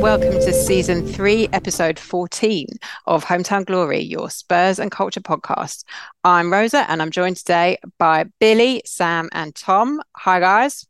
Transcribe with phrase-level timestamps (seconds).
[0.00, 2.66] welcome to season three, episode 14
[3.06, 5.84] of Hometown Glory, your Spurs and Culture podcast.
[6.24, 10.00] I'm Rosa and I'm joined today by Billie, Sam, and Tom.
[10.16, 10.87] Hi, guys.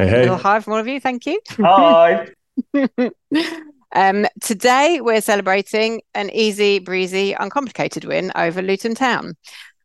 [0.00, 0.16] Hey, hey.
[0.16, 0.98] A little hi from all of you.
[0.98, 1.38] Thank you.
[1.58, 2.26] Hi.
[3.94, 9.36] um, today, we're celebrating an easy, breezy, uncomplicated win over Luton Town.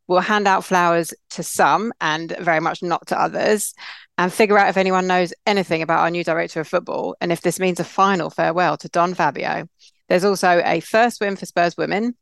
[0.06, 3.74] We'll hand out flowers to some and very much not to others
[4.16, 7.42] and figure out if anyone knows anything about our new director of football and if
[7.42, 9.68] this means a final farewell to Don Fabio.
[10.08, 12.14] There's also a first win for Spurs women,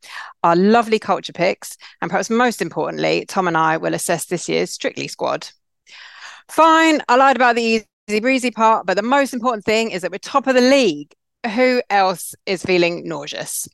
[0.42, 4.72] our lovely culture picks, and perhaps most importantly, Tom and I will assess this year's
[4.72, 5.46] Strictly squad.
[6.48, 10.10] Fine, I lied about the easy breezy part, but the most important thing is that
[10.10, 11.12] we're top of the league.
[11.54, 13.68] Who else is feeling nauseous?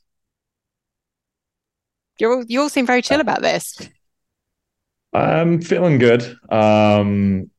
[2.19, 3.77] You all, you all seem very chill about this.
[5.13, 6.37] I'm feeling good.
[6.49, 7.49] Um,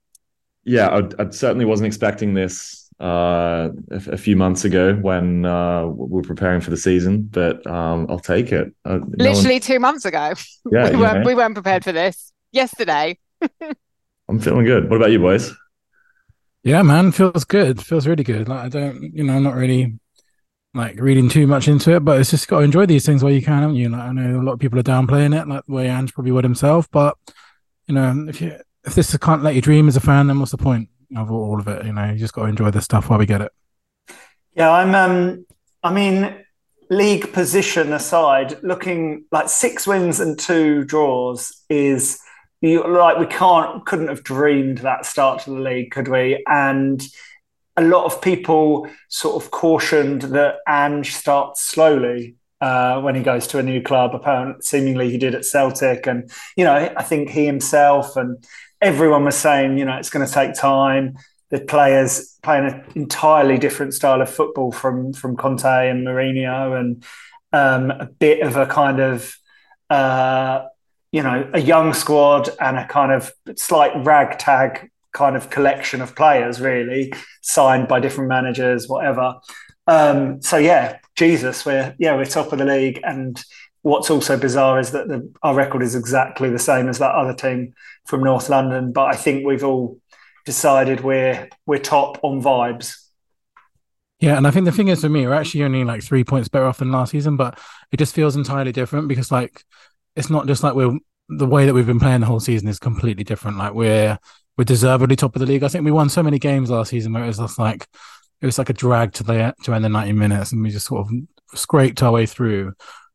[0.64, 5.86] yeah, I, I, certainly wasn't expecting this uh, a, a, few months ago when uh,
[5.86, 8.72] we were preparing for the season, but um, I'll take it.
[8.84, 9.60] Uh, Literally no one...
[9.60, 10.34] two months ago.
[10.70, 13.18] Yeah, we weren't, we weren't prepared for this yesterday.
[14.32, 14.88] I'm feeling good.
[14.88, 15.52] What about you, boys?
[16.64, 17.84] Yeah, man, feels good.
[17.84, 18.48] Feels really good.
[18.48, 19.98] Like I don't, you know, I'm not really
[20.72, 23.32] like reading too much into it, but it's just got to enjoy these things while
[23.32, 23.90] you can, haven't you?
[23.90, 26.32] Like I know a lot of people are downplaying it, like the way Ange probably
[26.32, 27.18] would himself, but
[27.86, 30.52] you know, if you if this can't let you dream as a fan, then what's
[30.52, 31.84] the point of all of it?
[31.84, 33.52] You know, you just got to enjoy this stuff while we get it.
[34.54, 34.94] Yeah, I'm.
[34.94, 35.44] Um,
[35.82, 36.42] I mean,
[36.88, 42.18] league position aside, looking like six wins and two draws is
[42.62, 46.42] you, like we can't couldn't have dreamed that start to the league, could we?
[46.48, 47.02] And
[47.76, 53.48] a lot of people sort of cautioned that Ange starts slowly uh, when he goes
[53.48, 54.14] to a new club.
[54.14, 58.42] Apparently, seemingly he did at Celtic, and you know, I think he himself and
[58.80, 61.16] everyone was saying, you know, it's going to take time.
[61.50, 67.04] The players playing an entirely different style of football from from Conte and Mourinho, and
[67.52, 69.36] um, a bit of a kind of
[69.90, 70.66] uh,
[71.12, 76.16] you know a young squad and a kind of slight ragtag kind of collection of
[76.16, 77.12] players, really
[77.42, 79.34] signed by different managers, whatever.
[79.86, 83.42] Um, so yeah, Jesus, we're yeah we're top of the league, and
[83.82, 87.34] what's also bizarre is that the, our record is exactly the same as that other
[87.34, 87.74] team
[88.06, 88.92] from North London.
[88.92, 90.00] But I think we've all
[90.44, 92.96] decided we're we're top on vibes.
[94.20, 96.48] Yeah, and I think the thing is for me, we're actually only like three points
[96.48, 97.58] better off than last season, but
[97.90, 99.64] it just feels entirely different because like
[100.16, 102.78] it's not just like we're the way that we've been playing the whole season is
[102.78, 103.58] completely different.
[103.58, 104.18] Like we're
[104.56, 105.62] we're deservedly top of the league.
[105.62, 107.86] I think we won so many games last season where it was just like
[108.40, 110.86] it was like a drag to the to end the ninety minutes, and we just
[110.86, 111.12] sort of
[111.58, 112.72] scraped our way through.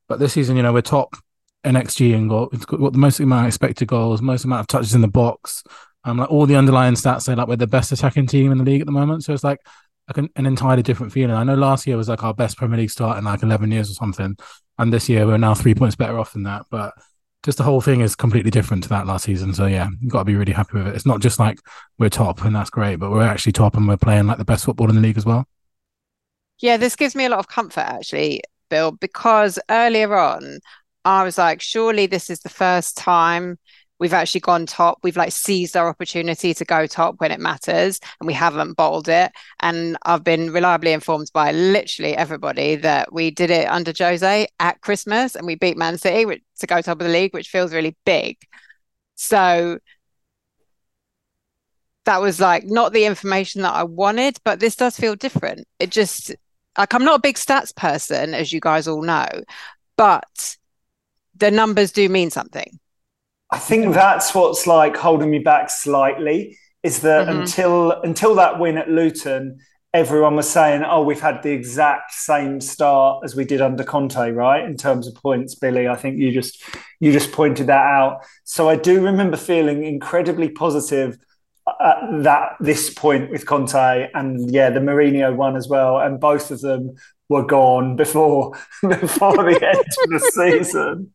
[0.08, 1.16] But this season, you know, we're top
[1.64, 2.32] in XG and.
[2.54, 5.64] It's got the most amount of expected goals, most amount of touches in the box.
[6.04, 8.64] Um, like all the underlying stats say like we're the best attacking team in the
[8.64, 9.26] league at the moment.
[9.26, 9.60] So it's like,
[10.08, 11.36] like an, an entirely different feeling.
[11.36, 13.90] I know last year was like our best Premier League start in like eleven years
[13.90, 14.38] or something,
[14.78, 16.66] and this year we're now three points better off than that.
[16.70, 16.94] But
[17.44, 19.54] just the whole thing is completely different to that last season.
[19.54, 20.96] So yeah, you've got to be really happy with it.
[20.96, 21.60] It's not just like
[21.98, 24.66] we're top and that's great, but we're actually top and we're playing like the best
[24.66, 25.46] football in the league as well.
[26.60, 30.60] Yeah, this gives me a lot of comfort actually, Bill, because earlier on
[31.06, 33.58] I was like, surely this is the first time
[34.00, 35.00] we've actually gone top.
[35.04, 39.10] We've like seized our opportunity to go top when it matters, and we haven't bowled
[39.10, 39.32] it.
[39.60, 44.82] And I've been reliably informed by literally everybody that we did it under Jose at
[44.82, 47.96] Christmas, and we beat Man City to go top of the league, which feels really
[48.06, 48.38] big.
[49.16, 49.80] So
[52.06, 55.68] that was like not the information that I wanted, but this does feel different.
[55.80, 56.36] It just
[56.78, 59.28] like I'm not a big stats person, as you guys all know,
[59.98, 60.58] but
[61.36, 62.80] the numbers do mean something.
[63.50, 67.42] I think that's what's like holding me back slightly is that mm-hmm.
[67.42, 69.60] until until that win at Luton,
[69.94, 74.32] everyone was saying, "Oh, we've had the exact same start as we did under Conte,
[74.32, 74.64] right?
[74.64, 75.88] In terms of points, Billie.
[75.88, 76.64] I think you just
[77.00, 78.22] you just pointed that out.
[78.44, 81.18] So I do remember feeling incredibly positive
[81.68, 86.52] at that this point with Conte, and yeah, the Mourinho one as well, and both
[86.52, 86.96] of them
[87.30, 88.52] were gone before
[88.82, 91.12] before the end of the season.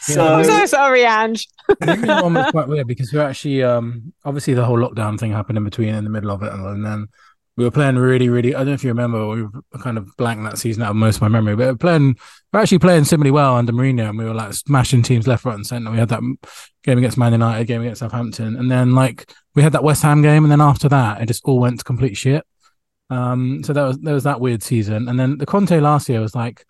[0.00, 1.48] So I'm so sorry, Ange.
[1.80, 5.32] the one was quite weird because we were actually um obviously the whole lockdown thing
[5.32, 7.08] happened in between in the middle of it and then
[7.56, 8.54] we were playing really, really.
[8.54, 10.96] I don't know if you remember, we were kind of blank that season out of
[10.96, 12.16] most of my memory, but we we're playing,
[12.52, 15.44] we are actually playing similarly well under Mourinho, and we were like smashing teams left,
[15.46, 15.90] right, and centre.
[15.90, 16.20] We had that
[16.84, 20.20] game against Man United, game against Southampton, and then like we had that West Ham
[20.20, 22.44] game, and then after that, it just all went to complete shit.
[23.10, 26.20] Um, so that was there was that weird season, and then the Conte last year
[26.20, 26.64] was like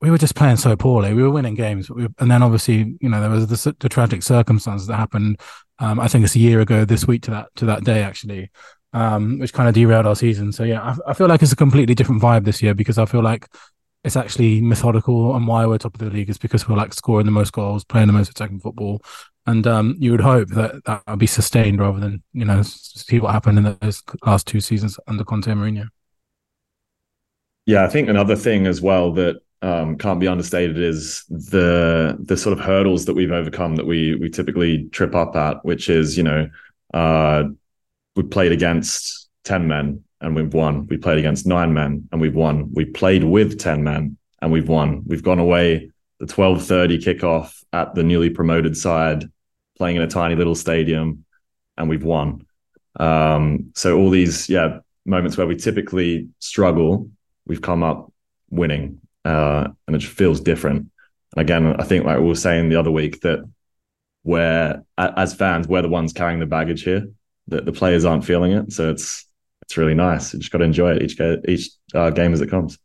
[0.00, 1.14] we were just playing so poorly.
[1.14, 4.22] We were winning games, we, and then obviously, you know, there was the, the tragic
[4.22, 5.40] circumstances that happened.
[5.78, 8.50] Um, I think it's a year ago this week to that to that day actually,
[8.92, 10.52] um, which kind of derailed our season.
[10.52, 13.06] So yeah, I, I, feel like it's a completely different vibe this year because I
[13.06, 13.48] feel like
[14.04, 17.26] it's actually methodical and why we're top of the league is because we're like scoring
[17.26, 19.00] the most goals, playing the most attacking football,
[19.46, 23.20] and um, you would hope that that would be sustained rather than you know see
[23.20, 25.88] what happened in those last two seasons under Conte and Mourinho.
[27.66, 32.36] Yeah, I think another thing as well that um, can't be understated is the the
[32.36, 36.16] sort of hurdles that we've overcome that we we typically trip up at, which is
[36.16, 36.48] you know
[36.92, 37.44] uh,
[38.16, 40.86] we played against 10 men and we've won.
[40.86, 42.72] We played against nine men and we've won.
[42.72, 45.02] We played with 10 men and we've won.
[45.06, 45.90] We've gone away
[46.24, 49.24] the 12:30 kickoff at the newly promoted side,
[49.76, 51.24] playing in a tiny little stadium,
[51.76, 52.46] and we've won.
[52.96, 57.10] Um, so all these, yeah, moments where we typically struggle,
[57.46, 58.10] we've come up
[58.48, 60.90] winning, uh, and it feels different.
[61.36, 63.40] And again, I think like we were saying the other week that
[64.22, 67.06] where as fans, we're the ones carrying the baggage here
[67.48, 68.72] that the players aren't feeling it.
[68.72, 69.26] So it's
[69.60, 70.32] it's really nice.
[70.32, 72.78] You just got to enjoy it each each uh, game as it comes.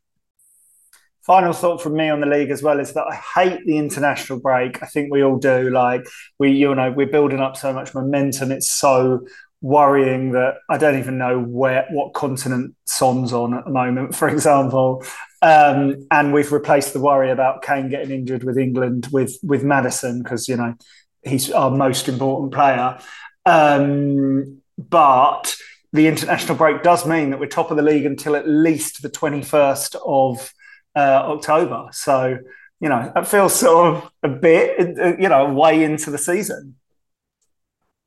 [1.29, 4.39] Final thought from me on the league as well is that I hate the international
[4.39, 4.81] break.
[4.81, 5.69] I think we all do.
[5.69, 6.07] Like
[6.39, 8.51] we, you know, we're building up so much momentum.
[8.51, 9.27] It's so
[9.61, 14.27] worrying that I don't even know where what continent Son's on at the moment, for
[14.27, 15.03] example.
[15.43, 20.23] Um, and we've replaced the worry about Kane getting injured with England with with Maddison
[20.23, 20.73] because you know
[21.21, 22.97] he's our most important player.
[23.45, 25.55] Um, but
[25.93, 29.11] the international break does mean that we're top of the league until at least the
[29.11, 30.51] 21st of
[30.99, 31.87] October.
[31.91, 32.37] So,
[32.79, 36.75] you know, it feels sort of a bit, uh, you know, way into the season.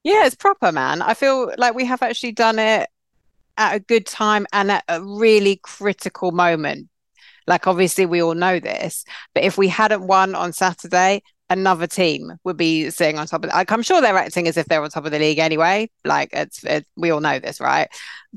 [0.05, 1.03] Yeah, it's proper, man.
[1.03, 2.89] I feel like we have actually done it
[3.57, 6.89] at a good time and at a really critical moment.
[7.47, 9.05] Like, obviously, we all know this,
[9.35, 13.51] but if we hadn't won on Saturday, another team would be sitting on top of.
[13.51, 15.91] Like, I'm sure they're acting as if they're on top of the league anyway.
[16.05, 17.89] Like it's, it, we all know this, right?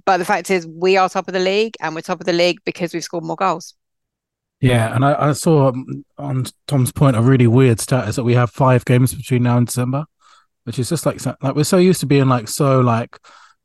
[0.05, 2.33] But the fact is, we are top of the league, and we're top of the
[2.33, 3.73] league because we've scored more goals.
[4.61, 8.23] Yeah, and I, I saw um, on Tom's point a really weird stat is that
[8.23, 10.05] we have five games between now and December,
[10.63, 13.19] which is just like like we're so used to being like so like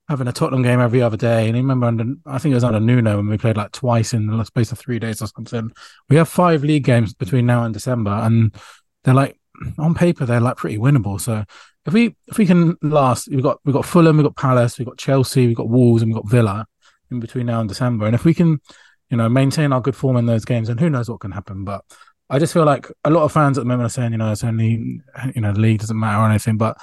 [0.09, 1.47] having a Tottenham game every other day.
[1.47, 4.27] And remember under, I think it was under Nuno when we played like twice in
[4.27, 5.71] the space of three days or something.
[6.09, 8.55] We have five league games between now and December, and
[9.05, 9.39] they're like
[9.79, 11.21] on paper they're like pretty winnable.
[11.21, 11.45] So
[11.87, 14.89] if we if we can last, we've got we've got Fulham, we've got Palace, we've
[14.89, 16.67] got Chelsea, we've got Wolves, and we've got Villa
[17.11, 18.07] in between now and December.
[18.07, 18.61] And if we can,
[19.11, 21.65] you know, maintain our good form in those games, and who knows what can happen.
[21.65, 21.85] But
[22.29, 24.33] I just feel like a lot of fans at the moment are saying, you know,
[24.33, 25.01] it's only
[25.35, 26.77] you know the league doesn't matter or anything, but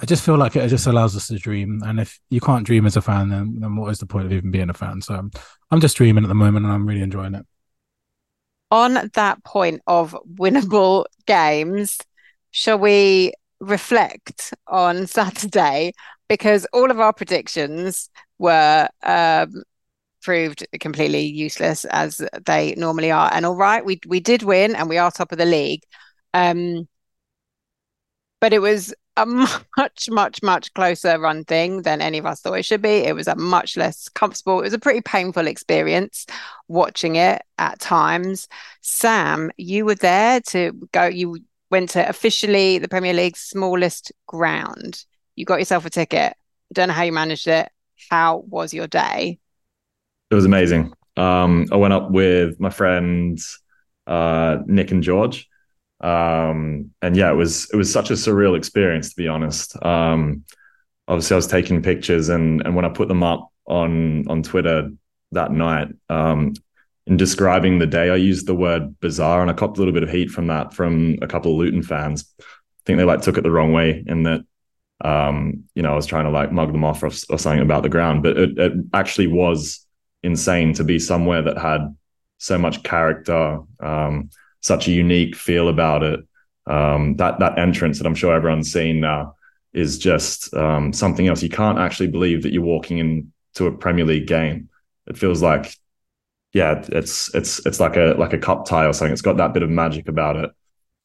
[0.00, 1.80] I just feel like it just allows us to dream.
[1.84, 4.32] And if you can't dream as a fan, then, then what is the point of
[4.32, 5.00] even being a fan?
[5.00, 5.30] So
[5.70, 7.46] I'm just dreaming at the moment and I'm really enjoying it.
[8.70, 11.98] On that point of winnable games,
[12.50, 15.92] shall we reflect on Saturday?
[16.28, 19.62] Because all of our predictions were um,
[20.24, 23.30] proved completely useless as they normally are.
[23.32, 25.82] And all right, we we did win and we are top of the league.
[26.32, 26.88] Um,
[28.40, 29.26] but it was a
[29.76, 32.88] much, much, much closer run thing than any of us thought it should be.
[32.88, 34.60] It was a much less comfortable.
[34.60, 36.26] It was a pretty painful experience
[36.68, 38.48] watching it at times.
[38.80, 41.06] Sam, you were there to go.
[41.06, 41.38] You
[41.70, 45.04] went to officially the Premier League's smallest ground.
[45.36, 46.34] You got yourself a ticket.
[46.72, 47.70] Don't know how you managed it.
[48.10, 49.38] How was your day?
[50.34, 50.92] It was amazing.
[51.16, 53.60] Um, I went up with my friends
[54.08, 55.48] uh, Nick and George,
[56.00, 59.80] um, and yeah, it was it was such a surreal experience to be honest.
[59.84, 60.42] Um,
[61.06, 64.90] obviously, I was taking pictures, and and when I put them up on on Twitter
[65.30, 66.54] that night, um,
[67.06, 70.02] in describing the day, I used the word bizarre, and I copped a little bit
[70.02, 72.34] of heat from that from a couple of Luton fans.
[72.40, 72.44] I
[72.86, 74.40] think they like took it the wrong way in that,
[75.04, 77.84] um, you know, I was trying to like mug them off or, or something about
[77.84, 79.83] the ground, but it, it, actually was
[80.24, 81.94] insane to be somewhere that had
[82.38, 86.20] so much character, um, such a unique feel about it.
[86.66, 89.36] Um, that that entrance that I'm sure everyone's seen now
[89.74, 91.42] is just um, something else.
[91.42, 94.70] You can't actually believe that you're walking into a Premier League game.
[95.06, 95.76] It feels like
[96.54, 99.12] yeah, it's it's it's like a like a cup tie or something.
[99.12, 100.50] It's got that bit of magic about it.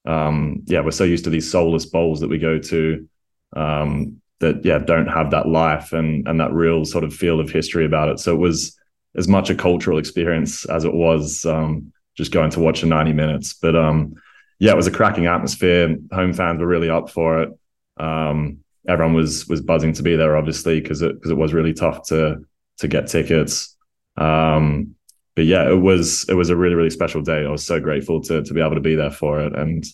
[0.06, 3.10] Um, yeah, we're so used to these soulless bowls that we go to
[3.56, 7.50] um, that yeah don't have that life and and that real sort of feel of
[7.50, 8.20] history about it.
[8.20, 8.79] So it was
[9.16, 13.14] as much a cultural experience as it was um, just going to watch a 90
[13.14, 13.54] minutes.
[13.54, 14.16] But um,
[14.60, 15.96] yeah, it was a cracking atmosphere.
[16.12, 17.60] Home fans were really up for it.
[17.98, 21.74] Um, everyone was was buzzing to be there, obviously, because it because it was really
[21.74, 22.46] tough to
[22.78, 23.76] to get tickets.
[24.18, 24.96] Um,
[25.36, 27.46] but yeah, it was it was a really really special day.
[27.46, 29.86] I was so grateful to to be able to be there for it, and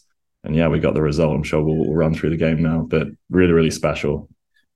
[0.44, 1.36] and yeah, we got the result.
[1.36, 4.30] I'm sure we'll, we'll run through the game now, but really really special.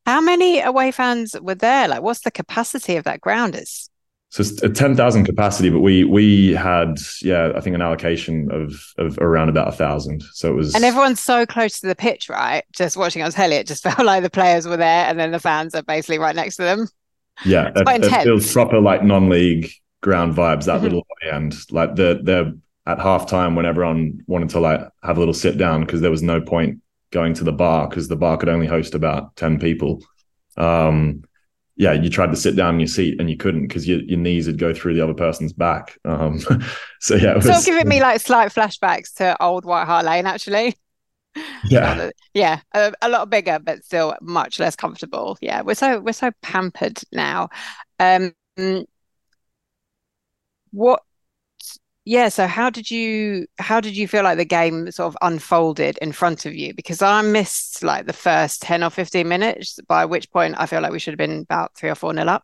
[0.06, 1.88] How many away fans were there?
[1.88, 3.56] Like, what's the capacity of that ground?
[3.56, 3.89] Is
[4.32, 8.52] so it's a ten thousand capacity, but we we had yeah I think an allocation
[8.52, 10.22] of of around about a thousand.
[10.34, 12.64] So it was and everyone's so close to the pitch, right?
[12.72, 15.40] Just watching us telly, it just felt like the players were there, and then the
[15.40, 16.88] fans are basically right next to them.
[17.44, 18.24] Yeah, it's quite it, intense.
[18.24, 19.72] it feels proper like non-league
[20.02, 20.84] ground vibes that mm-hmm.
[20.84, 21.56] little end.
[21.72, 22.54] Like the they're
[22.86, 26.22] at halftime when everyone wanted to like have a little sit down because there was
[26.22, 26.82] no point
[27.12, 30.04] going to the bar because the bar could only host about ten people.
[30.56, 31.24] Um,
[31.80, 34.20] yeah, you tried to sit down in your seat and you couldn't because your, your
[34.20, 35.98] knees would go through the other person's back.
[36.04, 36.40] Um,
[37.00, 40.76] so yeah, it was, giving me like slight flashbacks to old White Hart Lane, actually.
[41.64, 45.38] Yeah, yeah, a, a, lot bigger, but still much less comfortable.
[45.40, 47.48] Yeah, we're so we're so pampered now.
[47.98, 48.34] Um,
[50.72, 51.02] what
[52.10, 55.96] yeah so how did you how did you feel like the game sort of unfolded
[56.02, 56.74] in front of you?
[56.74, 60.82] Because i missed like the first 10 or 15 minutes by which point i feel
[60.82, 62.44] like we should have been about three or four nil up.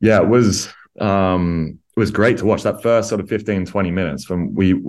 [0.00, 0.68] Yeah it was
[1.00, 4.82] um it was great to watch that first sort of 15 20 minutes from we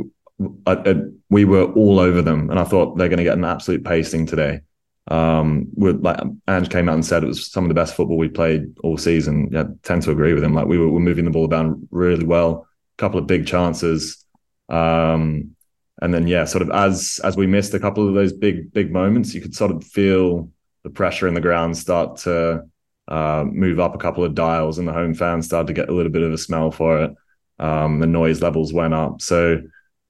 [0.66, 0.94] uh,
[1.30, 4.25] we were all over them and i thought they're going to get an absolute pasting
[4.25, 4.60] today.
[5.08, 8.18] Um with like Ange came out and said it was some of the best football
[8.18, 9.48] we played all season.
[9.54, 10.54] Yeah tend to agree with him.
[10.54, 12.66] Like we were, were moving the ball down really well
[12.98, 14.25] couple of big chances.
[14.70, 15.56] Um,
[16.01, 18.92] and then yeah, sort of as as we missed a couple of those big big
[18.92, 20.51] moments, you could sort of feel
[20.84, 22.63] the pressure in the ground start to
[23.08, 25.94] uh, move up a couple of dials, and the home fans started to get a
[25.94, 27.16] little bit of a smell for it.
[27.60, 29.62] Um, the noise levels went up, so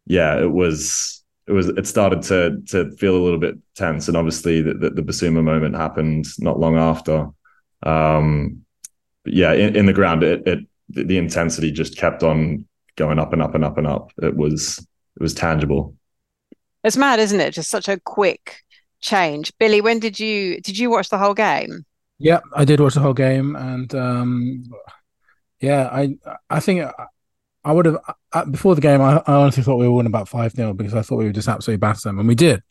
[0.05, 4.17] yeah, it was it was it started to to feel a little bit tense, and
[4.17, 7.29] obviously the, the, the Bissouma moment happened not long after.
[7.83, 8.65] Um,
[9.25, 12.66] yeah, in, in the ground, it, it the intensity just kept on
[12.97, 14.11] going up and up and up and up.
[14.21, 15.95] It was it was tangible.
[16.83, 17.53] It's mad, isn't it?
[17.53, 18.61] Just such a quick
[18.99, 19.51] change.
[19.59, 21.85] Billie, when did you did you watch the whole game?
[22.19, 24.63] Yeah, I did watch the whole game, and um,
[25.61, 26.17] yeah, I
[26.49, 26.89] I think
[27.63, 27.97] I would have
[28.33, 29.01] uh, before the game.
[29.01, 31.35] I, I honestly thought we were winning about five 0 because I thought we would
[31.35, 32.63] just absolutely batter them, and we did.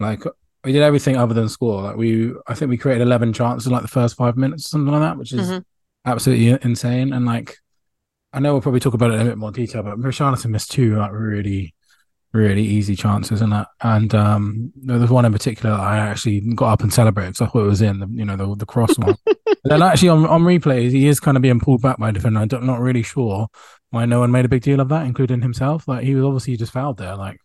[0.00, 0.22] Like
[0.64, 1.82] we did everything other than score.
[1.82, 4.68] Like we, I think we created eleven chances in like the first five minutes, or
[4.68, 5.58] something like that, which is mm-hmm.
[6.04, 7.12] absolutely insane.
[7.12, 7.58] And like
[8.36, 10.70] I know we'll probably talk about it in a bit more detail, but Richarlison missed
[10.70, 11.74] two like really,
[12.34, 13.68] really easy chances in that.
[13.80, 17.40] And um, there was one in particular that I actually got up and celebrated because
[17.40, 19.16] I thought it was in the you know the, the cross one.
[19.64, 22.40] then actually on on replays, he is kind of being pulled back by a defender.
[22.40, 23.48] I'm not really sure
[23.88, 25.88] why no one made a big deal of that, including himself.
[25.88, 27.16] Like he was obviously just fouled there.
[27.16, 27.40] Like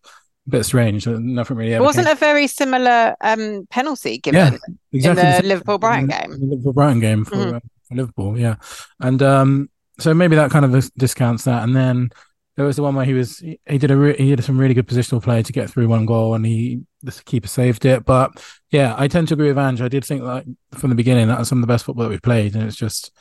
[0.48, 1.08] a bit strange.
[1.08, 1.74] Nothing really.
[1.74, 2.18] Ever wasn't came.
[2.18, 6.36] a very similar um, penalty given yeah, exactly in the, the Liverpool Brighton game.
[6.38, 7.56] Liverpool Brighton game for, mm-hmm.
[7.56, 8.56] uh, for Liverpool, yeah.
[9.00, 9.70] And um,
[10.02, 11.64] so maybe that kind of discounts that.
[11.64, 12.10] And then
[12.58, 14.74] there was the one where he was he did a re- he did some really
[14.74, 18.06] good positional play to get through one goal, and he the keeper saved it.
[18.06, 18.32] But
[18.72, 19.82] yeah, I tend to agree with Ange.
[19.82, 22.10] I did think like from the beginning that was some of the best football that
[22.10, 23.12] we've played, and it's just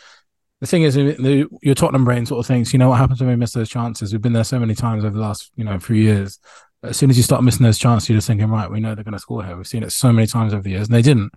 [0.61, 3.31] the thing is the, your Tottenham brain sort of thinks, you know what happens when
[3.31, 4.13] we miss those chances?
[4.13, 6.39] We've been there so many times over the last you know few years.
[6.83, 9.05] As soon as you start missing those chances, you're just thinking, right, we know they're
[9.05, 9.55] going to score here.
[9.55, 11.31] We've seen it so many times over the years, and they didn't.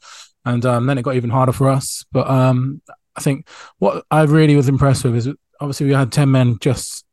[0.45, 2.05] And um, then it got even harder for us.
[2.12, 2.81] But um,
[3.15, 3.48] I think
[3.79, 5.29] what I really was impressed with is
[5.60, 7.05] obviously we had 10 men just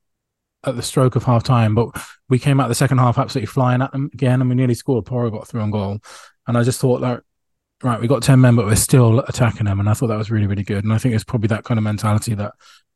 [0.64, 1.88] at the stroke of half time, but
[2.28, 5.07] we came out the second half absolutely flying at them again and we nearly scored.
[5.07, 5.99] Porro got through on goal.
[6.47, 7.23] And I just thought that,
[7.83, 9.80] right, we got 10 men, but we're still attacking them.
[9.80, 10.85] And I thought that was really, really good.
[10.85, 12.52] And I think it's probably that kind of mentality that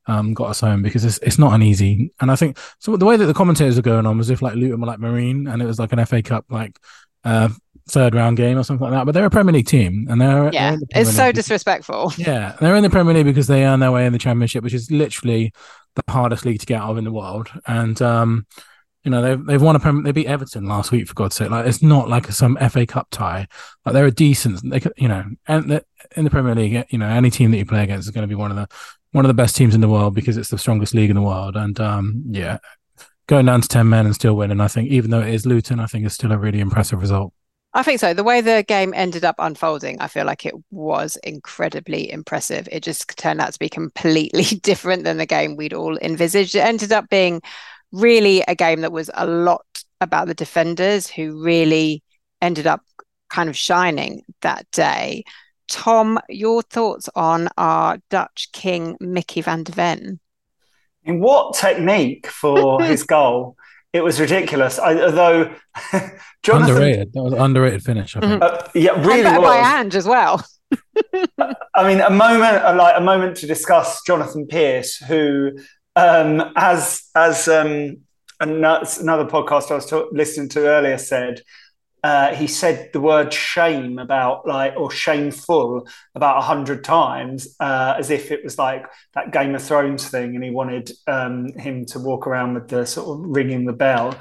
[0.07, 2.13] um, got us home because it's it's not an easy.
[2.21, 4.55] And I think so the way that the commentators were going on was if like
[4.55, 6.79] Luton were like Marine and it was like an FA Cup like
[7.25, 7.49] uh,
[7.89, 9.05] third round game or something like that.
[9.05, 12.13] But they're a Premier League team, and they're yeah, they're the it's so disrespectful.
[12.19, 14.75] Yeah, they're in the Premier League because they earn their way in the Championship, which
[14.75, 15.53] is literally
[15.97, 17.51] the hardest league to get out of in the world.
[17.67, 18.47] And um,
[19.05, 20.03] you know they've they've won a Premier.
[20.03, 21.51] They beat Everton last week for God's sake.
[21.51, 23.47] Like it's not like some FA Cup tie.
[23.85, 24.69] Like they're a decent.
[24.69, 25.83] They could, you know and
[26.17, 28.29] in the Premier League, you know any team that you play against is going to
[28.29, 28.69] be one of the
[29.13, 31.23] one of the best teams in the world because it's the strongest league in the
[31.23, 31.55] world.
[31.55, 32.59] And um, yeah,
[33.27, 35.81] going down to ten men and still winning, I think even though it is Luton,
[35.81, 37.33] I think is still a really impressive result.
[37.77, 38.15] I think so.
[38.15, 42.69] The way the game ended up unfolding, I feel like it was incredibly impressive.
[42.71, 46.55] It just turned out to be completely different than the game we'd all envisaged.
[46.55, 47.43] It ended up being
[47.91, 49.67] really a game that was a lot
[50.01, 52.03] about the defenders who really
[52.41, 52.83] ended up
[53.29, 55.25] kind of shining that day.
[55.69, 60.21] Tom, your thoughts on our Dutch king, Micky van de Ven?
[61.05, 63.57] And what technique for his goal!
[63.93, 64.79] It was ridiculous.
[64.79, 65.55] I, although
[66.43, 68.17] Jonathan, underrated, that was an underrated finish.
[68.17, 68.43] I think.
[68.43, 69.49] Uh, yeah, really and was.
[69.49, 70.45] by Ange as well.
[71.77, 75.53] I mean, a moment like a moment to discuss Jonathan Pearce, who,
[75.95, 77.99] um, as as um,
[78.41, 81.43] another podcast I was to- listening to earlier said,
[82.05, 87.95] uh, he said the word shame about like or shameful about a hundred times uh,
[87.99, 88.85] as if it was like
[89.15, 92.85] that Game of Thrones thing, and he wanted um, him to walk around with the
[92.85, 94.15] sort of ringing the bell.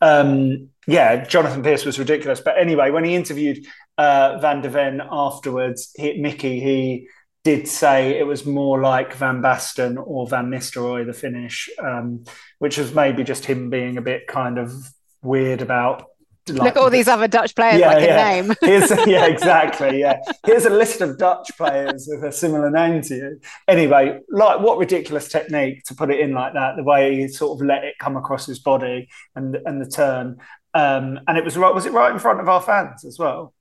[0.00, 2.40] Um, yeah, Jonathan Pearce was ridiculous.
[2.40, 3.66] But anyway, when he interviewed
[3.98, 7.06] uh, Van de Ven afterwards, he, Micky, he
[7.44, 12.24] did say it was more like Van Basten or Van Nistelrooy, the finish, um,
[12.60, 14.72] which was maybe just him being a bit kind of
[15.20, 16.06] weird about
[16.48, 18.28] like, Look at all these other Dutch players yeah, like yeah.
[18.28, 18.54] a name.
[18.60, 20.00] Here's, yeah, exactly.
[20.00, 20.20] Yeah.
[20.44, 23.40] Here's a list of Dutch players with a similar name to you.
[23.68, 27.58] Anyway, like what ridiculous technique to put it in like that, the way he sort
[27.58, 30.38] of let it come across his body and and the turn.
[30.74, 33.54] Um, and it was right, was it right in front of our fans as well?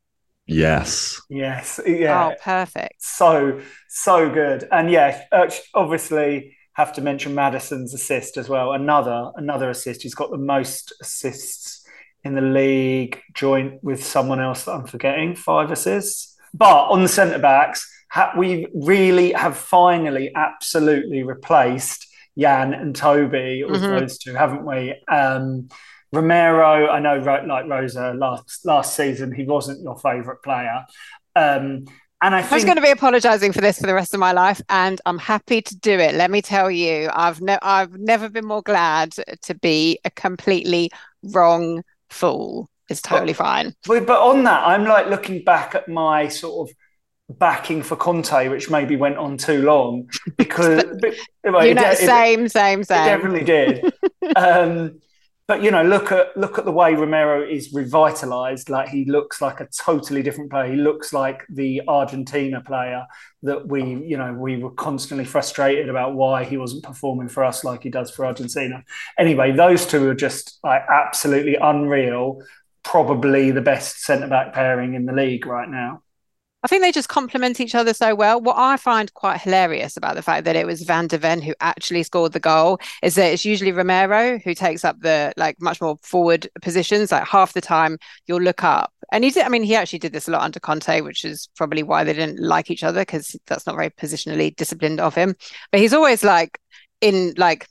[0.48, 1.22] Yes.
[1.30, 1.80] Yes.
[1.86, 2.32] Yeah.
[2.32, 3.02] Oh, perfect.
[3.02, 4.68] So, so good.
[4.72, 5.24] And yeah,
[5.74, 8.74] obviously have to mention Maddison's assist as well.
[8.74, 10.04] Another, another assist.
[10.04, 11.85] He's got the most assists
[12.26, 16.36] in the league, joint with someone else that I'm forgetting, five assists.
[16.54, 17.88] But on the centre backs,
[18.36, 24.00] we really have finally absolutely replaced Jan and Toby with mm-hmm.
[24.00, 24.96] those two, haven't we?
[25.08, 25.70] Um,
[26.12, 30.86] Romero, I know, like Rosa last last season, he wasn't your favourite player.
[31.36, 31.86] Um,
[32.22, 34.32] and I think I'm going to be apologising for this for the rest of my
[34.32, 36.16] life, and I'm happy to do it.
[36.16, 39.14] Let me tell you, I've I've never been more glad
[39.44, 40.90] to be a completely
[41.22, 43.76] wrong fool is totally but, fine.
[43.86, 46.76] But, but on that, I'm like looking back at my sort of
[47.38, 52.48] backing for Conte, which maybe went on too long because but, you know, it, same,
[52.48, 53.02] same, same.
[53.02, 53.94] It definitely did.
[54.36, 55.00] um,
[55.48, 58.70] but you know, look at look at the way Romero is revitalized.
[58.70, 60.72] Like he looks like a totally different player.
[60.72, 63.06] He looks like the Argentina player
[63.44, 67.64] that we, you know, we were constantly frustrated about why he wasn't performing for us
[67.64, 68.84] like he does for Argentina.
[69.20, 72.42] Anyway, those two are just like absolutely unreal.
[72.84, 76.02] Probably the best centre back pairing in the league right now.
[76.66, 78.42] I think they just complement each other so well.
[78.42, 81.54] What I find quite hilarious about the fact that it was Van de Ven who
[81.62, 85.80] actually scored the goal is that it's usually Romero who takes up the like much
[85.80, 87.12] more forward positions.
[87.12, 88.92] Like half the time you'll look up.
[89.12, 91.50] And he did, I mean, he actually did this a lot under Conte, which is
[91.56, 95.36] probably why they didn't like each other because that's not very positionally disciplined of him.
[95.72, 96.60] But he's always like
[97.00, 97.68] in like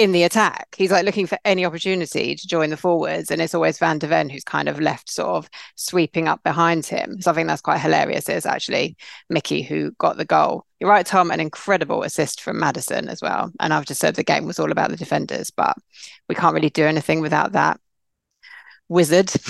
[0.00, 0.74] in the attack.
[0.78, 4.06] He's like looking for any opportunity to join the forwards, and it's always Van de
[4.06, 7.20] Ven who's kind of left sort of sweeping up behind him.
[7.20, 8.26] So I think that's quite hilarious.
[8.26, 8.96] It's actually
[9.28, 10.64] Micky who got the goal.
[10.80, 11.30] You're right, Tom.
[11.30, 13.52] An incredible assist from Maddison as well.
[13.60, 15.76] And I've just said the game was all about the defenders, but
[16.30, 17.78] we can't really do anything without that
[18.88, 19.30] wizard.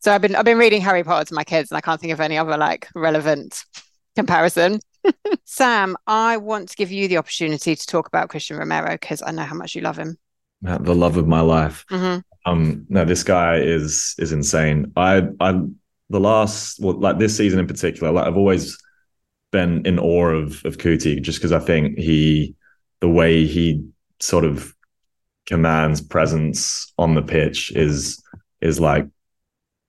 [0.00, 2.12] So I've been I've been reading Harry Potter to my kids, and I can't think
[2.12, 3.64] of any other like relevant
[4.14, 4.80] comparison.
[5.44, 9.30] Sam, I want to give you the opportunity to talk about Cristian Romero because I
[9.30, 10.18] know how much you love him.
[10.62, 11.84] The love of my life.
[11.90, 12.20] Mm-hmm.
[12.50, 14.92] Um, no, this guy is is insane.
[14.96, 15.60] I I
[16.10, 18.78] the last well, like this season in particular, like I've always
[19.50, 22.54] been in awe of of Cuti just because I think he
[23.00, 23.86] the way he
[24.20, 24.74] sort of
[25.46, 28.22] commands presence on the pitch is
[28.60, 29.06] is like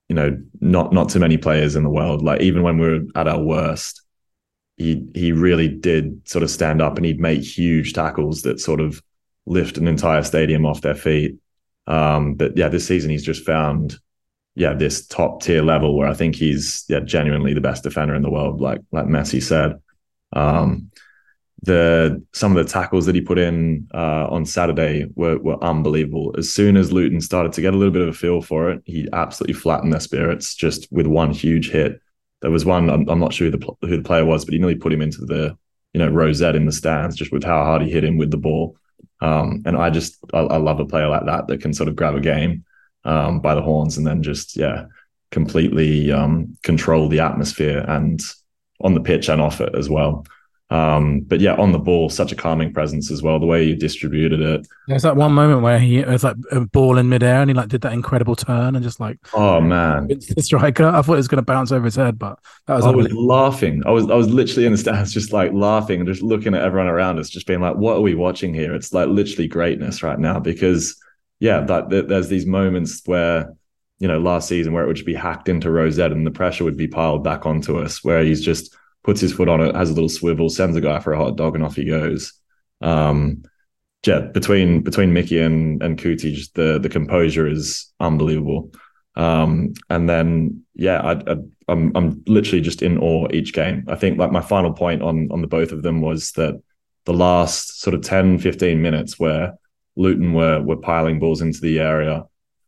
[0.09, 3.27] you know not not too many players in the world like even when we're at
[3.27, 4.01] our worst
[4.77, 8.81] he he really did sort of stand up and he'd make huge tackles that sort
[8.81, 9.01] of
[9.45, 11.37] lift an entire stadium off their feet.
[11.87, 13.97] Um, but yeah, this season he's just found
[14.55, 18.21] yeah this top tier level where I think he's yeah genuinely the best defender in
[18.21, 19.79] the world, like like Messi said.
[20.33, 20.91] Um,
[21.61, 26.35] the some of the tackles that he put in uh, on Saturday were were unbelievable.
[26.37, 28.81] As soon as Luton started to get a little bit of a feel for it,
[28.85, 32.01] he absolutely flattened their spirits just with one huge hit.
[32.45, 34.59] There was one I'm, I'm not sure who the who the player was, but he
[34.59, 35.57] nearly put him into the
[35.93, 38.37] you know rosette in the stands just with how hard he hit him with the
[38.37, 38.77] ball.
[39.19, 41.95] Um, and I just I, I, love a player like that that can sort of
[41.95, 42.63] grab a game
[43.03, 44.85] um, by the horns and then just yeah
[45.31, 48.21] completely um, control the atmosphere and
[48.79, 50.23] on the pitch and off it as well.
[50.71, 53.39] Um, but yeah, on the ball, such a calming presence as well.
[53.39, 54.67] The way you distributed it.
[54.87, 57.53] There's that one moment where he it was like a ball in midair and he
[57.53, 60.87] like did that incredible turn and just like oh man, it's the striker.
[60.87, 62.85] I thought it was going to bounce over his head, but that was.
[62.85, 63.83] I was laughing.
[63.85, 66.63] I was I was literally in the stands, just like laughing and just looking at
[66.63, 70.01] everyone around us, just being like, "What are we watching here?" It's like literally greatness
[70.01, 70.99] right now because
[71.39, 73.53] yeah, that, that there's these moments where
[73.99, 76.63] you know last season where it would just be hacked into Rosette and the pressure
[76.63, 78.75] would be piled back onto us, where he's just
[79.05, 81.37] puts his foot on it, has a little swivel, sends a guy for a hot
[81.37, 82.33] dog, and off he goes.
[82.81, 83.43] Um,
[84.05, 88.71] yeah, between between Micky and and Cuti, the the composure is unbelievable.
[89.15, 91.35] Um, and then yeah, I, I,
[91.67, 93.85] I'm I'm literally just in awe each game.
[93.87, 96.61] I think like my final point on on the both of them was that
[97.05, 99.53] the last sort of 10, 15 minutes where
[99.95, 102.23] Luton were were piling balls into the area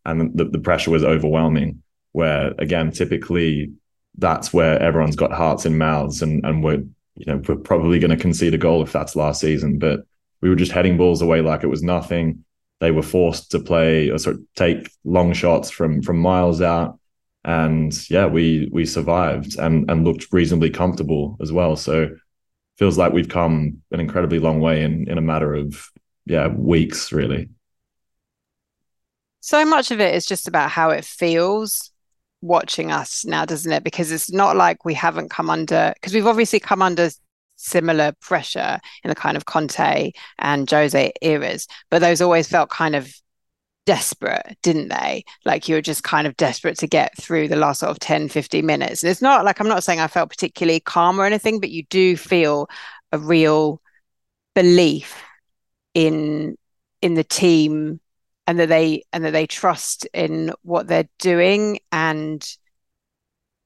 [0.05, 1.83] and the, the pressure was overwhelming.
[2.13, 3.73] Where again, typically
[4.17, 6.83] that's where everyone's got hearts in mouths and and we're
[7.15, 10.01] you know we're probably going to concede a goal if that's last season, but
[10.41, 12.43] we were just heading balls away like it was nothing.
[12.79, 16.61] They were forced to play uh, or sort of take long shots from from miles
[16.61, 16.99] out,
[17.43, 21.75] and yeah, we we survived and and looked reasonably comfortable as well.
[21.75, 22.09] So
[22.77, 25.89] feels like we've come an incredibly long way in in a matter of
[26.25, 27.49] yeah weeks really.
[29.39, 31.91] So much of it is just about how it feels
[32.47, 33.83] watching us now, doesn't it?
[33.83, 37.09] Because it's not like we haven't come under because we've obviously come under
[37.57, 42.95] similar pressure in the kind of Conte and Jose eras, but those always felt kind
[42.95, 43.11] of
[43.85, 45.23] desperate, didn't they?
[45.45, 48.29] Like you were just kind of desperate to get through the last sort of 10,
[48.29, 49.01] 15 minutes.
[49.01, 51.83] And it's not like I'm not saying I felt particularly calm or anything, but you
[51.83, 52.69] do feel
[53.11, 53.81] a real
[54.53, 55.23] belief
[55.93, 56.57] in
[57.01, 57.99] in the team
[58.47, 62.57] and that they and that they trust in what they're doing and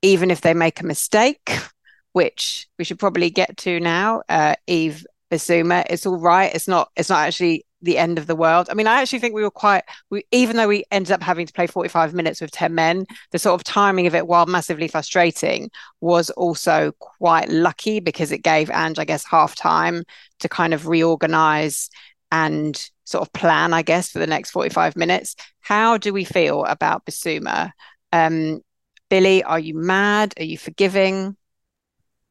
[0.01, 1.51] even if they make a mistake
[2.13, 4.21] which we should probably get to now.
[4.27, 6.53] Uh, Yves Bissouma, it's all right.
[6.53, 6.91] It's not.
[6.95, 8.67] It's not actually the end of the world.
[8.69, 9.83] I mean, I actually think we were quite.
[10.09, 13.05] We even though we ended up having to play forty five minutes with ten men,
[13.31, 18.39] the sort of timing of it, while massively frustrating, was also quite lucky because it
[18.39, 20.03] gave Ange, I guess, half time
[20.39, 21.89] to kind of reorganize
[22.31, 25.35] and sort of plan, I guess, for the next 45 minutes.
[25.59, 27.71] How do we feel about Bissouma?
[28.11, 28.61] Um,
[29.09, 30.33] Billie, are you mad?
[30.37, 31.35] Are you forgiving?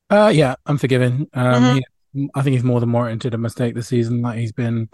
[0.08, 1.28] Uh, yeah, I'm forgiving.
[1.34, 1.78] Um, mm-hmm.
[2.14, 4.22] he, I think he's more than warranted a mistake this season.
[4.22, 4.88] Like he's been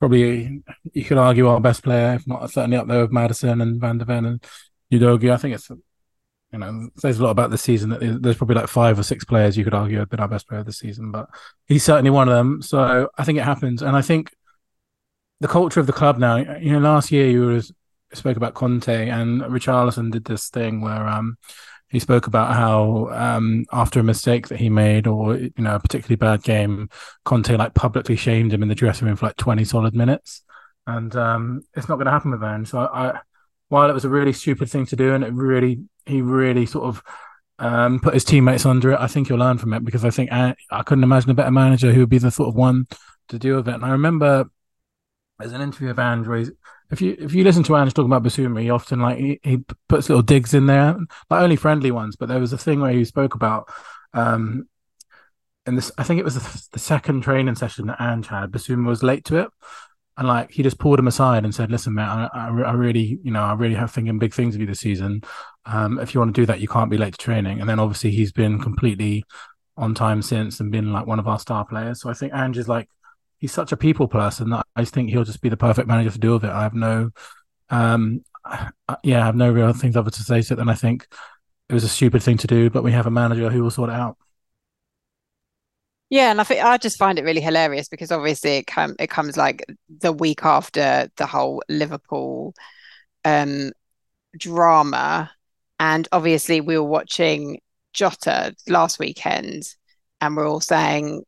[0.00, 0.62] probably,
[0.92, 3.98] you could argue, our best player, if not certainly up there with Maddison and Van
[3.98, 4.44] de Ven and
[4.92, 5.32] Udogie.
[5.32, 8.68] I think it's, you know, says a lot about the season that there's probably like
[8.68, 11.28] five or six players you could argue have been our best player this season, but
[11.66, 12.60] he's certainly one of them.
[12.60, 14.32] So I think it happens, and I think
[15.40, 16.36] the culture of the club now.
[16.36, 17.62] You know, last year you
[18.12, 21.36] spoke about Conte and Richarlison did this thing where um
[21.90, 25.80] he spoke about how um, after a mistake that he made or you know a
[25.80, 26.88] particularly bad game,
[27.24, 30.42] Conte like publicly shamed him in the dressing room for like twenty solid minutes,
[30.86, 32.64] and um, it's not going to happen with Van.
[32.64, 33.20] So I, I,
[33.68, 36.84] while it was a really stupid thing to do, and it really he really sort
[36.84, 37.02] of
[37.58, 40.30] um, put his teammates under it, I think he'll learn from it because I think
[40.30, 42.86] I, I couldn't imagine a better manager who would be the sort of one
[43.30, 43.74] to deal with it.
[43.74, 44.48] And I remember
[45.40, 46.46] there's an interview of Andrew
[46.90, 49.64] if you if you listen to Ange talking about Bissouma, he often like he, he
[49.88, 50.96] puts little digs in there,
[51.30, 52.16] like only friendly ones.
[52.16, 53.68] But there was a thing where he spoke about,
[54.12, 54.68] um,
[55.66, 58.50] and this I think it was the, the second training session that Ange had.
[58.50, 59.48] Bissouma was late to it,
[60.16, 63.20] and like he just pulled him aside and said, "Listen, man, I, I, I really,
[63.22, 65.22] you know, I really have thinking big things of you this season.
[65.66, 67.78] Um, if you want to do that, you can't be late to training." And then
[67.78, 69.24] obviously he's been completely
[69.76, 72.00] on time since and been like one of our star players.
[72.00, 72.88] So I think Ange is like
[73.40, 76.10] he's such a people person that I just think he'll just be the perfect manager
[76.10, 76.50] to deal with it.
[76.50, 77.10] I have no,
[77.70, 78.22] um,
[79.02, 81.08] yeah, I have no real things other to say to it than I think
[81.68, 83.90] it was a stupid thing to do, but we have a manager who will sort
[83.90, 84.16] it out.
[86.10, 89.08] Yeah, and I think I just find it really hilarious because obviously it come it
[89.08, 89.64] comes like
[90.00, 92.52] the week after the whole Liverpool
[93.24, 93.70] um
[94.36, 95.30] drama,
[95.78, 97.60] and obviously we were watching
[97.92, 99.72] Jota last weekend,
[100.20, 101.22] and we're all saying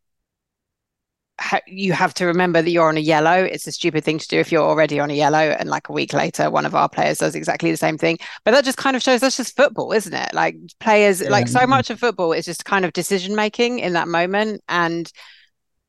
[1.66, 3.42] you have to remember that you're on a yellow.
[3.42, 5.92] It's a stupid thing to do if you're already on a yellow, and like a
[5.92, 8.18] week later, one of our players does exactly the same thing.
[8.44, 10.35] But that just kind of shows that's just football, isn't it?
[10.35, 11.31] Like players, yeah.
[11.31, 15.11] like so much of football is just kind of decision making in that moment, and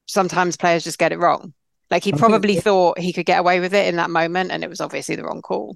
[0.05, 1.53] sometimes players just get it wrong.
[1.89, 4.69] Like he probably thought he could get away with it in that moment, and it
[4.69, 5.75] was obviously the wrong call.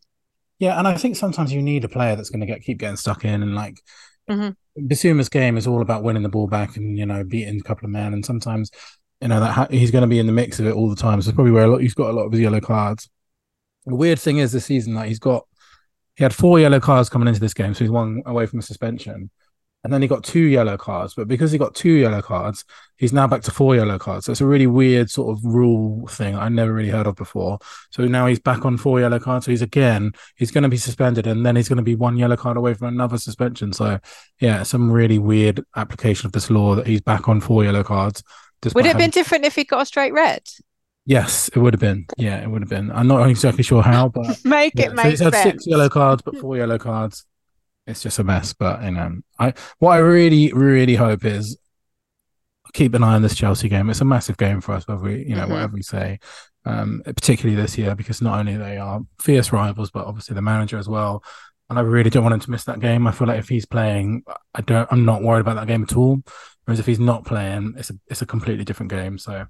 [0.60, 2.98] Yeah, and I think sometimes you need a player that's going to get keep getting
[2.98, 3.80] stuck in, and like
[4.30, 4.88] mm-hmm.
[4.88, 7.86] Bissouma's game is all about winning the ball back and you know beating a couple
[7.86, 8.72] of men, and sometimes
[9.22, 10.96] you know that ha- he's going to be in the mix of it all the
[10.96, 11.22] time.
[11.22, 13.10] So probably where a lot he's got a lot of his yellow cards.
[13.86, 15.46] The weird thing is this season, like he's got
[16.16, 18.64] he had four yellow cards coming into this game, so he's one away from a
[18.64, 19.30] suspension.
[19.84, 22.66] And then he got two yellow cards, but because he got two yellow cards,
[22.98, 24.26] he's now back to four yellow cards.
[24.26, 27.60] So it's a really weird sort of rule thing I never really heard of before.
[27.92, 29.46] So now he's back on four yellow cards.
[29.46, 32.18] So he's again, he's going to be suspended, and then he's going to be one
[32.18, 33.72] yellow card away from another suspension.
[33.72, 34.00] So
[34.42, 38.24] yeah, some really weird application of this law that he's back on four yellow cards
[38.74, 40.42] would it have been different if he got a straight red?
[41.06, 42.06] Yes, it would have been.
[42.18, 42.92] Yeah, it would have been.
[42.92, 44.88] I'm not exactly sure how, but make yeah.
[44.88, 45.06] it make it.
[45.06, 45.44] so he's had sense.
[45.44, 47.26] six yellow cards, but four yellow cards.
[47.86, 48.52] It's just a mess.
[48.54, 51.58] But you know, I what I really, really hope is
[52.74, 53.90] keep an eye on this Chelsea game.
[53.90, 55.50] It's a massive game for us, whether we, you know, Mhm.
[55.52, 56.20] whatever we say,
[56.66, 60.78] um, particularly this year, because not only they are fierce rivals, but obviously the manager
[60.78, 61.24] as well.
[61.70, 63.08] And I really don't want him to miss that game.
[63.08, 65.96] I feel like if he's playing, I don't, I'm not worried about that game at
[65.96, 66.22] all.
[66.68, 69.18] Whereas if he's not playing, it's a, it's a completely different game.
[69.18, 69.46] So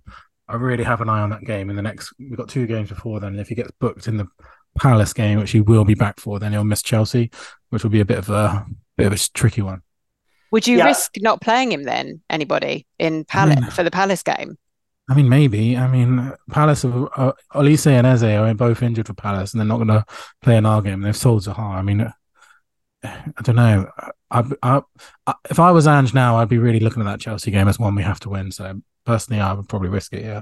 [0.48, 2.14] I really have an eye on that game in the next.
[2.20, 3.32] We've got two games before then.
[3.34, 4.28] And if he gets booked in the
[4.78, 7.32] Palace game, which he will be back for, then he'll miss Chelsea,
[7.70, 8.66] which will be a bit of a
[8.98, 9.82] bit of a tricky one.
[10.52, 10.86] Would you Yeah.
[10.86, 12.22] risk not playing him then?
[12.30, 13.72] Anybody in Palace Mm.
[13.74, 14.58] for the Palace game?
[15.10, 15.76] I mean, maybe.
[15.76, 19.68] I mean, Palace, are- uh, Olise and Eze are both injured for Palace, and they're
[19.68, 20.06] not going to
[20.42, 21.02] play in our game.
[21.02, 21.60] They've sold Zaha.
[21.78, 22.12] I mean, uh,
[23.04, 23.90] I don't know.
[24.30, 24.82] I, I,
[25.26, 27.80] I, if I was Ange now, I'd be really looking at that Chelsea game as
[27.80, 28.52] one we have to win.
[28.52, 30.24] So personally, I would probably risk it.
[30.24, 30.42] Yeah.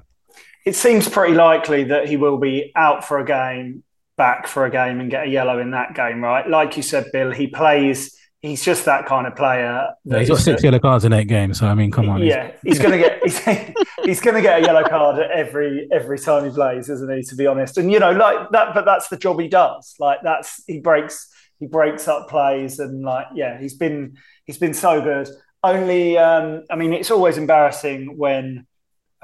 [0.66, 3.84] It seems pretty likely that he will be out for a game,
[4.18, 6.48] back for a game, and get a yellow in that game, right?
[6.50, 8.16] Like you said, Bill, he plays.
[8.42, 9.88] He's just that kind of player.
[10.04, 11.60] Yeah, he's got six yellow cards in eight games.
[11.60, 12.22] So I mean, come on.
[12.22, 13.40] he's- Yeah, he's going to get he's,
[14.06, 17.24] he's going to get a yellow card every every time he plays, isn't he?
[17.24, 19.96] To be honest, and you know, like that, but that's the job he does.
[20.00, 21.28] Like that's he breaks
[21.60, 24.16] he breaks up plays, and like yeah, he's been
[24.46, 25.28] he's been so good.
[25.64, 28.68] Only, um, I mean, it's always embarrassing when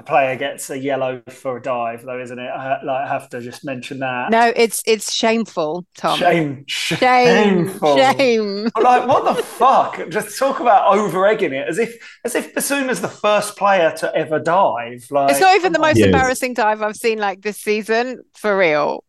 [0.00, 2.48] a player gets a yellow for a dive, though, isn't it?
[2.48, 4.30] I, like, I have to just mention that.
[4.32, 6.18] No, it's it's shameful, Tom.
[6.18, 7.96] Shame, Shame, shameful.
[7.98, 8.70] shame.
[8.74, 10.08] But, like what the fuck?
[10.08, 14.12] Just talk about over egging it as if as if Bissouma's the first player to
[14.14, 15.06] ever dive.
[15.10, 16.06] Like It's not even the most Yes.
[16.06, 19.04] embarrassing dive I've seen like this season, for real.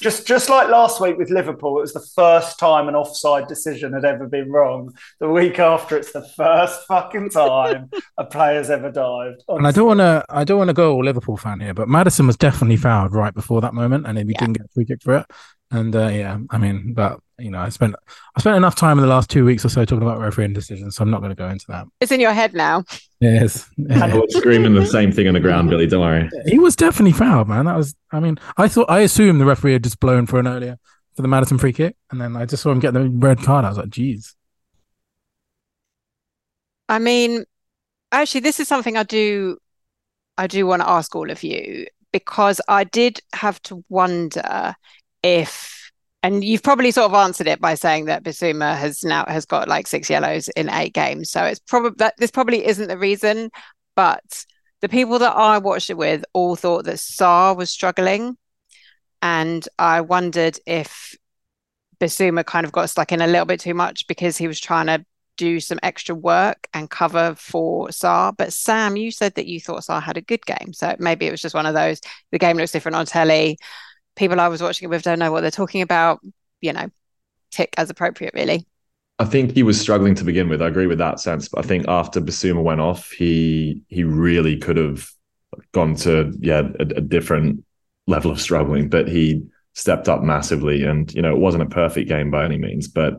[0.00, 3.92] Just just like last week with Liverpool, it was the first time an offside decision
[3.92, 4.94] had ever been wrong.
[5.20, 9.42] The week after, it's the first fucking time a player's ever dived.
[9.48, 11.88] And I don't want to, I don't want to go all Liverpool fan here, but
[11.88, 14.38] Maddison was definitely fouled right before that moment, and he Yeah.
[14.40, 15.26] didn't get a free kick for it.
[15.70, 17.94] And uh, yeah, I mean, but you know, I spent,
[18.36, 20.96] I spent enough time in the last two weeks or so talking about refereeing decisions,
[20.96, 21.86] so I'm not going to go into that.
[22.00, 22.84] It's in your head now.
[23.20, 25.86] Yes, I was screaming the same thing on the ground, Billie.
[25.86, 26.28] Don't worry.
[26.46, 27.66] he was definitely fouled, man.
[27.66, 30.48] That was, I mean, I thought, I assumed the referee had just blown for an
[30.48, 30.78] earlier
[31.14, 33.64] for the Maddison free kick, and then I just saw him get the red card.
[33.64, 34.34] I was like, geez.
[36.88, 37.44] I mean,
[38.10, 39.58] actually, this is something I do
[40.38, 44.74] I do want to ask all of you because I did have to wonder
[45.22, 45.90] if,
[46.22, 49.68] and you've probably sort of answered it by saying that Bissouma has now has got
[49.68, 51.30] like six yellows in eight games.
[51.30, 53.50] So it's probably that this probably isn't the reason,
[53.94, 54.44] but
[54.80, 58.36] the people that I watched it with all thought that Sarr was struggling.
[59.20, 61.16] And I wondered if
[62.00, 64.86] Bissouma kind of got stuck in a little bit too much because he was trying
[64.86, 65.04] to
[65.36, 68.36] do some extra work and cover for Sarr.
[68.36, 70.72] But Sam, you said that you thought Sarr had a good game.
[70.72, 72.00] So maybe it was just one of those.
[72.30, 73.58] The game looks different on telly.
[74.18, 76.20] People I was watching it with don't know what they're talking about.
[76.60, 76.90] You know,
[77.50, 78.66] tick as appropriate, really.
[79.20, 80.62] I think he was struggling to begin with.
[80.62, 84.56] I agree with that sense, but I think after Bissouma went off, he he really
[84.56, 85.10] could have
[85.72, 87.64] gone to yeah a, a different
[88.06, 88.88] level of struggling.
[88.88, 92.58] But he stepped up massively, and you know it wasn't a perfect game by any
[92.58, 92.86] means.
[92.86, 93.14] But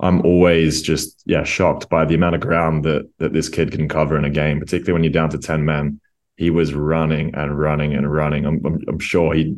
[0.00, 3.88] I'm always just yeah shocked by the amount of ground that that this kid can
[3.88, 6.00] cover in a game, particularly when you're down to ten men.
[6.36, 8.44] He was running and running and running.
[8.44, 9.56] I'm I'm, I'm sure he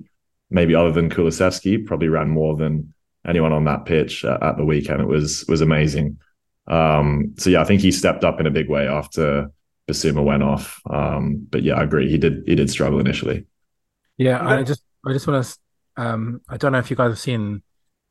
[0.50, 2.92] maybe other than Kulusevski probably ran more than
[3.26, 5.00] anyone on that pitch at, at the weekend.
[5.00, 6.18] It was was amazing.
[6.66, 9.50] Um, so yeah, I think he stepped up in a big way after
[9.88, 10.80] Bissouma went off.
[10.88, 12.10] Um, but yeah, I agree.
[12.10, 13.46] He did he did struggle initially.
[14.16, 15.58] Yeah, I just I just want to
[15.96, 17.62] um I don't know if you guys have seen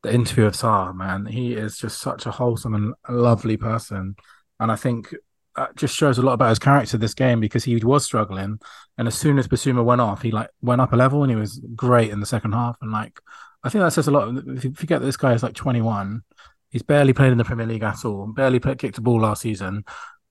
[0.02, 1.26] the interview of Sarr, man.
[1.26, 4.16] He is just such a wholesome and lovely person.
[4.58, 5.14] And I think
[5.56, 8.58] that just shows a lot about his character this game because he was struggling
[9.00, 11.36] and as soon as Bissouma went off, he like went up a level and he
[11.36, 12.76] was great in the second half.
[12.82, 13.18] And like
[13.64, 14.36] I think that says a lot.
[14.46, 16.20] If you forget that this guy is like 21,
[16.68, 19.84] he's barely played in the Premier League at all, barely kicked a ball last season,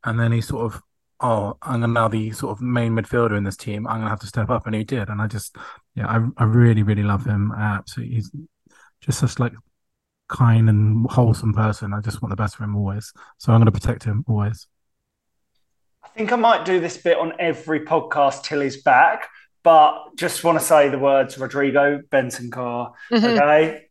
[0.03, 0.84] and then he sort of
[1.19, 3.88] oh, I'm gonna now the sort of main midfielder in this team.
[3.88, 5.10] I'm gonna have to step up, and he did.
[5.10, 5.58] And I just,
[5.95, 7.51] yeah, I, I really, really love him.
[7.51, 8.32] Absolutely, he's
[9.01, 9.53] just such like
[10.27, 11.91] kind and wholesome person.
[11.91, 13.12] I just want the best for him always.
[13.39, 14.67] So I'm gonna protect him always.
[16.19, 19.29] I think I might do this bit on every podcast till he's back,
[19.63, 22.91] but just want to say the words Rodrigo Bentancur.
[23.10, 23.38] Mhm.
[23.38, 23.86] Okay,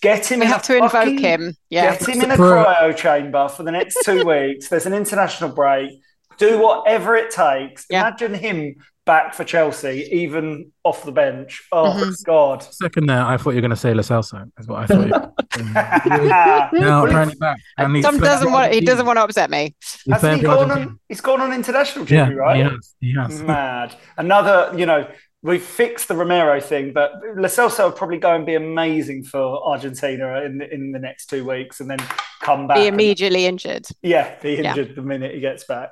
[0.00, 0.40] get him.
[0.40, 1.54] We in have a to invoke him.
[1.68, 1.94] Yeah.
[1.98, 4.68] Get him in a cryo chamber for the next two weeks.
[4.68, 5.90] There's an international break.
[6.38, 7.84] Do whatever it takes.
[7.90, 8.00] Yeah.
[8.08, 11.62] Imagine him back for Chelsea, even off the bench.
[11.72, 12.24] Oh Mhm.
[12.24, 12.62] God!
[12.62, 14.50] Second there, I thought you were gonna say Lo Celso.
[14.58, 15.32] Is what I thought.
[15.56, 17.58] You Has now Well, apparently back.
[17.78, 19.74] And he's Tom doesn't want he doesn't want to upset me.
[20.04, 20.98] He's Hasn't he gone on?
[21.08, 22.56] He's gone on international Yeah, duty, right?
[22.56, 22.94] he has.
[23.00, 23.42] He has.
[23.46, 23.94] Mad.
[24.16, 25.06] Another, you know,
[25.42, 29.62] we fixed the Romero thing, but Lo Celso will probably go and be amazing for
[29.68, 31.98] Argentina in the, in the next two weeks, and then
[32.40, 32.76] come back.
[32.78, 33.84] Be and- immediately injured.
[34.02, 34.70] yeah, be Yeah.
[34.70, 35.90] injured the minute he gets back.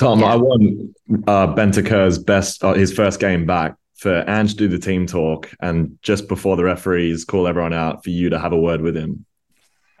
[0.00, 0.32] Tom, Yeah.
[0.32, 4.78] I want uh, Bentancur's best, uh, his first game back for Ange to do the
[4.78, 8.58] team talk, and just before the referees call everyone out, for you to have a
[8.58, 9.26] word with him.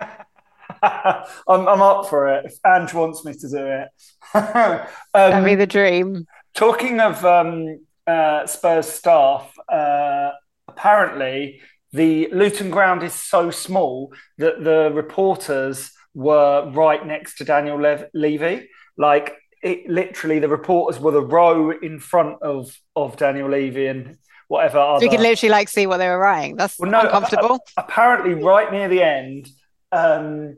[0.82, 2.46] I'm, I'm up for it.
[2.46, 3.88] If Ange wants me to do it.
[4.32, 6.26] That'd um, be the dream.
[6.54, 10.30] Talking of um, uh, Spurs staff, uh,
[10.66, 11.60] apparently
[11.92, 18.08] the Luton ground is so small that the reporters were right next to Daniel Lev-
[18.14, 18.70] Levy.
[18.96, 24.16] Like it, literally, the reporters were the row in front of of Daniel Levy and
[24.48, 25.00] whatever other.
[25.00, 26.56] So you could literally like see what they were writing.
[26.56, 27.60] That's Well, no, uncomfortable.
[27.76, 29.48] apparently, right near the end,
[29.92, 30.56] um,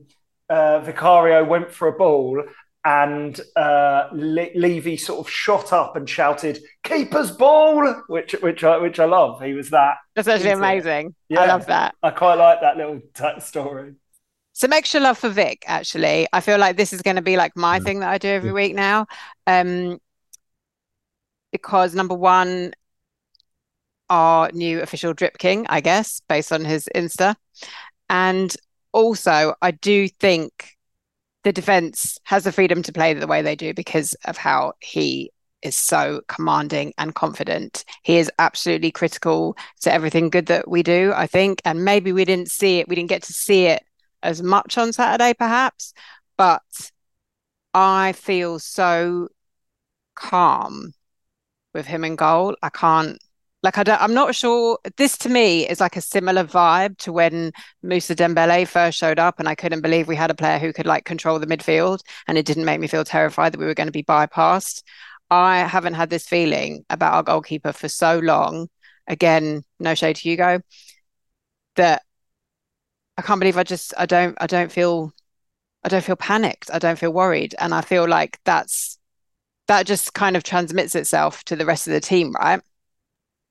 [0.49, 2.43] uh, Vicario went for a ball,
[2.85, 8.79] and uh, Le- Levy sort of shot up and shouted "keeper's ball," which which I
[8.79, 9.41] which I love.
[9.43, 9.97] He was that.
[10.15, 11.15] That's actually amazing.
[11.37, 11.95] I love that.
[12.03, 13.95] I quite like that little t- story.
[14.53, 16.29] Some extra love for Vic, actually.
[16.33, 17.81] I feel like this is going to be like my Yeah.
[17.81, 19.07] thing that I do every week now.
[19.47, 19.99] Um,
[21.53, 22.73] because number one,
[24.11, 27.35] our new official drip king, I guess, based on his Insta.
[28.11, 28.55] And
[28.93, 30.77] also, I do think
[31.45, 35.33] the defense has the freedom to play the way they do because of how he
[35.63, 37.85] is so commanding and confident.
[38.03, 41.63] He is absolutely critical to everything good that we do, I think.
[41.65, 43.83] And maybe we didn't see it, we didn't get to see it
[44.23, 45.95] as much on Saturday, perhaps,
[46.37, 46.63] but
[47.75, 49.29] I feel so
[50.15, 50.93] calm
[51.75, 52.57] with him in goal.
[52.63, 53.19] I can't
[53.63, 57.13] like I don't I'm not sure this to me is like a similar vibe to
[57.13, 60.73] when Musa Dembele first showed up and I couldn't believe we had a player who
[60.73, 63.75] could like control the midfield and it didn't make me feel terrified that we were
[63.75, 64.83] going to be bypassed.
[65.31, 68.69] I haven't had this feeling about our goalkeeper for so long.
[69.07, 70.61] Again, no shade to Hugo.
[71.77, 72.03] That
[73.19, 75.13] I can't believe I just I don't I don't feel
[75.85, 76.71] I don't feel panicked.
[76.73, 77.55] I don't feel worried.
[77.59, 78.99] And I feel like that's
[79.69, 82.61] that just kind of transmits itself to the rest of the team, right?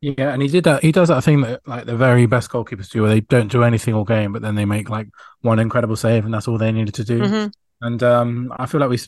[0.01, 0.81] Yeah, and he did that.
[0.81, 3.63] He does that thing that like the very best goalkeepers do, where they don't do
[3.63, 5.07] anything all game, but then they make like
[5.41, 7.19] one incredible save, and that's all they needed to do.
[7.19, 7.51] Mhm.
[7.81, 8.99] And um, I feel like we,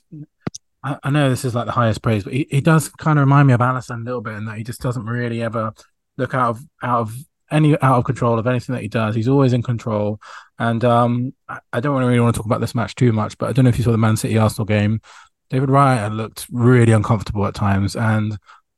[0.83, 3.47] I know this is like the highest praise, but he, he does kind of remind
[3.47, 5.73] me of Alisson a little bit in that he just doesn't really ever
[6.17, 7.15] look out of out of
[7.49, 9.15] any out of control of anything that he does.
[9.15, 10.19] He's always in control.
[10.59, 11.33] And um,
[11.71, 13.69] I, don't really want to talk about this match too much, but I don't know
[13.69, 15.01] if you saw the Man City Arsenal game.
[15.49, 18.37] David Raya looked really uncomfortable at times, and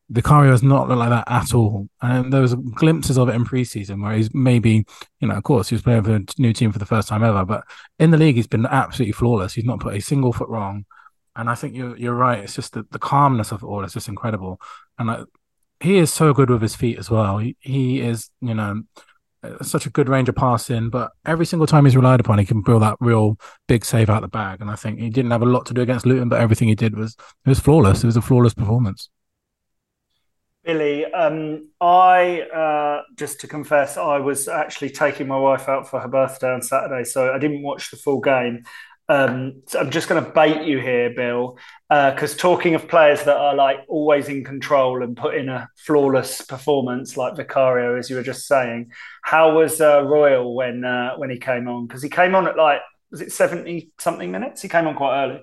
[0.10, 1.90] the Vicario has not looked like that at all.
[2.02, 4.86] And there was glimpses of it in preseason where he's maybe,
[5.20, 7.24] you know, of course, he was playing for a new team for the first time
[7.24, 7.64] ever, but
[8.00, 9.54] in the league, he's been absolutely flawless.
[9.54, 10.86] He's not put a single foot wrong.
[11.36, 12.40] And I think you're you're right.
[12.40, 14.60] It's just the, the calmness of it all is just incredible.
[14.98, 15.26] And
[15.82, 17.40] he is so good with his feet as well.
[17.40, 18.84] He, he is, you know,
[19.62, 22.62] such a good range of passing, but every single time he's relied upon, he can
[22.62, 24.62] build that real big save out the bag.
[24.62, 26.76] And I think he didn't have a lot to do against Luton, but everything he
[26.76, 28.04] did was it was flawless.
[28.04, 29.10] It was a flawless performance.
[30.66, 36.00] Billie, um, I uh, just to confess, I was actually taking my wife out for
[36.00, 38.64] her birthday on Saturday, so I didn't watch the full game.
[39.08, 41.58] Um, so I'm just going to bait you here, Bill,
[41.90, 46.42] because talking of players that are like always in control and put in a flawless
[46.42, 48.92] performance, like Vicario, as you were just saying,
[49.22, 51.86] how was uh, Royal when uh, when he came on?
[51.86, 54.62] Because he came on at like was it seventy something minutes?
[54.62, 55.42] He came on quite early.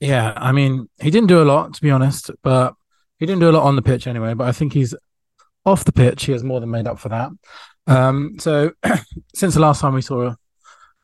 [0.00, 2.74] Yeah, I mean, he didn't do a lot to be honest, but
[3.18, 4.34] he didn't do a lot on the pitch anyway.
[4.34, 4.94] But I think he's
[5.64, 6.24] off the pitch.
[6.24, 7.30] He has more than made up for that.
[7.86, 8.72] Um, so
[9.34, 10.34] since the last time we saw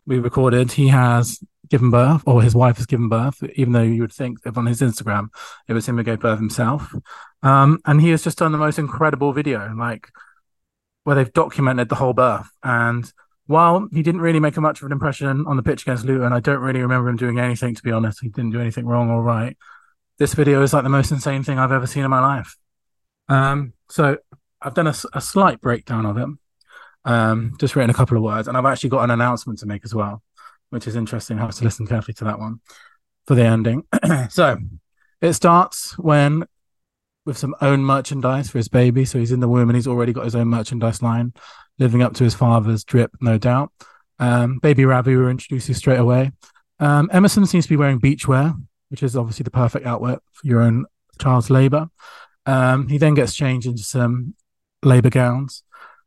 [0.07, 3.43] we recorded, he has given birth, or his wife has given birth.
[3.55, 5.29] Even though you would think if on his Instagram
[5.69, 6.95] it was him who gave birth himself,
[7.43, 10.09] um, and he has just done the most incredible video, like
[11.05, 13.13] where they've documented the whole birth and.
[13.49, 16.33] While he didn't really make a much of an impression on the pitch against Luton,
[16.33, 17.77] I don't really remember him doing anything.
[17.77, 19.57] To be honest, he didn't do anything wrong or right.
[20.19, 22.57] This video is like the most insane thing I've ever seen in my life.
[23.29, 24.19] Um, so
[24.61, 26.29] I've done a slight breakdown of it,
[27.05, 29.85] um, just written a couple of words, and I've actually got an announcement to make
[29.85, 30.25] as well,
[30.71, 31.39] which is interesting.
[31.39, 32.61] I have to listen carefully to that one
[33.27, 33.85] for the ending.
[34.31, 34.59] so
[35.21, 36.45] it starts when
[37.25, 39.05] with some own merchandise for his baby.
[39.05, 41.35] So he's in the womb and he's already got his own merchandise line,
[41.79, 43.73] living up to his father's drip, no doubt.
[44.19, 46.33] Um, baby Ravi were introduced straight away.
[46.79, 48.55] Um, Emerson seems to be wearing beachwear,
[48.89, 50.87] which is obviously the perfect outfit for your own
[51.21, 51.89] child's labor.
[52.47, 54.35] Um, he then gets changed into some
[54.83, 55.64] labor gowns.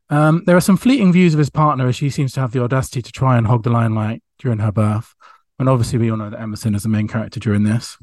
[0.08, 2.62] Um, there are some fleeting views of his partner as she seems to have the
[2.62, 5.14] audacity to try and hog the limelight during her birth.
[5.58, 7.98] And obviously, we all know that Emerson is the main character during this.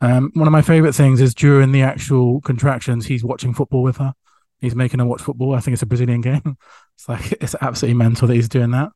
[0.00, 3.96] Um, one of my favorite things is during the actual contractions, he's watching football with
[3.98, 4.14] her.
[4.60, 5.54] He's making her watch football.
[5.54, 6.56] I think it's a Brazilian game.
[6.98, 8.90] It's like it's absolutely mental that he's doing that.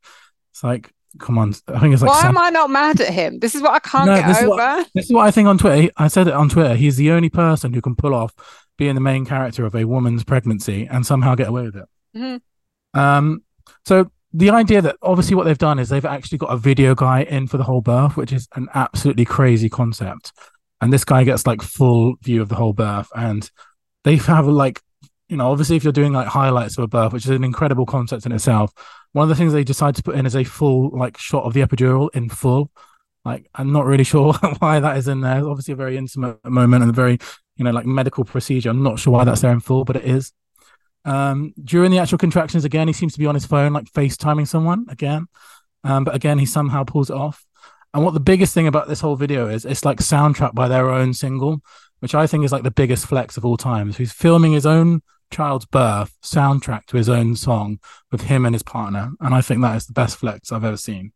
[0.51, 1.55] It's like come on.
[1.69, 2.11] I think it's like.
[2.11, 3.39] Why Sam- am I not mad at him?
[3.39, 4.51] This is what I can't No, get this is over.
[4.57, 5.93] what- This is what I think on Twitter.
[5.97, 6.75] I said it on Twitter.
[6.75, 8.35] He's the only person who can pull off
[8.77, 11.89] being the main character of a woman's pregnancy and somehow get away with it.
[12.17, 12.41] Mhm.
[13.01, 13.45] Um,
[13.85, 17.23] so the idea that obviously what they've done is they've actually got a video guy
[17.23, 20.33] in for the whole birth, which is an absolutely crazy concept.
[20.81, 23.49] And this guy gets like full view of the whole birth, and
[24.05, 24.81] they have like,
[25.29, 27.87] you know, obviously if you're doing like highlights of a birth, which is an incredible
[27.87, 28.73] concept in itself,
[29.13, 31.53] one of the things they decide to put in is a full like shot of
[31.53, 32.71] the epidural in full.
[33.25, 35.39] Like I'm not really sure why that is in there.
[35.39, 37.19] It's obviously a very intimate moment and a very,
[37.57, 38.71] you know, like medical procedure.
[38.71, 40.33] I'm not sure why that's there in full, but it is.
[41.05, 44.47] Um, during the actual contractions, again, he seems to be on his phone, like FaceTiming
[44.47, 45.27] someone again.
[45.85, 47.45] Um, but again, he somehow pulls it off.
[47.95, 50.89] And what the biggest thing about this whole video is, it's like soundtrack by their
[50.89, 51.61] own single,
[52.01, 53.93] which I think is like the biggest flex of all time.
[53.93, 57.81] So he's filming his own child's birth soundtrack to his own song
[58.11, 59.13] with him and his partner.
[59.21, 61.13] And I think that is the best flex I've ever seen.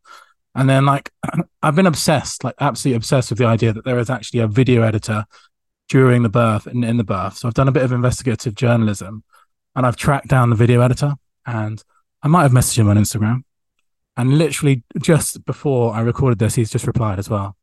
[0.53, 1.11] And then like
[1.63, 4.81] I've been obsessed, like absolutely obsessed with the idea that there is actually a video
[4.81, 5.25] editor
[5.89, 7.37] during the birth and in the birth.
[7.37, 9.23] So I've done a bit of investigative journalism
[9.77, 11.13] and I've tracked down the video editor
[11.45, 11.81] and
[12.23, 13.43] I might have messaged him on Instagram.
[14.17, 17.55] And literally just before I recorded this, he's just replied as well.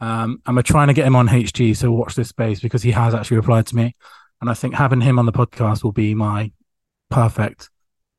[0.00, 2.90] Um, and we're trying to get him on HG, so watch this space because he
[2.90, 3.94] has actually replied to me.
[4.40, 6.50] And I think having him on the podcast will be my
[7.10, 7.70] perfect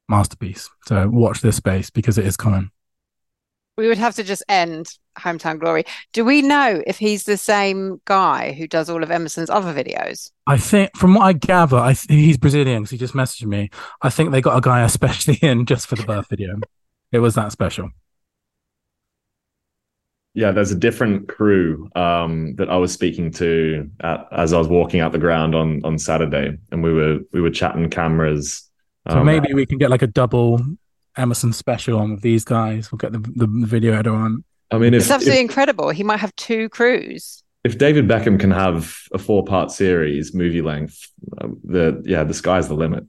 [0.07, 0.69] masterpiece.
[0.87, 2.71] So watch this space because it is coming.
[3.77, 5.83] We would have to just end Hometown Glory.
[6.11, 10.31] Do we know if he's the same guy who does all of Emerson's other videos?
[10.45, 13.71] I think, from what I gather, I th- he's Brazilian because he just messaged me.
[14.01, 16.55] I think they got a guy especially in just for the birth video.
[17.11, 17.89] It was that special.
[20.35, 24.67] Yeah, there's a different crew um, that I was speaking to at, as I was
[24.67, 28.69] walking out the ground on on Saturday, and we were we were chatting cameras.
[29.09, 30.59] So um, maybe we can get like a double
[31.17, 32.91] Emerson special on with these guys.
[32.91, 34.43] We'll get the, the, the video editor on.
[34.71, 35.89] I mean, if, It's absolutely if incredible.
[35.89, 37.43] He might have two crews.
[37.63, 41.09] if David Beckham can have a four part series, movie length,
[41.39, 43.05] um, the yeah, the sky's the limit.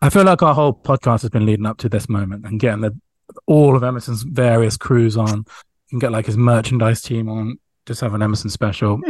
[0.00, 2.82] I feel like our whole podcast has been leading up to this moment and getting
[2.82, 2.96] the
[3.46, 5.38] all of Emerson's various crews on.
[5.38, 5.44] You
[5.90, 7.58] can get like his merchandise team on.
[7.86, 9.00] Just have an Emerson special.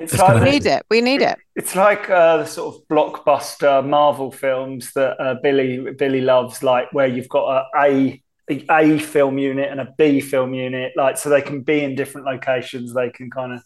[0.00, 0.86] It's It's like We need it.
[0.90, 1.38] We need it.
[1.56, 6.92] It's like uh, the sort of blockbuster Marvel films that uh, Billie Billie loves, like
[6.92, 8.22] where you've got a, a
[8.70, 12.26] a film unit and a B film unit, like so they can be in different
[12.26, 12.94] locations.
[12.94, 13.62] They can kind of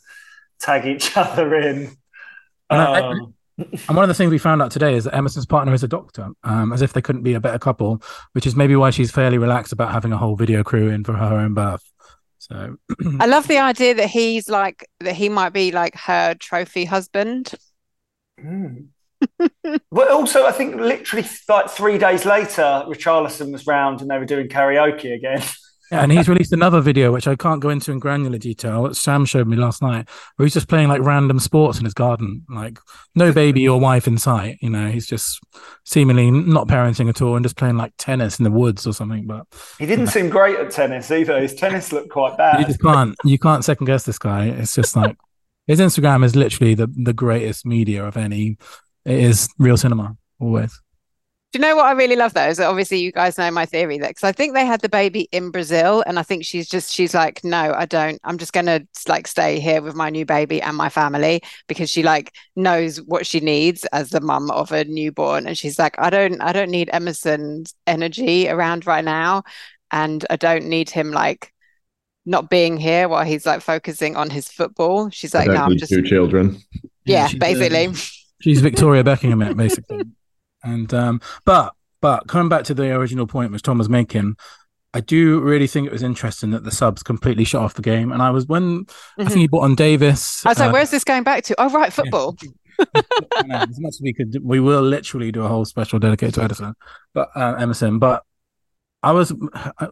[0.60, 1.96] tag each other in.
[2.70, 5.72] And Um, And one of the things we found out today is that Emerson's partner
[5.72, 8.74] is a doctor, um, as if they couldn't be a better couple, which is maybe
[8.74, 11.84] why she's fairly relaxed about having a whole video crew in for her own birth.
[12.50, 12.76] So
[13.20, 17.54] I love the idea that he's like that he might be like her trophy husband.
[18.38, 18.88] Mm.
[19.90, 24.26] but also, I think literally like three days later, Richarlison was round and they were
[24.26, 25.42] doing karaoke again.
[25.90, 28.84] Yeah, and he's released another video which I can't go into in granular detail.
[28.84, 31.94] That Sam showed me last night, where he's just playing like random sports in his
[31.94, 32.78] garden, like
[33.14, 34.56] no baby or wife in sight.
[34.62, 35.40] You know, he's just
[35.84, 39.26] seemingly not parenting at all and just playing like tennis in the woods or something.
[39.26, 39.46] But
[39.78, 41.38] He didn't seem great at tennis either.
[41.40, 42.60] His tennis looked quite bad.
[42.60, 44.46] you just can't you can't second guess this guy.
[44.46, 45.16] It's just like
[45.66, 48.56] his Instagram is literally the the greatest media of any.
[49.04, 50.80] It is real cinema always.
[51.54, 52.48] Do you know what I really love though?
[52.48, 54.88] Is that obviously you guys know my theory that because I think they had the
[54.88, 58.18] baby in Brazil and I think she's just she's like, no, I don't.
[58.24, 62.02] I'm just gonna like stay here with my new baby and my family because she
[62.02, 66.10] like knows what she needs as the mum of a newborn and she's like, I
[66.10, 69.44] don't I don't need Emerson's energy around right now
[69.92, 71.52] and I don't need him like
[72.26, 75.08] not being here while he's like focusing on his football.
[75.10, 76.60] She's like, no, I'm just two children.
[77.04, 77.94] yeah, she's, uh, basically.
[78.40, 80.02] She's Victoria Beckham, it basically.
[80.64, 84.36] And um, but but coming back to the original point which Tom was making,
[84.92, 88.12] I do really think it was interesting that the subs completely shut off the game.
[88.12, 88.86] And I was when
[89.18, 90.44] I think he bought on Davis.
[90.46, 91.54] I was like, uh, where's this going back to?
[91.58, 92.36] Oh, right, football.
[93.46, 96.42] Know, as much as we could, we will literally do a whole special dedicated to
[96.42, 96.74] Edison,
[97.12, 98.00] but uh, Emerson.
[98.00, 98.24] But
[99.00, 99.32] I was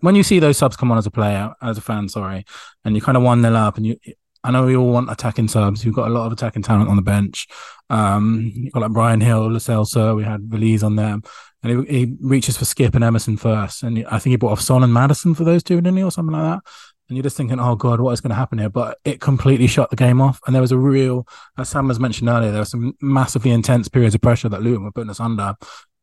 [0.01, 2.45] when you see those subs come on as a player, as a fan, sorry,
[2.85, 3.97] and you kind of one nil up, and you.
[4.45, 5.85] I know we all want attacking subs.
[5.85, 7.47] You've got a lot of attacking talent on the bench.
[7.91, 11.23] Um, you've got like Bryan Gil, Lascelles, we had Veliz on them,
[11.63, 14.61] and he, he reaches for Skipp and Emerson first, and I think he brought off
[14.61, 16.73] Son and Maddison for those two, didn't he, or something like that?
[17.09, 18.71] And you're just thinking, oh god, what is going to happen here?
[18.71, 21.27] But it completely shut the game off, and there was a real,
[21.59, 24.85] as Sam has mentioned earlier, there were some massively intense periods of pressure that Luton
[24.85, 25.55] were putting us under,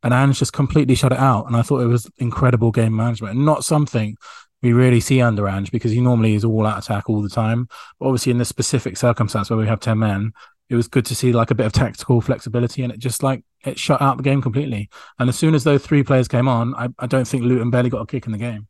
[0.04, 1.48] and Ange just completely shut it out.
[1.48, 4.16] And I thought it was incredible game management, not something
[4.62, 7.68] we really see under Ange because he normally is all out attack all the time.
[7.99, 10.34] But obviously, in this specific circumstance where we have ten men,
[10.70, 13.43] it was good to see like a bit of tactical flexibility, and it just like
[13.66, 14.89] it shut out the game completely.
[15.18, 17.89] And as soon as those three players came on, I, I don't think Luton barely
[17.89, 18.68] got a kick in the game.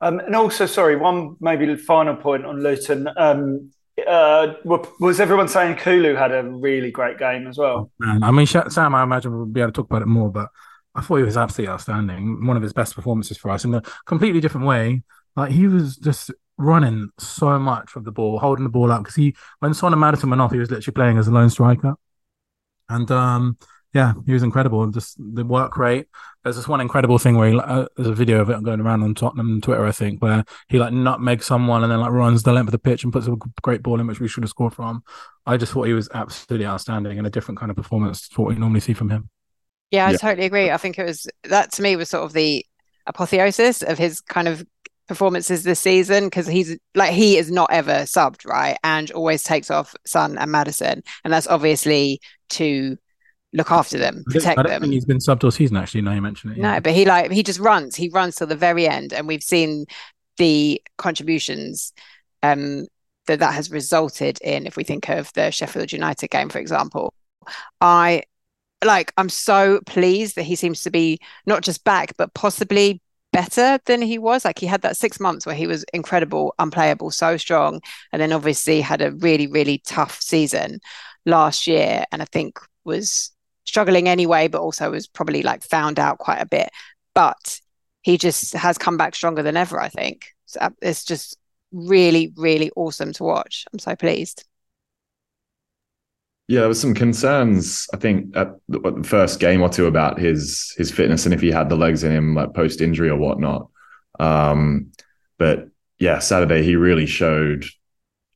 [0.00, 3.08] Um, and also, sorry, one maybe final point on Luton.
[3.16, 3.70] Um,
[4.06, 7.90] uh, was everyone saying Kulu had a really great game as well?
[8.04, 10.50] Oh, I mean, Sam, I imagine we'll be able to talk about it more, but
[10.98, 12.44] I thought he was absolutely outstanding.
[12.44, 15.04] One of his best performances for us in a completely different way.
[15.36, 19.14] Like he was just running so much of the ball, holding the ball up because
[19.14, 21.94] he when Son and Maddison went off, he was literally playing as a lone striker.
[22.88, 23.58] And um,
[23.94, 24.84] yeah, he was incredible.
[24.90, 26.08] Just the work rate.
[26.42, 29.04] There's this one incredible thing where he, uh, there's a video of it going around
[29.04, 32.52] on Tottenham Twitter, I think, where he like nutmegs someone and then like runs the
[32.52, 34.74] length of the pitch and puts a great ball in, which we should have scored
[34.74, 35.04] from.
[35.46, 38.48] I just thought he was absolutely outstanding and a different kind of performance to what
[38.48, 39.30] we normally see from him.
[39.90, 40.16] Yeah, I yeah.
[40.18, 40.70] totally agree.
[40.70, 42.64] I think it was that to me was sort of the
[43.06, 44.64] apotheosis of his kind of
[45.06, 49.70] performances this season because he's like he is not ever subbed right and always takes
[49.70, 52.20] off Son and Maddison, and that's obviously
[52.50, 52.96] to
[53.54, 56.12] look after them protect I don't them think he's been subbed all season actually now
[56.12, 56.74] you mention it yeah.
[56.74, 59.42] no but he like he just runs he runs till the very end and we've
[59.42, 59.86] seen
[60.36, 61.94] the contributions
[62.42, 62.86] um
[63.26, 67.14] that that has resulted in if we think of the Sheffield United game for example
[67.80, 68.24] I
[68.84, 73.02] like I'm so pleased that he seems to be not just back, but possibly
[73.32, 74.44] better than he was.
[74.44, 77.80] Like he had that six months where he was incredible, unplayable, so strong,
[78.12, 80.80] and then obviously had a really, really tough season
[81.26, 83.30] last year, and I think was
[83.64, 86.70] struggling anyway, but also was probably like found out quite a bit.
[87.14, 87.60] But
[88.02, 89.80] he just has come back stronger than ever.
[89.80, 91.36] I think so uh, it's just
[91.72, 93.66] really, really awesome to watch.
[93.72, 94.44] I'm so pleased.
[96.48, 100.18] Yeah, there was some concerns, I think, at the, the, first game or two about
[100.18, 103.16] his his fitness and if he had the legs in him, like post injury or
[103.18, 103.68] whatnot.
[104.18, 104.92] Um,
[105.38, 105.68] but
[105.98, 107.66] yeah, Saturday he really showed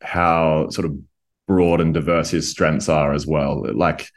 [0.02, 0.98] how sort of
[1.46, 3.64] broad and diverse his strengths are as well.
[3.74, 4.08] Like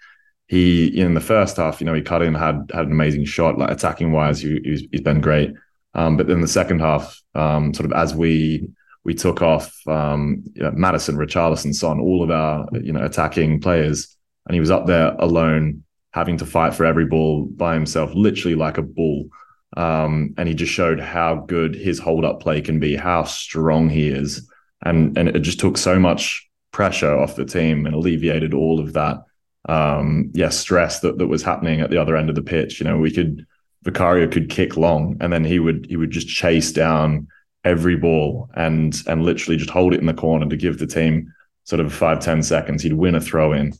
[0.48, 3.58] he in the first half, you know, he cut in, had had an amazing shot,
[3.58, 5.54] like attacking wise, he, he's, he's been great.
[5.94, 8.68] Um, but then the second half, um, sort of as we
[9.06, 13.62] we took off um, you know, Maddison, Richarlison, Son, all of our you know attacking
[13.62, 18.12] players, and he was up there alone, having to fight for every ball by himself,
[18.14, 19.30] literally like a bull.
[19.78, 23.90] Um, and he just showed how good his hold up play can be, how strong
[23.90, 24.50] he is,
[24.84, 28.92] and and it just took so much pressure off the team and alleviated all of
[28.94, 29.24] that
[29.70, 32.80] um, yeah stress that that was happening at the other end of the pitch.
[32.80, 33.46] You know, we could
[33.84, 37.28] Vicario could kick long, and then he would he would just chase down
[37.66, 41.34] every ball and and literally just hold it in the corner to give the team
[41.66, 42.84] sort of five ten seconds.
[42.84, 43.74] He'd win a throw in,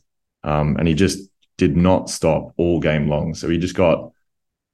[0.44, 3.34] um, and he just did not stop all game long.
[3.34, 4.10] So he just got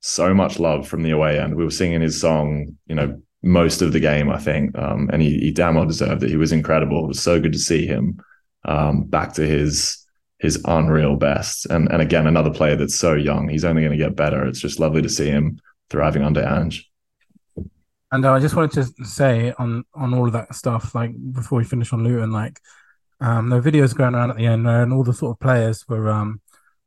[0.01, 1.55] so much love from the away end.
[1.55, 5.23] We were singing his song, you know, most of the game, I think, um, and
[5.23, 6.31] he, he, damn well deserved it.
[6.31, 7.05] He was incredible.
[7.05, 8.21] It was so good to see him
[8.65, 9.99] um, back to his
[10.39, 11.67] his unreal best.
[11.67, 13.49] And and again, another player that's so young.
[13.49, 14.45] He's only going to get better.
[14.47, 15.61] It's just lovely to see him
[15.91, 16.91] thriving under Ange.
[18.13, 21.65] And I just wanted to say on on all of that stuff, like before we
[21.65, 22.61] finish on Luton, like
[23.21, 25.89] um, there were videos going around at the end, and all the sort of players
[25.89, 26.43] were um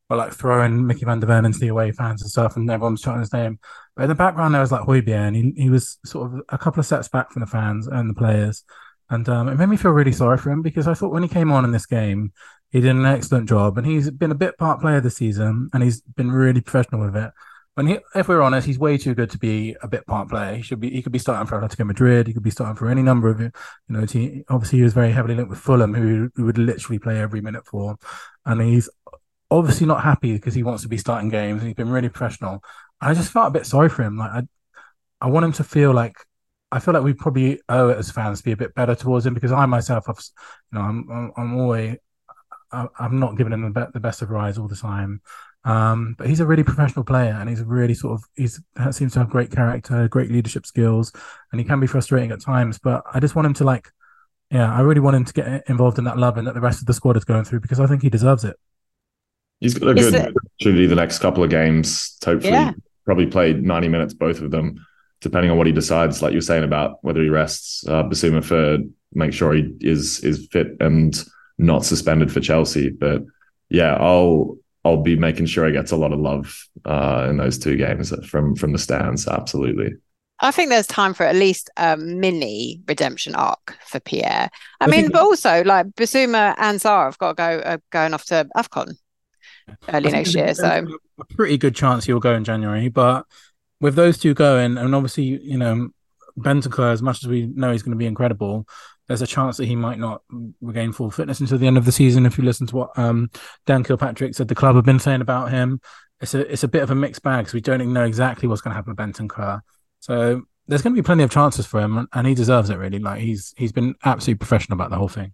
[0.08, 2.94] were like throwing Micky van de Ven into the away fans and stuff, and everyone
[2.94, 3.60] was shouting his name.
[3.96, 6.60] But in the background, there was like Højbjerg, and he, he was sort of a
[6.60, 8.64] couple of steps back from the fans and the players.
[9.10, 11.30] And um, it made me feel really sorry for him because I thought when he
[11.30, 12.34] came on in this game,
[12.72, 15.82] he did an excellent job, and he's been a bit part player this season, and
[15.82, 17.32] he's been really professional with it
[17.76, 20.56] when he, if we're honest, he's way too good to be a bit part player.
[20.56, 20.90] He should be.
[20.90, 22.28] He could be starting for Atletico Madrid.
[22.28, 23.52] He could be starting for any number of, you
[23.90, 24.06] know.
[24.06, 27.42] He, obviously, he was very heavily linked with Fulham, who, who would literally play every
[27.42, 27.98] minute for,
[28.46, 28.90] and he's
[29.52, 31.62] obviously not happy because he wants to be starting games.
[31.62, 32.64] And he's been really professional.
[33.02, 34.18] I just felt a bit sorry for him.
[34.18, 34.42] Like I,
[35.20, 36.16] I want him to feel like
[36.72, 39.26] I feel like we probably owe it as fans to be a bit better towards
[39.26, 40.20] him because I myself, I've,
[40.72, 41.98] you know, I'm I'm, I'm always
[42.72, 45.22] I'm not giving him the best of rides all the time.
[45.66, 48.62] Um, but he's a really professional player, and he's really sort of he's
[48.92, 51.12] seems to have great character, great leadership skills,
[51.52, 52.78] and he can be frustrating at times.
[52.78, 53.90] But I just want him to like,
[54.52, 56.82] yeah, I really want him to get involved in that love and that the rest
[56.82, 58.56] of the squad is going through because I think he deserves it.
[59.60, 62.16] He's got a good opportunity the next couple of games.
[62.24, 62.74] Hopefully, yeah.
[63.04, 64.86] probably played ninety minutes both of them,
[65.22, 66.22] depending on what he decides.
[66.22, 68.78] Like you're saying about whether he rests uh, Bissouma for
[69.16, 71.20] make sure he is is fit and
[71.58, 72.92] not suspended for Chelsea.
[72.92, 73.24] But
[73.70, 76.56] yeah, I'll I'll be making sure he gets a lot of love
[76.86, 79.28] uh, in those two games from from the stands.
[79.28, 79.96] Absolutely.
[80.42, 84.50] I think there's time for at least a mini redemption arc for Pierre.
[84.80, 88.14] I, I mean, but also like Bissouma and Zaha have got to go uh, going
[88.14, 88.96] off to Afcon
[89.90, 90.54] early next year.
[90.54, 90.86] So
[91.20, 92.90] a pretty good chance he'll go in January.
[92.90, 93.26] But
[93.80, 95.90] with those two going, and obviously, you know,
[96.38, 98.68] Bentancur, as much as we know he's going to be incredible,
[99.08, 100.22] there's a chance that he might not
[100.62, 102.26] regain full fitness until the end of the season.
[102.26, 103.30] If you listen to what um,
[103.66, 105.80] Dan Kilpatrick said, the club have been saying about him,
[106.22, 108.62] it's a it's a bit of a mixed bag because we don't know exactly what's
[108.62, 109.62] going to happen with Bentancur.
[110.00, 112.78] So there's going to be plenty of chances for him, and he deserves it.
[112.78, 115.34] Really, like he's he's been absolutely professional about the whole thing.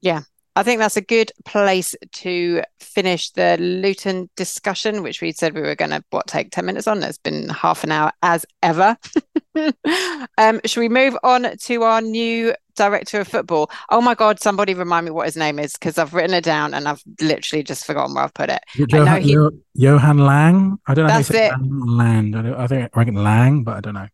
[0.00, 0.22] Yeah,
[0.54, 5.62] I think that's a good place to finish the Luton discussion, which we said we
[5.62, 7.02] were going to what take ten minutes on.
[7.02, 8.96] It's been half an hour as ever.
[10.38, 13.70] um, should we move on to our new director of football?
[13.90, 14.40] Oh my God!
[14.40, 17.62] Somebody remind me what his name is because I've written it down and I've literally
[17.62, 18.62] just forgotten where I've put it.
[18.74, 19.36] Johan, he,
[19.74, 20.78] Johan Lang.
[20.86, 21.14] I don't know.
[21.14, 21.52] That's it.
[21.60, 22.34] Lang.
[22.34, 24.08] I, think I reckon Lang, but I don't know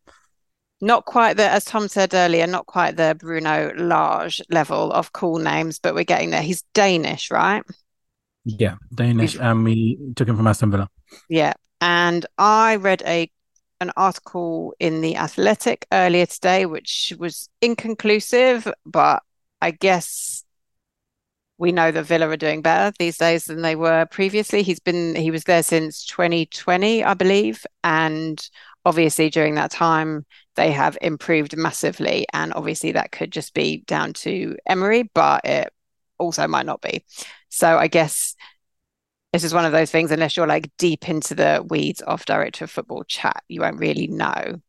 [0.84, 5.38] not quite the, as Tom said earlier, not quite the Bruno Lage level of cool
[5.38, 6.42] names, but we're getting there.
[6.42, 7.62] He's Danish, right?
[8.44, 10.90] Yeah, Danish, and we took him from Aston Villa.
[11.30, 13.30] Yeah, and I read a
[13.84, 19.22] an article in the Athletic earlier today, which was inconclusive, but
[19.60, 20.42] I guess
[21.58, 24.62] we know that Villa are doing better these days than they were previously.
[24.62, 28.44] He's been he was there since 2020, I believe, and
[28.84, 30.24] obviously during that time
[30.56, 35.72] they have improved massively and obviously that could just be down to emery but it
[36.18, 37.04] also might not be
[37.48, 38.36] so i guess
[39.34, 42.64] this is one of those things unless you're like deep into the weeds of director
[42.64, 44.60] of football chat you won't really know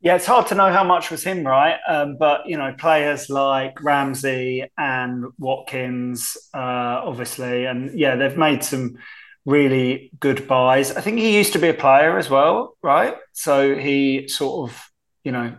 [0.00, 3.30] yeah it's hard to know how much was him right um, but you know players
[3.30, 6.58] like ramsey and watkins uh,
[7.04, 8.96] obviously and yeah they've made some
[9.46, 10.90] really good buys.
[10.90, 13.14] I think he used to be a player as well, right?
[13.32, 14.90] So he sort of,
[15.22, 15.56] you know,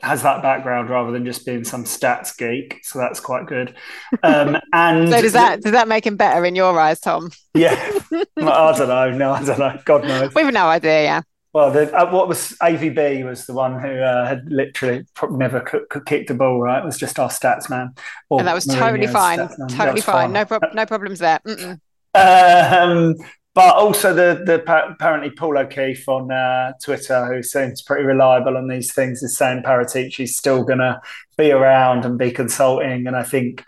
[0.00, 2.80] has that background rather than just being some stats geek.
[2.84, 3.74] So that's quite good.
[4.22, 7.30] Um, and so does that does that make him better in your eyes, Tom?
[7.54, 7.74] Yeah,
[8.12, 9.10] I don't know.
[9.10, 9.78] No, I don't know.
[9.84, 10.34] God knows.
[10.34, 11.02] We've no idea.
[11.02, 11.22] Yeah.
[11.52, 15.88] Well, the, uh, what was AVB was the one who uh, had literally never could,
[15.88, 16.60] could kick the ball.
[16.60, 17.94] Right, it was just our stats man.
[18.30, 19.38] and that was totally fine.
[19.68, 20.32] Totally fine.
[20.32, 20.32] fine.
[20.32, 21.40] No, pro- no problems there.
[21.46, 21.80] Mm-mm.
[22.14, 23.14] Um,
[23.58, 28.68] but also the the apparently Paul O'Keefe on uh, Twitter, who seems pretty reliable on
[28.68, 31.00] these things, is saying Paratici's still going to
[31.36, 33.08] be around and be consulting.
[33.08, 33.64] And I think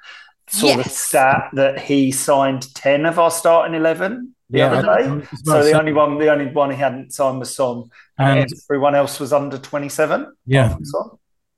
[0.49, 0.85] saw yes.
[0.85, 4.83] the stat that he signed ten of our starting eleven the yeah, other
[5.21, 5.27] day.
[5.43, 8.95] So the only one, the only one he hadn't signed was Son, and, and everyone
[8.95, 10.33] else was under twenty seven.
[10.47, 10.77] Yeah,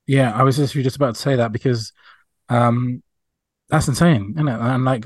[0.06, 0.32] yeah.
[0.32, 1.92] I was just just about to say that because
[2.48, 3.02] um,
[3.68, 4.58] that's insane, isn't it?
[4.58, 5.04] And like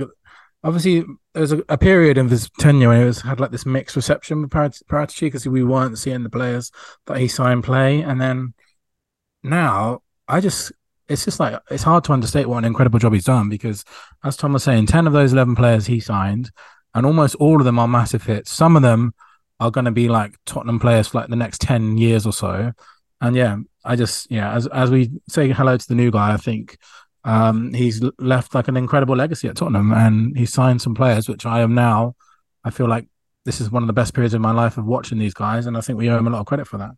[0.63, 1.05] obviously
[1.37, 3.95] there was a, a, period of his tenure when he was had like this mixed
[3.95, 6.73] reception with Paratici because we weren't seeing the players
[7.05, 8.55] that he signed play, and then
[9.43, 10.73] now I just
[11.11, 13.85] it's just like it's hard to understate what an incredible job he's done because
[14.25, 16.51] as Tom was saying, ten of those eleven players he signed,
[16.95, 18.51] and almost all of them are massive hits.
[18.51, 19.13] Some of them
[19.61, 22.73] are going to be like Tottenham players for like the next ten years or so,
[23.21, 26.39] and yeah, I just yeah as as we say hello to the new guy, I
[26.39, 26.79] think
[27.27, 31.45] um, he's left like an incredible legacy at Tottenham, and he signed some players, which
[31.45, 32.15] I am now.
[32.65, 33.09] I feel like
[33.45, 35.77] this is one of the best periods of my life of watching these guys, and
[35.77, 36.93] I think we owe him a lot of credit for that.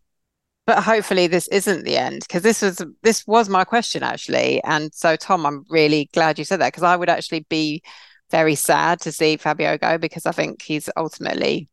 [0.67, 4.93] But hopefully, this isn't the end because this was this was my question actually, and
[4.93, 7.81] so Tom, I'm really glad you said that because I would actually be
[8.29, 11.69] very sad to see Fabio go because I think he's ultimately,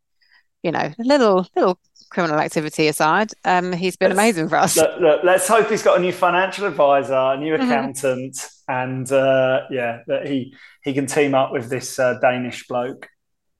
[0.63, 1.79] you know, a little little
[2.17, 4.75] criminal activity aside, um, he's been let's, amazing for us.
[4.75, 7.71] Look, look, let's hope he's got a new financial advisor, a new mm-hmm.
[7.71, 8.73] accountant, mm-hmm.
[8.73, 13.11] and uh, yeah, that he he can team up with this uh, Danish bloke.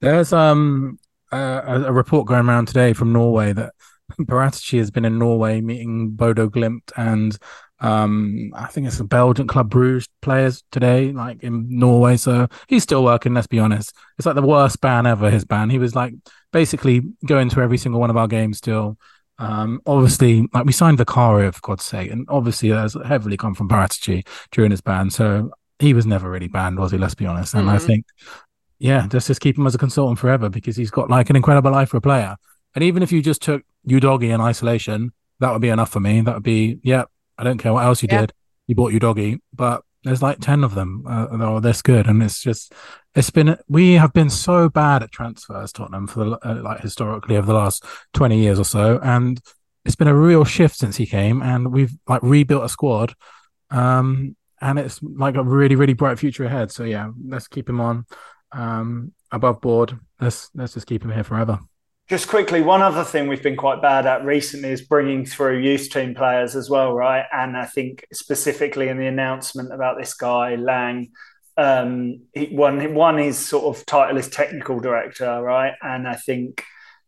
[0.01, 0.99] There's um
[1.31, 3.75] a, a, report going around today from Norway that
[4.23, 7.37] Paratici has been in Norway meeting Bodo Glimt and
[7.81, 12.17] um I think it's a Belgian Club Bruges players today, like in Norway.
[12.17, 13.35] So he's still working.
[13.35, 13.95] Let's be honest.
[14.19, 15.31] It's like the worst ban ever.
[15.31, 15.71] His ban.
[15.71, 16.15] He was like
[16.53, 18.97] basically going to every single one of our games still.
[19.39, 23.69] Um, obviously, like we signed Vicario for God's sake, and obviously that's heavily come from
[23.69, 25.11] Paratici during his ban.
[25.11, 26.99] So he was never really banned, was he?
[26.99, 27.55] Let's be honest.
[27.55, 27.77] And mm-hmm.
[27.77, 28.07] I think,
[28.79, 31.71] yeah, let's just keep him as a consultant forever because he's got like an incredible
[31.71, 32.37] life for a player.
[32.75, 36.23] And even if you just took Udogie in isolation, that would be enough for me.
[36.23, 37.05] That would be, yeah,
[37.39, 38.23] I don't care what else you yeah.
[38.23, 38.33] did.
[38.67, 42.07] You bought Udogie, but there's like 10 of them uh, that are this good.
[42.07, 42.73] And it's just,
[43.15, 47.37] it's been, we have been so bad at transfers, Tottenham, for the, uh, like historically
[47.37, 47.85] over the last
[48.15, 49.01] 20 years or so.
[49.03, 49.41] And
[49.85, 53.15] it's been a real shift since he came and we've like rebuilt a squad.
[53.71, 56.71] Um, and it's like a really, really bright future ahead.
[56.71, 58.07] So yeah, let's keep him on
[58.53, 59.99] um, above board.
[60.21, 61.61] Let's, let's just keep him here forever.
[62.09, 65.91] Just quickly, one other thing we've been quite bad at recently is bringing through youth
[65.91, 67.25] team players as well, right?
[67.33, 71.11] And I think specifically in the announcement about this guy Lang,
[71.57, 75.73] um, he, one one his sort of title is technical director, right?
[75.83, 76.63] And I think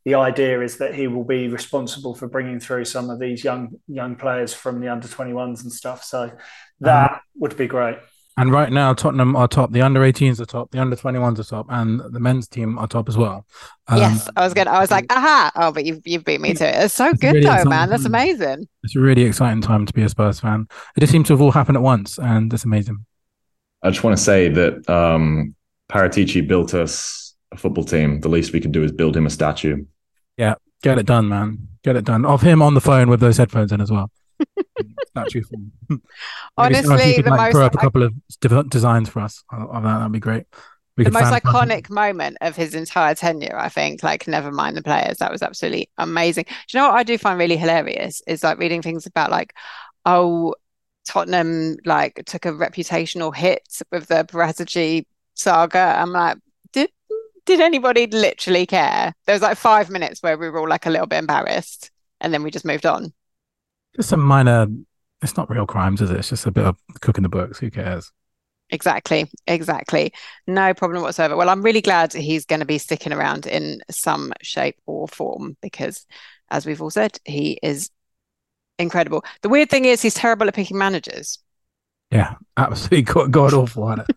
[0.05, 3.77] the idea is that he will be responsible for bringing through some of these young
[3.87, 6.03] young players from the under 21s and stuff.
[6.03, 6.33] So
[6.81, 7.99] that would be great.
[8.39, 9.73] And right now, Tottenham are top.
[9.73, 10.71] The under 18s are top.
[10.71, 13.45] The under 21s are top, and the men's team are top as well.
[13.89, 14.71] Um, yes, I was gonna.
[14.71, 15.51] I was like, aha!
[15.57, 16.85] Oh, but you've you've beat me to it.
[16.85, 17.91] It's so it's good really though, man.
[17.91, 18.69] That's amazing.
[18.85, 20.69] It's a really exciting time to be a Spurs fan.
[20.97, 23.05] It just seems to have all happened at once, and that's amazing.
[23.83, 25.57] I just want to say that um,
[25.91, 28.21] Paratici built us a football team.
[28.21, 29.85] The least we could do is build him a statue.
[30.37, 31.67] Yeah, get it done, man.
[31.83, 32.25] Get it done.
[32.25, 34.13] Of him on the phone with those headphones in as well.
[35.21, 35.43] Statue
[35.89, 36.03] form.
[36.57, 38.15] Honestly, could, the like, most throw up a couple of
[38.69, 39.83] designs for us that.
[39.83, 40.45] That'd be great.
[40.97, 44.03] We the most iconic moment of his entire tenure, I think.
[44.03, 45.19] Like, never mind the players.
[45.19, 46.45] That was absolutely amazing.
[46.49, 49.55] Do you know what I do find really hilarious is like reading things about like,
[50.05, 50.57] oh,
[51.09, 55.97] Tottenham like took a reputational hit with the Paratici saga.
[55.99, 56.39] I'm like,
[56.73, 56.91] did
[57.47, 59.15] did anybody literally care?
[59.27, 61.91] There was like five minutes where we were all like a little bit embarrassed,
[62.21, 63.13] and then we just moved on.
[63.97, 64.67] Just some minor.
[65.23, 66.17] It's not real crimes, is it?
[66.17, 67.59] It's just a bit of cooking the books.
[67.59, 68.13] Who cares?
[68.71, 70.13] Exactly, exactly.
[70.47, 71.37] No problem whatsoever.
[71.37, 75.57] Well, I'm really glad he's going to be sticking around in some shape or form
[75.63, 76.07] because,
[76.51, 77.91] as we've all said, he is
[78.79, 79.25] incredible.
[79.43, 81.39] The weird thing is, he's terrible at picking managers.
[82.11, 84.17] Yeah, absolutely god awful at it.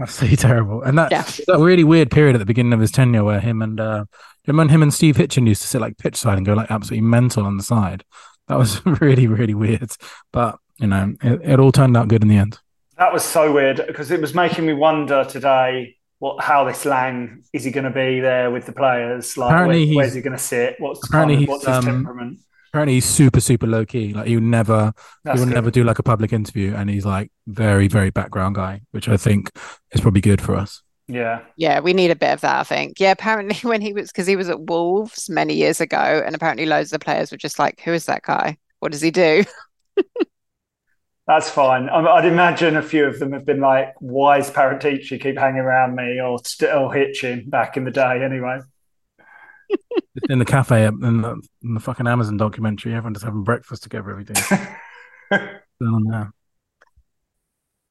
[0.00, 0.82] absolutely terrible.
[0.82, 1.24] And that yeah.
[1.46, 4.04] that really weird period at the beginning of his tenure where him and uh,
[4.44, 6.70] him and him and Steve Hitchen used to sit like pitch side and go like
[6.70, 8.04] absolutely mental on the side.
[8.48, 9.92] That was really really weird.
[10.32, 12.58] But you know, it, it all turned out good in the end.
[12.98, 17.42] That was so weird because it was making me wonder today what how this Lang
[17.52, 19.36] is he going to be there with the players?
[19.36, 20.76] Like, apparently where, where's he going to sit?
[20.78, 22.38] What's apparently kind of, what's his um, temperament?
[22.72, 25.54] apparently he's super super low key like he would never That's he would good.
[25.54, 29.16] never do like a public interview and he's like very very background guy which i
[29.16, 29.50] think
[29.92, 32.98] is probably good for us yeah yeah we need a bit of that i think
[33.00, 36.66] yeah apparently when he was because he was at wolves many years ago and apparently
[36.66, 39.44] loads of the players were just like who is that guy what does he do
[41.26, 41.88] That's fine.
[41.88, 45.94] I'd imagine a few of them have been like, "Why is Paratici keep hanging around
[45.94, 48.24] me?" or Steve Hitchen back in the day.
[48.24, 48.58] Anyway,
[50.28, 52.92] in the cafe uh, in the, in the, fucking Amazon documentary.
[52.92, 54.40] Everyone just having breakfast together every day.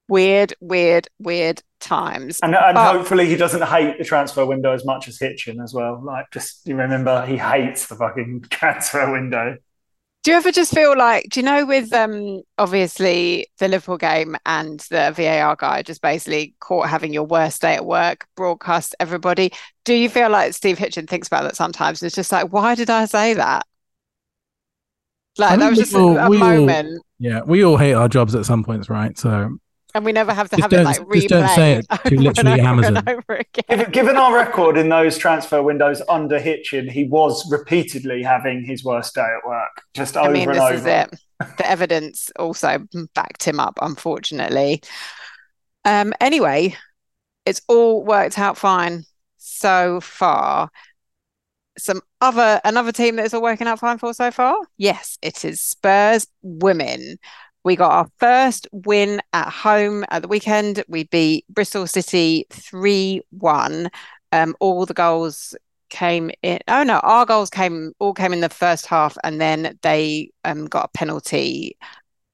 [0.10, 0.24] on there.
[0.24, 2.40] Weird, weird, weird times.
[2.42, 5.74] And, and but, hopefully he doesn't hate the transfer window as much as Hitchen as
[5.74, 6.02] well.
[6.04, 9.58] Like, just you remember he hates the fucking transfer window.
[10.24, 14.38] Do you ever just feel like, do you know, with um obviously the Liverpool game
[14.46, 19.52] and the VAR guy just basically caught having your worst day at work, broadcast everybody.
[19.84, 22.04] Do you feel like Steve Hitchen thinks about that sometimes?
[22.04, 23.66] It's just like, why did I say that?
[25.40, 26.90] Like that was just all, a, a moment.
[26.90, 29.18] All, yeah, we all hate our jobs at some points, right?
[29.18, 29.58] So
[29.94, 31.14] and we never have to just have it like replay.
[31.14, 33.04] Just don't say it to literally Amazon.
[33.68, 38.84] Given, given, our record in those transfer windows under Hitchen, he was repeatedly having his
[38.84, 40.74] worst day at work, just I over mean, and this over.
[40.74, 41.20] Is it.
[41.58, 42.86] The evidence also
[43.16, 44.82] backed him up, unfortunately.
[45.86, 46.76] Um, anyway,
[47.46, 49.06] it's all worked out fine
[49.38, 50.70] so far.
[51.78, 54.56] Some other another team that is all working out fine for so far.
[54.78, 57.18] Yes, it is Spurs women.
[57.64, 60.84] We got our first win at home at the weekend.
[60.88, 63.90] We beat Bristol City 3 1.
[64.32, 65.56] Um, all the goals
[65.90, 66.60] came in.
[66.68, 70.66] Oh no, our goals came all came in the first half, and then they um,
[70.66, 71.78] got a penalty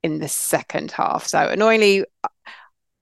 [0.04, 1.28] in the second half.
[1.28, 2.06] So annoyingly,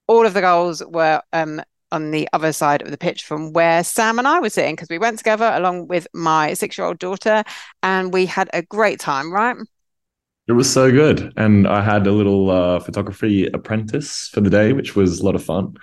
[0.08, 1.62] all of the goals were um,
[1.92, 4.88] on the other side of the pitch from where Sam and I were sitting because
[4.88, 7.44] we went together along with my six year old daughter,
[7.82, 9.32] and we had a great time.
[9.32, 9.56] Right.
[10.48, 11.32] It was so good.
[11.36, 15.34] And I had a little uh, photography apprentice for the day, which was a lot
[15.34, 15.74] of fun.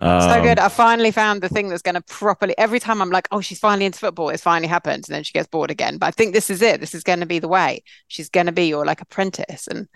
[0.00, 0.58] Um, so good.
[0.58, 2.56] I finally found the thing that's going to properly.
[2.56, 4.30] Every time I'm like, oh, she's finally into football.
[4.30, 5.04] It's finally happened.
[5.08, 5.98] And then she gets bored again.
[5.98, 6.80] But I think this is it.
[6.80, 7.82] This is going to be the way.
[8.06, 9.66] She's going to be your like apprentice.
[9.66, 9.88] And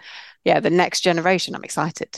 [0.44, 1.54] yeah, the next generation.
[1.54, 2.14] I'm excited.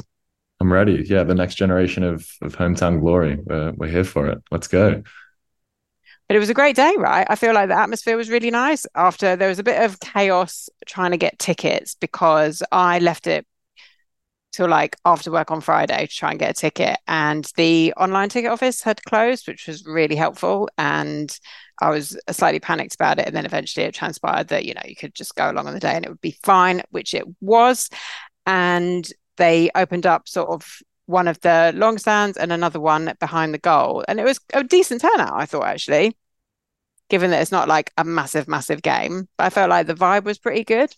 [0.60, 1.04] I'm ready.
[1.06, 3.36] Yeah, the next generation of, of hometown glory.
[3.44, 4.42] We're, we're here for it.
[4.50, 5.02] Let's go.
[6.28, 7.26] But it was a great day, right?
[7.28, 10.70] I feel like the atmosphere was really nice after there was a bit of chaos
[10.86, 13.46] trying to get tickets because I left it
[14.54, 16.96] till like after work on Friday to try and get a ticket.
[17.08, 20.68] And the online ticket office had closed, which was really helpful.
[20.78, 21.36] And
[21.82, 23.26] I was slightly panicked about it.
[23.26, 25.80] And then eventually it transpired that, you know, you could just go along on the
[25.80, 27.90] day and it would be fine, which it was.
[28.46, 29.06] And
[29.36, 33.58] they opened up sort of one of the long stands and another one behind the
[33.58, 34.04] goal.
[34.08, 36.16] And it was a decent turnout, I thought, actually,
[37.10, 39.28] given that it's not like a massive, massive game.
[39.36, 40.94] But I felt like the vibe was pretty good.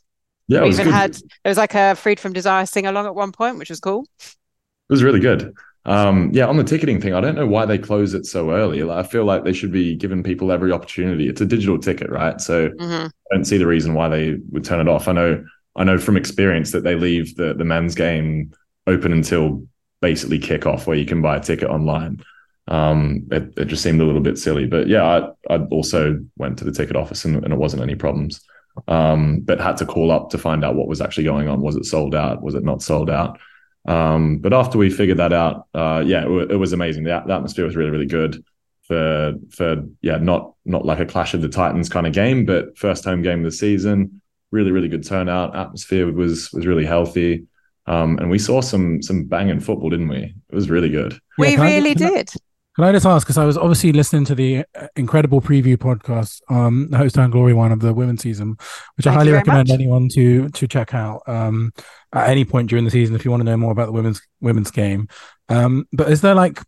[0.48, 0.94] Yeah, we even good.
[0.94, 3.80] had there was like a Freed from Desire sing along at one point, which was
[3.80, 4.06] cool.
[4.20, 5.54] It was really good.
[5.84, 8.82] Um, yeah, on the ticketing thing, I don't know why they close it so early.
[8.82, 11.28] Like, I feel like they should be giving people every opportunity.
[11.28, 12.40] It's a digital ticket, right?
[12.40, 13.06] So mm-hmm.
[13.06, 15.06] I don't see the reason why they would turn it off.
[15.08, 15.44] I know,
[15.76, 18.52] I know from experience that they leave the the men's game
[18.86, 19.66] open until
[20.06, 22.22] basically kick off where you can buy a ticket online.
[22.68, 25.16] Um, it, it just seemed a little bit silly, but yeah, I,
[25.52, 28.40] I also went to the ticket office and, and it wasn't any problems.
[28.86, 31.60] Um, but had to call up to find out what was actually going on.
[31.60, 32.40] Was it sold out?
[32.40, 33.40] Was it not sold out?
[33.88, 37.02] Um, but after we figured that out, uh, yeah, it, it, was amazing.
[37.02, 38.44] The, the, atmosphere was really, really good
[38.86, 42.78] for for yeah, not not like a clash of the titans kind of game, but
[42.78, 44.20] first home game of the season.
[44.52, 45.56] Really, really good turnout.
[45.56, 47.46] Atmosphere was was really healthy.
[47.86, 50.34] Um, and we saw some some banging football, didn't we?
[50.48, 51.18] It was really good.
[51.38, 52.30] We yeah, really did.
[52.76, 53.26] Can I just ask?
[53.26, 57.32] Because I was obviously listening to the uh, incredible preview podcast, um, the Host and
[57.32, 58.50] Glory one of the women's season,
[58.96, 59.74] which Thank I highly recommend much.
[59.74, 61.72] anyone to to check out um,
[62.12, 64.20] at any point during the season if you want to know more about the women's
[64.40, 65.08] women's game.
[65.48, 66.60] Um, but is there like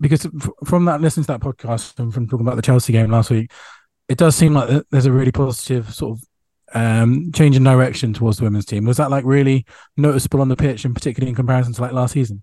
[0.00, 0.26] because
[0.64, 3.52] from that listening to that podcast and from talking about the Chelsea game last week,
[4.08, 6.24] it does seem like there's a really positive sort of
[6.74, 8.84] um, change in direction towards the women's team.
[8.84, 9.66] Was that like really
[9.96, 12.42] noticeable on the pitch, and particularly in comparison to like last season?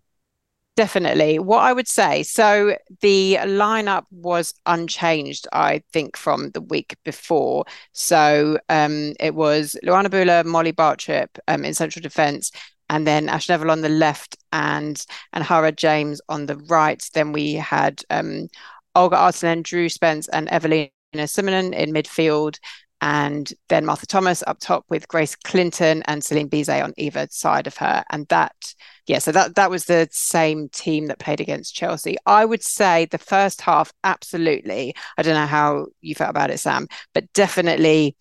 [0.76, 1.40] Definitely.
[1.40, 7.66] What I would say, so the lineup was unchanged, I think, from the week before.
[7.92, 12.52] So um, it was Luana Bühler, Molly Bartrip um, in central defence,
[12.90, 17.04] and then Ash Neville on the left and and Hara James on the right.
[17.14, 18.48] Then we had um,
[18.96, 22.58] Olga Ahtinen, Drew Spence, and Evelina Summanen in midfield.
[23.02, 27.66] And then Martha Thomas up top with Grace Clinton and Celine Bizet on either side
[27.66, 28.04] of her.
[28.10, 28.74] And that
[29.08, 32.18] yeah, so that that was the same team that played against Chelsea.
[32.26, 34.94] I would say the first half, absolutely.
[35.18, 38.16] I don't know how you felt about it, Sam, but definitely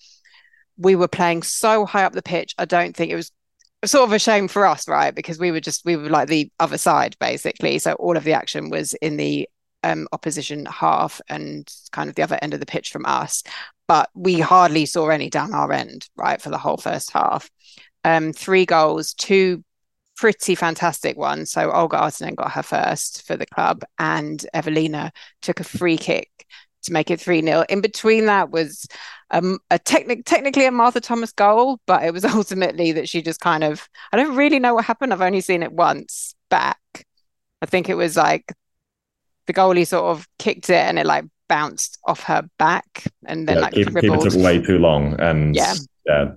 [0.78, 2.54] we were playing so high up the pitch.
[2.56, 3.30] I don't think it was
[3.84, 5.14] sort of a shame for us, right?
[5.14, 7.78] Because we were just we were like the other side basically.
[7.78, 9.48] So all of the action was in the
[9.84, 13.42] um, opposition half and kind of the other end of the pitch from us.
[13.88, 17.50] But we hardly saw any down our end, right, for the whole first half.
[18.04, 19.64] Um, three goals, two
[20.16, 21.50] pretty fantastic ones.
[21.50, 25.12] So Olga Ahtinen got her first for the club, and Evelina
[25.42, 26.28] took a free kick
[26.82, 27.64] to make it 3 0.
[27.68, 28.86] In between that was
[29.30, 33.40] um, a technic- technically a Martha Thomas goal, but it was ultimately that she just
[33.40, 35.12] kind of, I don't really know what happened.
[35.12, 36.78] I've only seen it once back.
[37.62, 38.52] I think it was like
[39.46, 43.56] the goalie sort of kicked it and it like bounced off her back and then
[43.56, 45.74] yeah, like keep, keep it took way too long and yeah.
[46.06, 46.30] yeah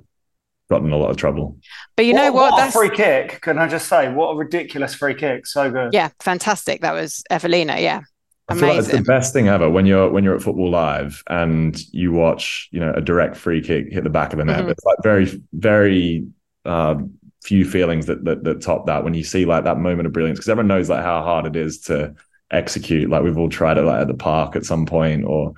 [0.71, 1.57] got in a lot of trouble.
[1.95, 2.51] But you what, know what?
[2.51, 2.75] what That's...
[2.75, 3.41] free kick.
[3.41, 5.45] Can I just say, what a ridiculous free kick.
[5.45, 5.93] So good.
[5.93, 6.81] Yeah, fantastic.
[6.81, 7.79] That was Evelina.
[7.79, 8.01] Yeah.
[8.47, 11.23] I feel like it's the best thing ever when you're when you're at football live
[11.27, 14.61] and you watch, you know, a direct free kick hit the back of the net.
[14.61, 14.69] Mm-hmm.
[14.69, 16.27] It's like very, very
[16.65, 16.95] uh,
[17.43, 20.37] few feelings that, that that top that when you see like that moment of brilliance
[20.37, 22.13] because everyone knows like how hard it is to
[22.51, 23.09] execute.
[23.09, 25.53] Like we've all tried it like at the park at some point or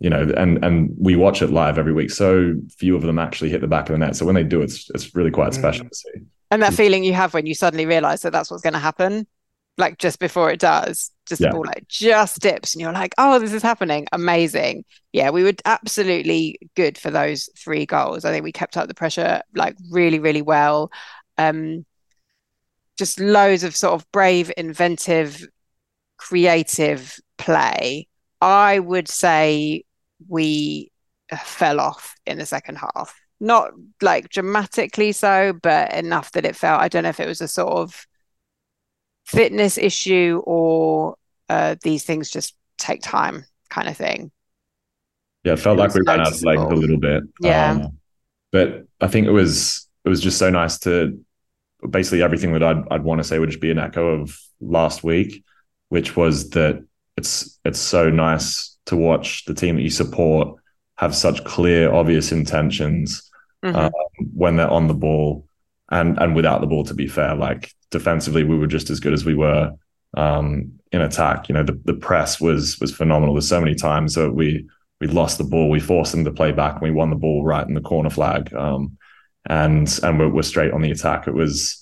[0.00, 2.10] you know, and and we watch it live every week.
[2.10, 4.14] So few of them actually hit the back of the net.
[4.14, 5.54] So when they do, it's it's really quite mm.
[5.54, 6.20] special to see.
[6.50, 9.26] And that feeling you have when you suddenly realize that that's what's going to happen,
[9.76, 11.48] like just before it does, just yeah.
[11.48, 14.84] the ball like just dips, and you're like, oh, this is happening, amazing.
[15.12, 18.24] Yeah, we were absolutely good for those three goals.
[18.24, 20.92] I think we kept up the pressure like really, really well.
[21.38, 21.84] Um,
[22.96, 25.46] just loads of sort of brave, inventive,
[26.18, 28.06] creative play.
[28.40, 29.84] I would say
[30.28, 30.90] we
[31.36, 33.18] fell off in the second half.
[33.40, 33.70] Not
[34.02, 36.80] like dramatically so, but enough that it felt.
[36.80, 38.06] I don't know if it was a sort of
[39.26, 41.16] fitness issue or
[41.48, 44.32] uh, these things just take time kind of thing.
[45.44, 47.22] Yeah, it felt it like we ran out of legs a little bit.
[47.40, 47.72] Yeah.
[47.72, 47.98] Um,
[48.50, 51.24] but I think it was it was just so nice to
[51.88, 55.04] basically everything that I'd I'd want to say would just be an echo of last
[55.04, 55.44] week,
[55.88, 56.84] which was that
[57.16, 60.58] it's it's so nice to watch the team that you support
[60.96, 63.30] have such clear, obvious intentions
[63.64, 63.76] mm-hmm.
[63.76, 63.92] um,
[64.34, 65.46] when they're on the ball
[65.90, 66.84] and and without the ball.
[66.84, 69.72] To be fair, like defensively, we were just as good as we were
[70.14, 71.48] um, in attack.
[71.48, 73.34] You know, the, the press was was phenomenal.
[73.34, 74.68] There's so many times that we
[75.00, 77.44] we lost the ball, we forced them to play back, and we won the ball
[77.44, 78.52] right in the corner flag.
[78.54, 78.98] Um,
[79.46, 81.28] and and we're, we're, straight on the attack.
[81.28, 81.77] It was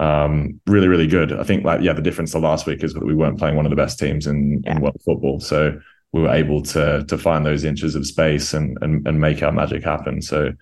[0.00, 1.30] um, really really good.
[1.32, 3.66] I think like yeah, the difference to last week is that we weren't playing one
[3.66, 4.72] of the best teams in, yeah.
[4.72, 5.40] in world football.
[5.40, 5.78] So
[6.12, 9.52] we were able to to find those inches of space and and, and make our
[9.52, 10.22] magic happen.
[10.22, 10.52] So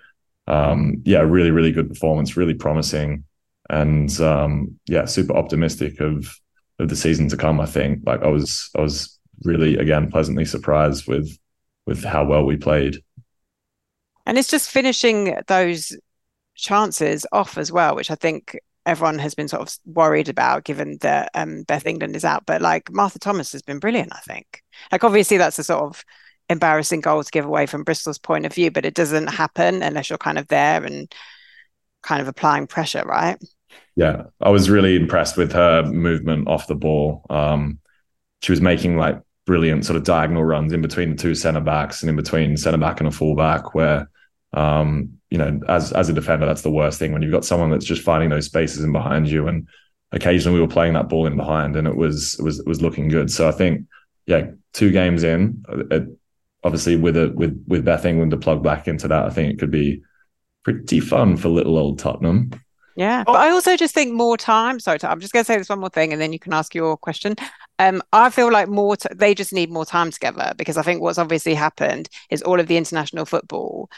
[0.49, 3.23] um, yeah, really really good performance, really promising,
[3.71, 6.35] and um, yeah, super optimistic of
[6.81, 7.61] of the season to come.
[7.61, 11.31] I think like I was I was really again pleasantly surprised with
[11.87, 12.97] with how well we played.
[14.27, 15.97] And it's just finishing those
[16.57, 18.59] chances off as well, which I think
[18.89, 22.47] everyone has been sort of worried about given that um, Beth England is out.
[22.47, 24.63] But like Martha Thomas has been brilliant, I think.
[24.91, 26.05] Like obviously that's a sort of
[26.49, 30.09] embarrassing goal to give away from Bristol's point of view, but it doesn't happen unless
[30.09, 31.13] you're kind of there and
[32.03, 33.39] kind of applying pressure, right?
[33.95, 37.27] Yeah, I was really impressed with her movement off the ball.
[37.29, 37.81] Um,
[38.41, 42.03] she was making like brilliant sort of diagonal runs in between the two centre backs
[42.03, 44.09] and in between centre back and a full back, where
[44.55, 47.71] um, you know, as as a defender, that's the worst thing when you've got someone
[47.71, 49.49] that's just finding those spaces in behind you.
[49.49, 49.69] And
[50.13, 52.83] occasionally we were playing that ball in behind, and it was it was it was
[52.83, 53.31] looking good.
[53.31, 53.87] So I think,
[54.27, 56.05] yeah, two games in, it,
[56.65, 59.59] obviously with a with with Beth England to plug back into that, I think it
[59.59, 60.03] could be
[60.65, 62.51] pretty fun for little old Tottenham.
[62.97, 64.81] Yeah, but I also just think more time.
[64.81, 66.75] Sorry, I'm just going to say this one more thing, and then you can ask
[66.75, 67.37] your question.
[67.79, 68.97] Um, I feel like more.
[68.97, 72.59] T- they just need more time together because I think what's obviously happened is all
[72.59, 73.89] of the international football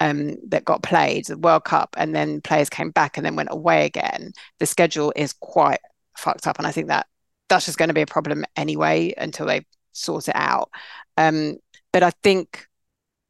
[0.00, 3.50] um, that got played, the World Cup, and then players came back and then went
[3.52, 4.32] away again.
[4.58, 5.80] The schedule is quite
[6.16, 7.06] fucked up, and I think that
[7.48, 10.70] that's just going to be a problem anyway until they sort it out.
[11.16, 11.56] Um,
[11.92, 12.66] but I think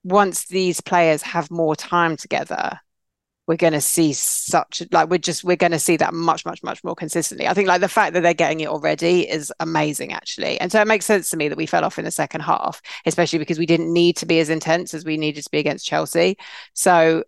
[0.05, 2.81] once these players have more time together,
[3.47, 6.63] we're going to see such like we're just we're going to see that much much
[6.63, 7.49] much more consistently.
[7.49, 10.61] I think like the fact that they're getting it already is amazing actually.
[10.61, 12.81] And so it makes sense to me that we fell off in the second half
[13.07, 15.87] especially because we didn't need to be as intense as we needed to be against
[15.87, 16.37] chelsea.
[16.75, 17.25] So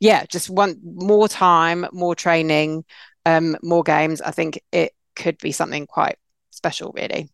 [0.00, 2.84] yeah just want more time more training
[3.26, 4.20] um more games.
[4.20, 6.16] I think it could be something quite
[6.50, 7.28] special really.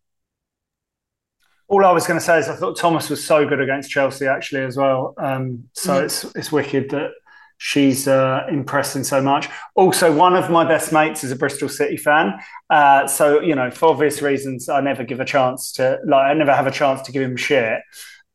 [1.67, 4.27] All I was going to say is I thought Thomas was so good against Chelsea
[4.27, 5.15] actually as well.
[5.17, 6.03] Um, so mm.
[6.03, 7.11] it's it's wicked that
[7.57, 9.49] she's uh, impressing so much.
[9.75, 12.33] Also, one of my best mates is a Bristol City fan.
[12.69, 16.33] Uh, so, you know, for obvious reasons, I never give a chance to, like, I
[16.33, 17.81] never have a chance to give him shit.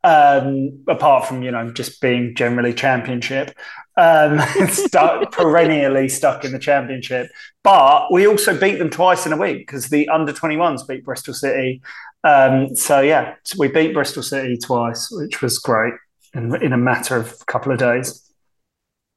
[0.03, 3.55] Um, apart from, you know, just being generally championship,
[3.99, 7.31] um, stuck, perennially stuck in the championship.
[7.63, 11.35] But we also beat them twice in a week because the under 21s beat Bristol
[11.35, 11.83] City.
[12.25, 15.93] Um, so, yeah, we beat Bristol City twice, which was great
[16.33, 18.30] in, in a matter of a couple of days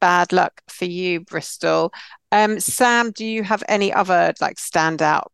[0.04, 1.94] bad luck for you, Bristol.
[2.34, 5.28] Um, Sam, do you have any other like standout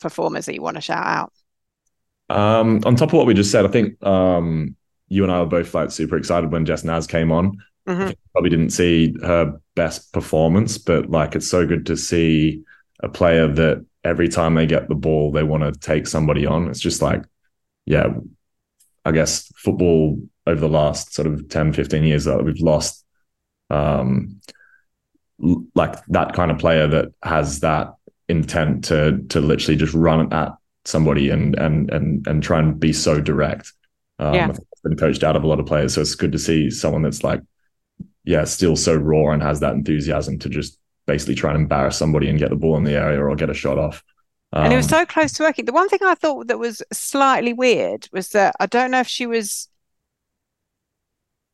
[0.00, 1.32] performers that you want to shout out?
[2.28, 4.74] Um, on top of what we just said, I think um,
[5.06, 7.58] you and I were both like super excited when Jess Naz came on.
[7.86, 8.10] Mm-hmm.
[8.32, 12.64] probably didn't see her best performance, but like it's so good to see
[13.04, 16.68] a player that every time they get the ball, they want to take somebody on.
[16.68, 17.22] It's just like,
[17.86, 18.08] yeah,
[19.04, 23.04] I guess football over the last sort of 10, 15 years that we've lost
[23.70, 24.40] um,
[25.74, 27.94] like that kind of player that has that
[28.28, 30.52] intent to to literally just run at
[30.84, 33.72] somebody and and and and try and be so direct.
[34.18, 34.48] Um, yeah.
[34.48, 37.02] I've been coached out of a lot of players, so it's good to see someone
[37.02, 37.40] that's like,
[38.24, 42.28] yeah, still so raw and has that enthusiasm to just basically try and embarrass somebody
[42.28, 44.02] and get the ball in the area or get a shot off.
[44.52, 45.64] Um, and it was so close to working.
[45.64, 49.08] The one thing I thought that was slightly weird was that I don't know if
[49.08, 49.68] she was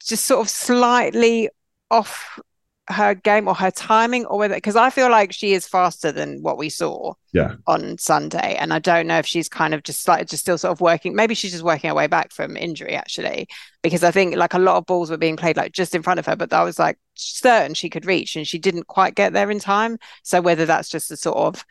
[0.05, 1.51] just sort of slightly
[1.91, 2.41] off
[2.89, 6.41] her game or her timing or whether because I feel like she is faster than
[6.43, 7.57] what we saw yeah.
[7.67, 8.55] on Sunday.
[8.55, 11.15] And I don't know if she's kind of just like just still sort of working.
[11.15, 13.49] Maybe she's just working her way back from injury actually.
[13.83, 16.21] Because I think like a lot of balls were being played like just in front
[16.21, 19.33] of her, but I was like certain she could reach and she didn't quite get
[19.33, 19.99] there in time.
[20.23, 21.65] So whether that's just a sort of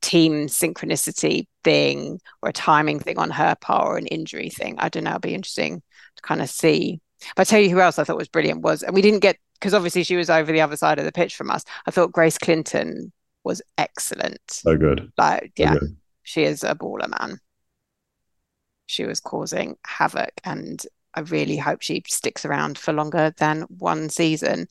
[0.00, 4.88] team synchronicity thing or a timing thing on her part or an injury thing, I
[4.90, 5.10] don't know.
[5.10, 5.82] It'll be interesting
[6.16, 7.00] to kind of see.
[7.36, 9.36] But I tell you who else I thought was brilliant was, and we didn't get
[9.54, 11.64] because obviously she was over the other side of the pitch from us.
[11.86, 13.12] I thought Grace Clinton
[13.44, 14.40] was excellent.
[14.48, 15.12] So good.
[15.16, 15.96] Like, yeah, good.
[16.22, 17.38] she is a baller, man.
[18.86, 24.08] She was causing havoc, and I really hope she sticks around for longer than one
[24.08, 24.66] season.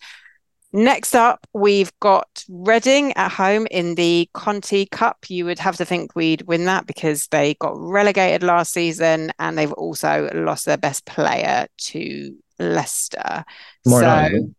[0.73, 5.29] Next up, we've got Reading at home in the Conti Cup.
[5.29, 9.57] You would have to think we'd win that because they got relegated last season and
[9.57, 13.43] they've also lost their best player to Leicester.
[13.85, 14.53] More so,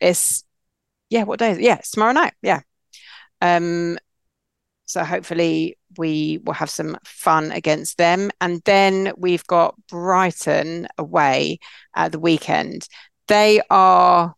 [0.00, 0.44] it's
[1.10, 1.64] yeah, what day is it?
[1.64, 2.34] Yeah, it's tomorrow night.
[2.42, 2.60] Yeah.
[3.42, 3.98] Um,
[4.86, 8.30] so hopefully we will have some fun against them.
[8.40, 11.58] And then we've got Brighton away
[11.94, 12.88] at the weekend.
[13.28, 14.34] They are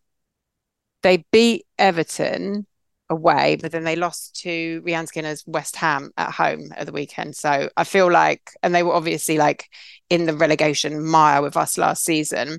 [1.06, 2.66] they beat Everton
[3.08, 7.36] away, but then they lost to Rehanne Skinner's West Ham at home at the weekend.
[7.36, 9.68] So I feel like, and they were obviously like
[10.10, 12.58] in the relegation mire with us last season,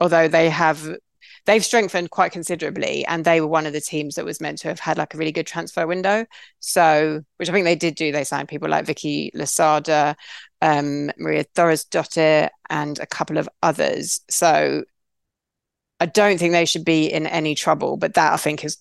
[0.00, 0.88] although they have
[1.46, 4.68] they've strengthened quite considerably and they were one of the teams that was meant to
[4.68, 6.24] have had like a really good transfer window.
[6.60, 8.12] So which i think they did do.
[8.12, 10.14] They signed people like vicky Losada
[10.62, 14.20] um, maria Thorisdottir and a couple of others.
[14.30, 14.84] So
[16.00, 18.78] i don't think they should be in any trouble but that i think is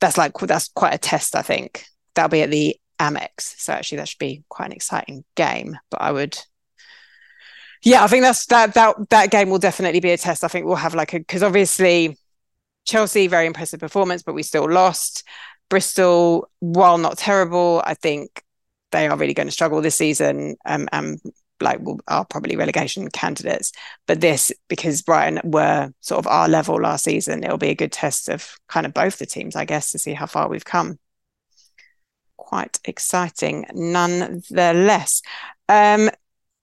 [0.00, 1.84] that's like that's quite a test i think
[2.14, 6.00] that'll be at the amex so actually that should be quite an exciting game but
[6.00, 6.38] i would
[7.82, 10.44] yeah, I think that's that that that game will definitely be a test.
[10.44, 12.16] I think we'll have like a because obviously
[12.84, 15.24] Chelsea very impressive performance, but we still lost.
[15.68, 18.42] Bristol, while not terrible, I think
[18.90, 20.56] they are really going to struggle this season.
[20.64, 21.20] Um, and
[21.60, 23.72] like will, are probably relegation candidates.
[24.06, 27.92] But this, because Brighton were sort of our level last season, it'll be a good
[27.92, 30.98] test of kind of both the teams, I guess, to see how far we've come.
[32.36, 35.22] Quite exciting, nonetheless.
[35.68, 36.10] Um,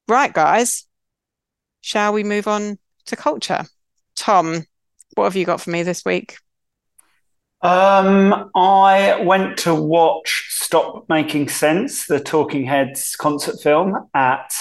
[0.07, 0.87] right, guys,
[1.81, 3.65] shall we move on to culture?
[4.15, 4.65] Tom,
[5.15, 6.37] what have you got for me this week?
[7.61, 14.51] Um, I went to watch Stop Making Sense, the Talking Heads concert film at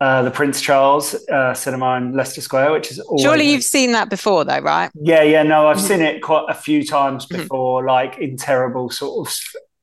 [0.00, 3.22] uh, the Prince Charles uh, Cinema in Leicester Square, which is always...
[3.22, 4.90] surely you've seen that before, though, right?
[4.94, 5.42] Yeah, yeah.
[5.42, 5.86] No, I've mm-hmm.
[5.86, 7.42] seen it quite a few times mm-hmm.
[7.42, 9.34] before, like in terrible sort of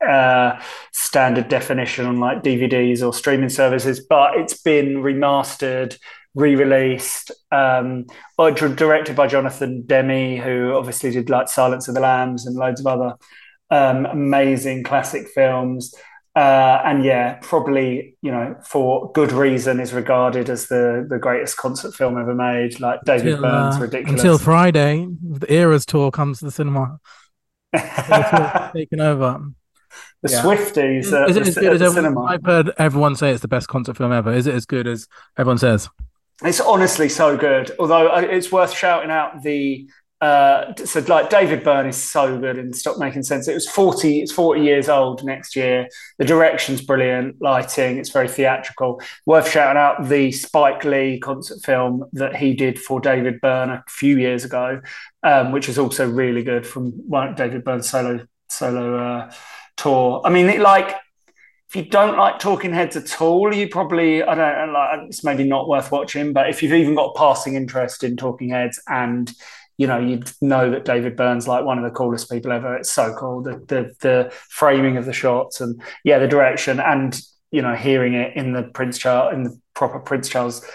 [0.08, 0.62] uh,
[0.92, 5.98] standard definition on like DVDs or streaming services, but it's been remastered,
[6.34, 8.06] re-released, um,
[8.38, 12.88] directed by Jonathan Demme, who obviously did like Silence of the Lambs and loads of
[12.88, 13.16] other
[13.70, 15.94] um, amazing classic films.
[16.36, 21.56] Uh, and yeah, probably you know for good reason is regarded as the the greatest
[21.56, 22.80] concert film ever made.
[22.82, 24.22] Like David until, Byrne's uh, ridiculous.
[24.22, 27.00] Until Friday, the Eras tour comes to the cinema.
[28.74, 29.40] taken over.
[30.24, 30.42] The yeah.
[30.42, 31.14] Swifties.
[31.14, 33.96] Uh, is it as good as everyone, I've heard everyone say it's the best concert
[33.96, 34.34] film ever.
[34.34, 35.08] Is it as good as
[35.38, 35.90] everyone says?
[36.44, 37.72] It's honestly so good.
[37.80, 39.90] Although uh, it's worth shouting out the
[40.26, 43.48] uh, so like David Byrne is so good and Stop Making Sense.
[43.48, 45.88] It was 40, it's 40 years old next year.
[46.18, 49.02] The direction's brilliant, lighting, it's very theatrical.
[49.28, 53.84] Worth shouting out the Spike Lee concert film that he did for David Byrne a
[53.88, 54.82] few years ago,
[55.22, 56.92] um, which is also really good from
[57.36, 59.32] David Byrne's solo solo uh,
[59.78, 60.22] tour.
[60.26, 60.96] I mean, it, like
[61.70, 65.44] if you don't like Talking Heads at all, you probably I don't like it's maybe
[65.44, 66.34] not worth watching.
[66.34, 69.32] But if you've even got passing interest in Talking Heads and
[69.78, 72.76] you know, you know that David Byrne's like one of the coolest people ever.
[72.76, 73.42] It's so cool.
[73.42, 77.20] The the the framing of the shots and yeah, the direction and
[77.52, 80.66] you know, hearing it in the Prince Charles in the proper Prince Charles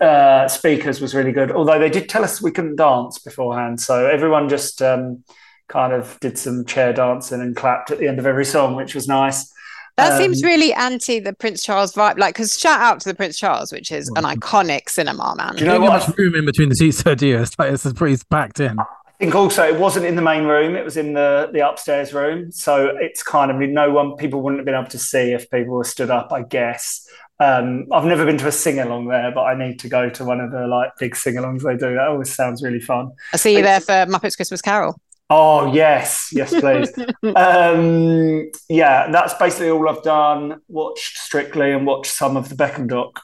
[0.00, 1.50] uh, speakers was really good.
[1.50, 5.22] Although they did tell us we couldn't dance beforehand, so everyone just um,
[5.68, 8.94] kind of did some chair dancing and clapped at the end of every song, which
[8.94, 9.52] was nice.
[9.98, 12.18] That um, seems really anti the Prince Charles vibe.
[12.18, 14.38] Like, because shout out to the Prince Charles, which is an mm-hmm.
[14.38, 15.56] iconic cinema, man.
[15.56, 16.06] Do you know what?
[16.06, 17.38] much room in between the seats, so do you?
[17.38, 18.78] It's like it's pretty packed in.
[18.78, 18.84] I
[19.18, 22.52] think also it wasn't in the main room; it was in the the upstairs room.
[22.52, 25.74] So it's kind of no one people wouldn't have been able to see if people
[25.74, 26.32] were stood up.
[26.32, 27.04] I guess.
[27.40, 30.24] Um, I've never been to a sing along there, but I need to go to
[30.24, 31.94] one of the like big sing alongs they do.
[31.94, 33.10] That always sounds really fun.
[33.32, 35.00] I see you there for Muppets Christmas Carol.
[35.30, 36.92] Oh yes, yes, please.
[37.36, 40.60] um, yeah, that's basically all I've done.
[40.68, 43.20] Watched Strictly and watched some of the Beckham doc.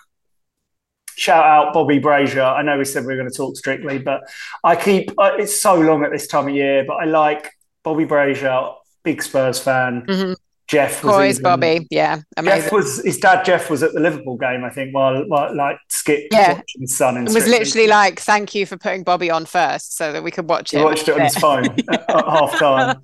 [1.16, 2.42] Shout out Bobby Brazier.
[2.42, 4.22] I know we said we are going to talk Strictly, but
[4.62, 6.84] I keep uh, it's so long at this time of year.
[6.86, 7.50] But I like
[7.82, 8.68] Bobby Brazier,
[9.02, 10.04] big Spurs fan.
[10.06, 10.32] Mm-hmm.
[10.74, 12.20] Jeff was even, Bobby, yeah.
[12.36, 12.62] Amazing.
[12.62, 13.44] Jeff was his dad.
[13.44, 16.54] Jeff was at the Liverpool game, I think, while, while like Skip yeah.
[16.54, 17.16] watching his son.
[17.16, 20.48] It was literally like, "Thank you for putting Bobby on first, so that we could
[20.48, 23.00] watch it." He watched it on his phone at, half time.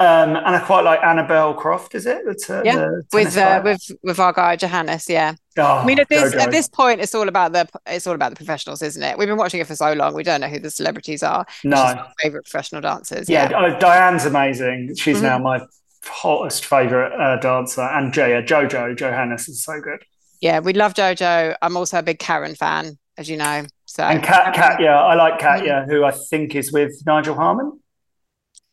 [0.00, 1.94] Um, and I quite like Annabel Croft.
[1.94, 2.24] Is it?
[2.50, 5.08] Uh, yeah, with uh, with with our guy Johannes.
[5.08, 5.34] Yeah.
[5.56, 8.30] Oh, I mean, at this at this point, it's all about the it's all about
[8.30, 9.16] the professionals, isn't it?
[9.16, 11.46] We've been watching it for so long, we don't know who the celebrities are.
[11.62, 13.28] No, favorite professional dancers.
[13.28, 13.76] Yeah, yeah.
[13.76, 14.96] Oh, Dianne's amazing.
[14.96, 15.26] She's mm-hmm.
[15.26, 15.60] now my
[16.08, 20.04] hottest favorite uh, dancer, and Jaya Jojo Johannes is so good.
[20.40, 21.56] Yeah, we love Jojo.
[21.62, 23.64] I'm also a big Karen fan, as you know.
[23.86, 25.90] So and Kat, Kat, yeah, I like Katya, mm.
[25.90, 27.80] who I think is with Nigel Harman.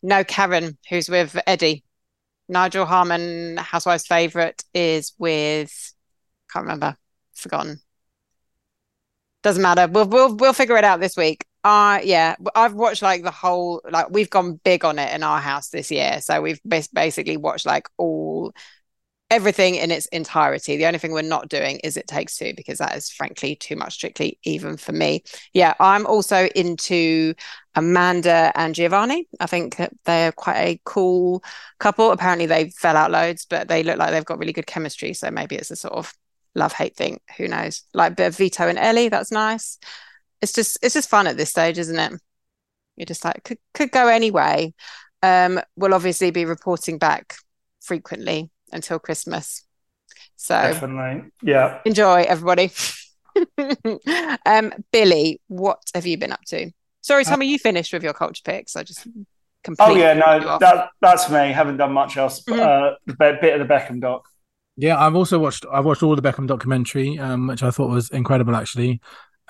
[0.04, 1.84] No, Karen, who's with Eddie.
[2.50, 5.94] Nigel Harman, Housewife's favorite, is with
[6.52, 6.98] can't remember,
[7.34, 7.80] forgotten.
[9.44, 9.88] Doesn't matter.
[9.88, 11.46] We'll we'll we'll figure it out this week.
[11.64, 15.40] Uh yeah, I've watched like the whole like we've gone big on it in our
[15.40, 16.20] house this year.
[16.22, 18.52] So we've basically watched like all
[19.30, 20.78] everything in its entirety.
[20.78, 23.76] The only thing we're not doing is It Takes Two because that is frankly too
[23.76, 25.24] much strictly even for me.
[25.54, 27.36] Yeah, I'm also into
[27.76, 29.28] Amanda and Giovanni.
[29.40, 31.44] I think they're quite a cool
[31.80, 32.12] couple.
[32.12, 35.14] Apparently they fell out loads, but they look like they've got really good chemistry.
[35.14, 36.14] So maybe it's a sort of
[36.56, 37.20] love hate thing.
[37.38, 37.84] Who knows?
[37.94, 39.78] Like bit of Vito and Ellie, that's nice
[40.42, 42.14] it's just it's just fun at this stage, isn't it?
[42.96, 44.74] You're just like could could go anyway.
[45.24, 47.36] Um, we'll obviously be reporting back
[47.82, 49.66] frequently until Christmas.
[50.36, 51.80] So definitely, yeah.
[51.86, 52.72] Enjoy, everybody.
[54.46, 56.72] um, Billie, what have you been up to?
[57.02, 58.76] Sorry, Tommy, you finished with your culture picks.
[58.76, 59.08] I just
[59.64, 60.04] completely.
[60.04, 61.52] Oh yeah, no, that that's me.
[61.52, 62.42] Haven't done much else.
[62.42, 63.12] But, mm-hmm.
[63.12, 64.24] uh, bit of the Beckham doc.
[64.78, 65.66] Yeah, I've also watched.
[65.72, 68.56] I've watched all the Beckham documentary, um, which I thought was incredible.
[68.56, 69.02] Actually,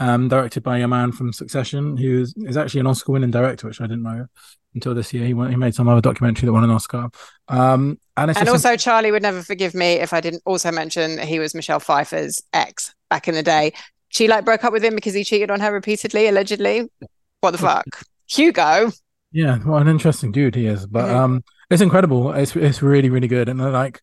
[0.01, 3.85] um, directed by a man from Succession, who is actually an Oscar-winning director, which I
[3.85, 4.27] didn't know.
[4.73, 5.23] until this year.
[5.23, 7.09] He he made some other documentary that won an Oscar.
[7.47, 11.19] Um, and, and also, a- Charlie would never forgive me if I didn't also mention
[11.19, 13.73] he was Michelle Pfeiffer's ex back in the day.
[14.09, 16.89] She like broke up with him because he cheated on her repeatedly, allegedly.
[17.39, 17.85] What the fuck,
[18.29, 18.91] Hugo?
[19.31, 20.85] Yeah, what an interesting dude he is.
[20.85, 21.15] But mm-hmm.
[21.15, 22.33] um, it's incredible.
[22.33, 24.01] It's it's really really good, and like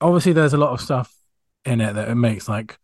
[0.00, 1.12] obviously there's a lot of stuff
[1.64, 2.78] in it that it makes like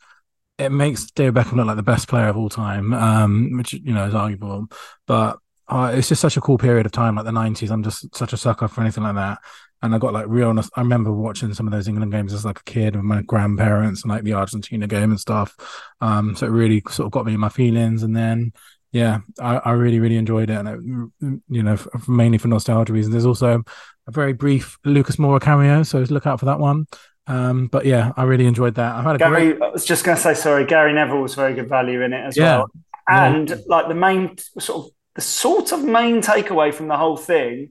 [0.59, 3.93] it makes David Beckham look like the best player of all time, um, which you
[3.93, 4.66] know is arguable.
[5.06, 7.70] But uh, it's just such a cool period of time, like the '90s.
[7.70, 9.39] I'm just such a sucker for anything like that.
[9.82, 10.59] And I got like real.
[10.59, 14.02] I remember watching some of those England games as like a kid with my grandparents
[14.02, 15.55] and like the Argentina game and stuff.
[16.01, 18.02] Um, so it really sort of got me in my feelings.
[18.02, 18.52] And then,
[18.93, 20.56] yeah, I, I really, really enjoyed it.
[20.56, 21.76] And it, you know,
[22.09, 23.12] mainly for nostalgia reasons.
[23.12, 23.62] There's also
[24.06, 26.86] a very brief Lucas Moura cameo, so look out for that one.
[27.26, 28.94] Um, but yeah, I really enjoyed that.
[28.94, 29.52] I've had a Gary.
[29.52, 29.62] Great...
[29.62, 32.24] I was just going to say, sorry, Gary Neville was very good value in it
[32.24, 32.59] as yeah.
[32.59, 32.70] well.
[33.09, 33.56] And yeah.
[33.66, 37.70] like the main sort of the sort of main takeaway from the whole thing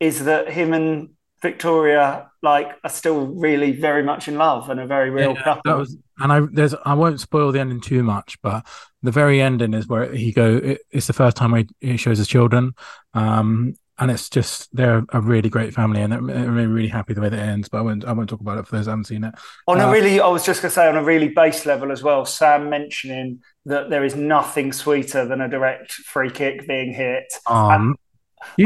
[0.00, 1.10] is that him and
[1.40, 5.78] Victoria like are still really very much in love and a very real yeah, couple.
[5.78, 8.66] Was, and I there's I won't spoil the ending too much, but
[9.02, 10.56] the very ending is where he go.
[10.56, 12.74] It, it's the first time he, he shows his children,
[13.14, 17.20] um, and it's just they're a really great family, and I'm really, really happy the
[17.20, 17.68] way that ends.
[17.68, 19.34] But I won't I won't talk about it for those who haven't seen it.
[19.68, 21.92] On uh, a really, I was just going to say on a really base level
[21.92, 22.24] as well.
[22.24, 27.32] Sam mentioning that there is nothing sweeter than a direct free kick being hit.
[27.46, 27.96] Um,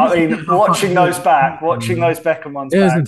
[0.01, 3.07] I mean, watching those back, watching those Beckham ones back,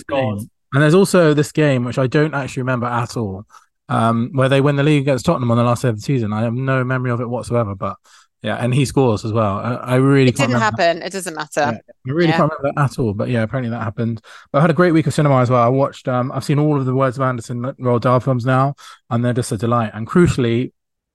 [0.73, 3.45] And there's also this game which I don't actually remember at all,
[3.87, 6.31] um, where they win the league against Tottenham on the last day of the season.
[6.31, 7.97] I have no memory of it whatsoever, but
[8.41, 9.57] yeah, and he scores as well.
[9.57, 11.01] I, I really it didn't happen.
[11.01, 11.59] It doesn't matter.
[11.59, 12.37] Yeah, I really yeah.
[12.37, 13.13] can't remember that at all.
[13.13, 14.21] But yeah, apparently that happened.
[14.51, 15.61] But I had a great week of cinema as well.
[15.61, 16.07] I watched.
[16.07, 18.75] Um, I've seen all of the Wes Anderson Roald Dahl films now,
[19.09, 19.91] and they're just a delight.
[19.93, 20.71] And crucially,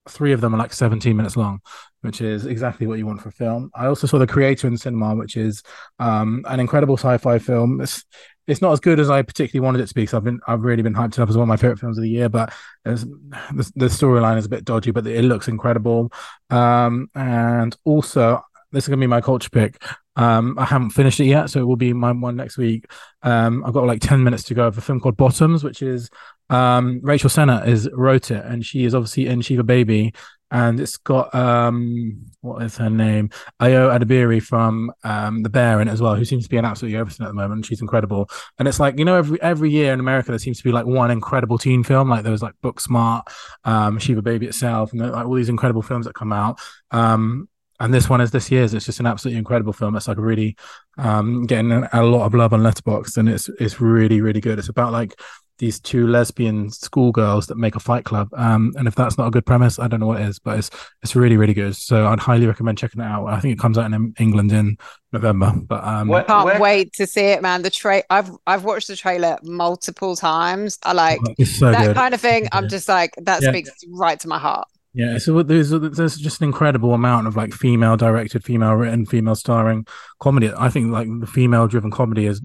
[0.08, 1.60] three of them are like 17 minutes long,
[2.02, 3.70] which is exactly what you want for a film.
[3.74, 5.62] I also saw The Creator in cinema, which is
[5.98, 7.80] um, an incredible sci-fi film.
[7.80, 8.04] It's
[8.46, 10.62] it's not as good as I particularly wanted it to be because I've been I've
[10.62, 12.28] really been hyped up as one of my favorite films of the year.
[12.28, 12.52] But
[12.84, 16.12] the, the storyline is a bit dodgy, but it looks incredible.
[16.50, 18.42] Um, and also,
[18.72, 19.82] this is gonna be my culture pick.
[20.16, 22.86] Um, I haven't finished it yet, so it will be my one next week.
[23.22, 26.10] Um, I've got like ten minutes to go of a film called Bottoms, which is
[26.50, 30.12] um, Rachel Sennott is wrote it, and she is obviously in Shiva Baby,
[30.54, 33.28] and it's got um what is her name
[33.60, 36.64] ayo edebiri from um the bear in it as well who seems to be an
[36.64, 39.92] absolutely everything at the moment she's incredible and it's like you know every every year
[39.92, 42.54] in america there seems to be like one incredible teen film like there was like
[42.62, 43.22] Booksmart
[43.64, 46.60] um shiva baby itself and like all these incredible films that come out
[46.92, 47.48] um
[47.80, 48.72] and this one is this year's.
[48.72, 49.96] It's just an absolutely incredible film.
[49.96, 50.56] It's like really
[50.96, 54.60] um, getting a lot of love on Letterboxd, and it's it's really really good.
[54.60, 55.18] It's about like
[55.58, 58.28] these two lesbian schoolgirls that make a fight club.
[58.34, 60.70] Um, and if that's not a good premise, I don't know what is, but it's
[61.02, 61.76] it's really really good.
[61.76, 63.26] So I'd highly recommend checking it out.
[63.26, 64.76] I think it comes out in England in
[65.12, 65.52] November.
[65.54, 66.60] But um, where, can't where...
[66.60, 67.62] wait to see it, man.
[67.62, 70.78] The tra- I've I've watched the trailer multiple times.
[70.82, 71.96] I like oh, so that good.
[71.96, 72.48] kind of thing.
[72.52, 73.50] I'm just like that yeah.
[73.50, 74.68] speaks right to my heart.
[74.96, 79.34] Yeah, so there's there's just an incredible amount of like female directed, female written, female
[79.34, 79.86] starring
[80.20, 80.52] comedy.
[80.56, 82.40] I think like the female driven comedy is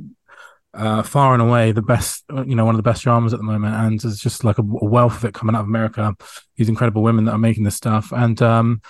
[0.73, 3.45] uh, far and away the best, you know, one of the best dramas at the
[3.45, 6.15] moment, and there's just like a, wealth of it coming out of America.
[6.57, 8.81] These incredible women that are making this stuff, and um,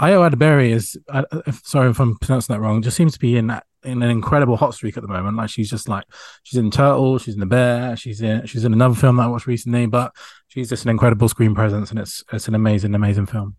[0.00, 3.36] Ayo Edebiri is, uh, if, sorry if I'm pronouncing that wrong, just seems to be
[3.36, 5.36] in that in an incredible hot streak at the moment.
[5.36, 6.04] Like she's just like
[6.42, 9.26] she's in Turtle, she's in The Bear, she's in she's in another film that I
[9.26, 10.12] watched recently, but
[10.48, 13.56] she's just an incredible screen presence, and it's it's an amazing, amazing film.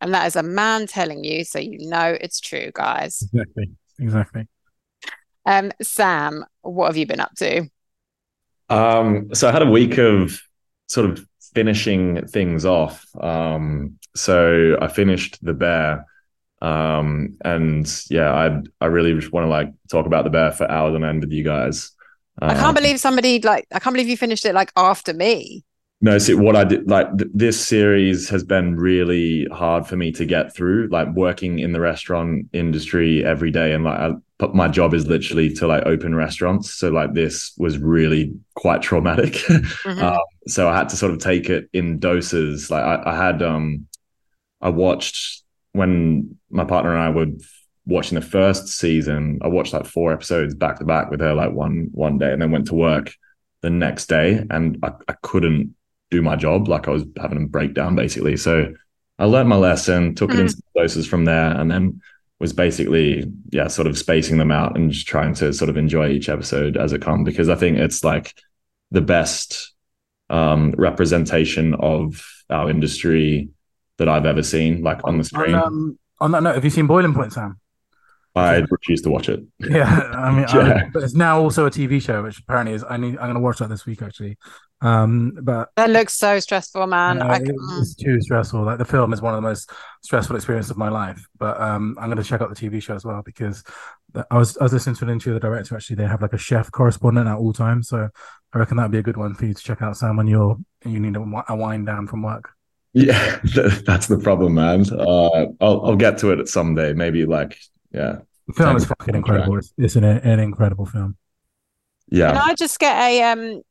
[0.00, 3.22] And that is a man telling you, so you know it's true, guys.
[3.32, 4.48] Exactly, exactly.
[5.46, 7.68] Um, Sam, what have you been up to?
[8.68, 10.40] Um, so I had a week of
[10.86, 13.04] sort of finishing things off.
[13.20, 16.06] Um, so I finished The Bear.
[16.60, 20.70] Um, and yeah, I I really just want to like talk about The Bear for
[20.70, 21.90] hours on end with you guys.
[22.40, 25.64] I can't um, believe somebody like I can't believe you finished it like after me.
[26.00, 30.12] No, see what I did like th- this series has been really hard for me
[30.12, 30.88] to get through.
[30.90, 34.12] Like working in the restaurant industry every day, and like I,
[34.42, 36.74] but my job is literally to like open restaurants.
[36.74, 39.34] So like this was really quite traumatic.
[39.82, 40.02] Mm-hmm.
[40.02, 42.70] Um, so I had to sort of take it in doses.
[42.70, 43.86] Like I, I had um,
[44.60, 45.42] I watched
[45.72, 47.32] when my partner and I were
[47.86, 49.38] watching the first season.
[49.42, 52.42] I watched like four episodes back to back with her, like one one day, and
[52.42, 53.12] then went to work
[53.60, 55.74] the next day, and I, I couldn't
[56.10, 56.68] do my job.
[56.68, 58.36] Like I was having a breakdown basically.
[58.36, 58.74] So
[59.18, 60.34] I learned my lesson, took mm.
[60.34, 62.00] it in doses from there, and then
[62.42, 66.08] was basically yeah, sort of spacing them out and just trying to sort of enjoy
[66.08, 68.34] each episode as it comes because I think it's like
[68.90, 69.72] the best
[70.28, 73.48] um, representation of our industry
[73.98, 75.54] that I've ever seen, like on the screen.
[75.54, 77.60] On, um, on that note, have you seen Boiling Point, Sam?
[78.34, 79.40] I refuse to watch it.
[79.60, 80.84] Yeah, I mean, Yeah.
[80.86, 82.84] I, but it's now also a TV show, which apparently is.
[82.88, 83.18] I need.
[83.18, 84.36] I'm going to watch that this week actually.
[84.82, 87.22] Um, but That looks so stressful, man.
[87.22, 87.80] I, it- mm.
[87.80, 88.64] it's too stressful.
[88.64, 89.70] Like the film is one of the most
[90.02, 91.24] stressful experiences of my life.
[91.38, 93.62] But um, I'm going to check out the TV show as well because
[94.12, 95.76] the- I was I was listening to an interview with the director.
[95.76, 98.08] Actually, they have like a chef correspondent at all times, so
[98.52, 100.56] I reckon that'd be a good one for you to check out, Sam, when you're
[100.84, 102.50] you need a, a wind down from work.
[102.92, 103.38] Yeah,
[103.86, 104.84] that's the problem, man.
[104.92, 106.92] Uh, I'll I'll get to it someday.
[106.92, 107.56] Maybe like
[107.92, 108.18] yeah,
[108.48, 109.58] The film is fucking incredible.
[109.58, 111.16] It's, it's an, an incredible film.
[112.08, 112.32] Yeah.
[112.32, 112.42] Can yeah.
[112.42, 113.62] I just get a um?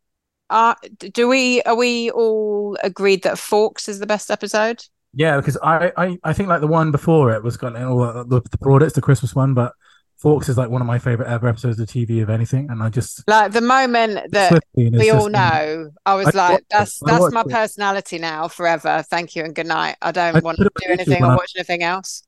[0.51, 0.75] Uh,
[1.13, 4.83] do we are we all agreed that Forks is the best episode?
[5.13, 8.23] Yeah, because I, I, I think like the one before it was got all the,
[8.25, 9.73] the, the plaudits, the Christmas one, but
[10.17, 12.89] Forks is like one of my favorite ever episodes of TV of anything, and I
[12.89, 17.33] just Like the moment that we all just- know, I was I like, that's that's
[17.33, 17.47] my it.
[17.49, 19.03] personality now, forever.
[19.09, 19.95] Thank you and good night.
[20.01, 22.23] I don't I want to do anything or I- watch anything else.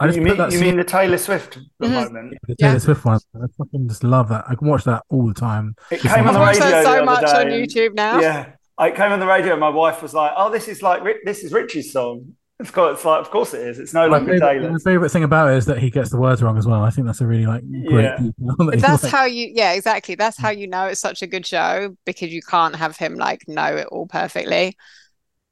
[0.00, 1.90] I just you put mean, that you scene- mean the Taylor Swift Mhm.
[1.90, 2.34] moment?
[2.48, 2.78] the Taylor Yeah.
[2.78, 3.18] Swift one.
[3.36, 4.44] I fucking just love that.
[4.48, 5.74] I can watch that all the time.
[5.90, 7.66] It Just came on I the radio that the so other much day on and-
[7.68, 8.20] YouTube now.
[8.20, 8.46] Yeah,
[8.80, 9.52] it came on the radio.
[9.52, 12.92] and My wife was like, "Oh, this is like this is Richie's song." It's got.
[12.92, 13.78] It's like, of course it is.
[13.78, 16.18] It's no My longer favorite, my favorite thing about it is that he gets the
[16.18, 16.82] words wrong as well.
[16.82, 18.04] I think that's a really like great.
[18.04, 18.16] Yeah.
[18.18, 20.14] that That's like- how you, yeah, exactly.
[20.14, 23.44] That's how you know it's such a good show because you can't have him like
[23.48, 24.76] know it all perfectly.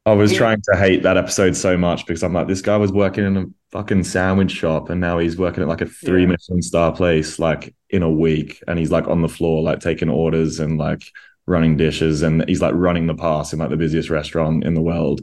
[0.04, 0.38] I was Yeah.
[0.38, 3.36] trying to hate that episode so much because I'm like, this guy was working in
[3.38, 6.28] a fucking sandwich shop and now he's working at like a three Yeah.
[6.28, 10.08] Michelin star place like in a week and he's like on the floor like taking
[10.08, 11.02] orders and like
[11.46, 14.80] running dishes and he's like running the pass in like the busiest restaurant in the
[14.82, 15.20] world.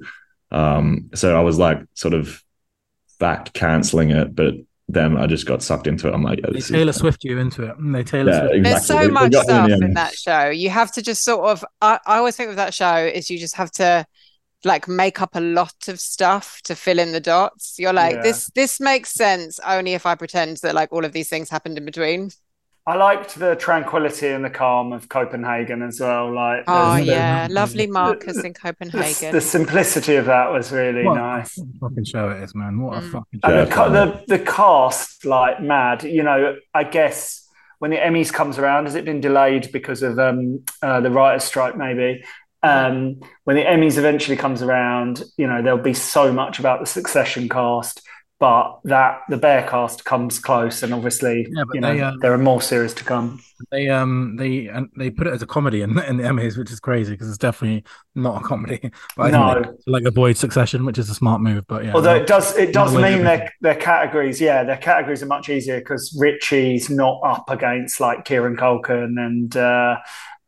[0.52, 2.44] Um, so I was like sort of
[3.20, 4.54] back canceling it, but
[4.88, 6.14] then I just got sucked into it.
[6.14, 7.76] I'm like, yeah, They Taylor is Swift you into it.
[7.80, 8.56] They Taylor Yeah, Swift.
[8.56, 8.62] exactly.
[8.62, 10.50] There's so They- they much got me in stuff in that show.
[10.50, 13.40] You have to just sort of, I, I always think with that show is you
[13.40, 14.06] just have to
[14.66, 17.76] like make up a lot of stuff to fill in the dots.
[17.78, 18.22] You're like, Yeah.
[18.24, 21.78] this this makes sense only if I pretend that like all of these things happened
[21.78, 22.32] in between.
[22.88, 26.32] I liked the tranquility and the calm of Copenhagen as well.
[26.32, 29.32] Like, Oh there's yeah, the- lovely Marcus in Copenhagen.
[29.32, 31.58] the simplicity of that was really What nice.
[31.58, 32.80] a fucking show it is, man.
[32.80, 33.12] What a Mm.
[33.12, 36.04] fucking And the, the the cast, like mad.
[36.04, 37.48] You know, I guess
[37.80, 41.44] when the Emmys comes around, has it been delayed because of um, uh, the writers'
[41.44, 41.76] strike?
[41.76, 42.24] Maybe.
[42.66, 46.86] Um, when the Emmys eventually comes around, you know there'll be so much about the
[46.86, 48.02] Succession cast,
[48.40, 52.34] but that the Bear cast comes close, and obviously, Yeah, you know, they, um, there
[52.34, 53.42] are more series to come.
[53.72, 56.72] They um they and they put it as a comedy in, in the Emmys, which
[56.72, 58.92] is crazy because it's definitely not a comedy.
[59.16, 59.78] But No.
[59.88, 61.64] like avoid Succession, which is a smart move.
[61.68, 65.28] But yeah, Although it does, it does mean their their categories, yeah, their categories are
[65.28, 69.98] much easier because Richie's not up against like Kieran Culkin and uh,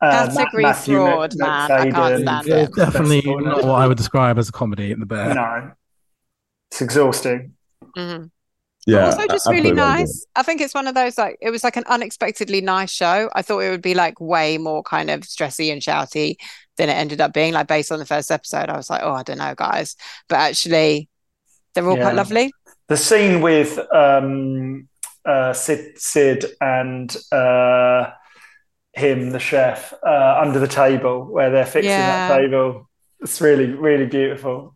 [0.01, 1.71] uh, Category Ma- Matthew fraud, Mc- man.
[1.71, 2.75] I can't stand it's it.
[2.75, 5.33] definitely not what I would describe as a comedy in the bear.
[5.33, 5.71] No,
[6.71, 7.53] it's exhausting.
[7.97, 8.29] Mhm.
[8.85, 10.25] yeah, also just really absolutely nice.
[10.35, 13.29] I think it's one of those like it was like an unexpectedly nice show.
[13.33, 16.35] I thought it would be like way more kind of stressy and shouty
[16.77, 17.53] than it ended up being.
[17.53, 19.95] Like based on the first episode, I was like, oh, I don't know, guys.
[20.29, 21.09] But actually,
[21.73, 22.03] they're all Yeah.
[22.03, 22.53] quite lovely.
[22.87, 24.87] The scene with um,
[25.25, 28.11] uh, Syd, Syd and uh,
[28.97, 32.27] him, the chef, uh, under the table where they're fixing Yeah.
[32.29, 32.89] that table.
[33.21, 34.75] It's really, really beautiful.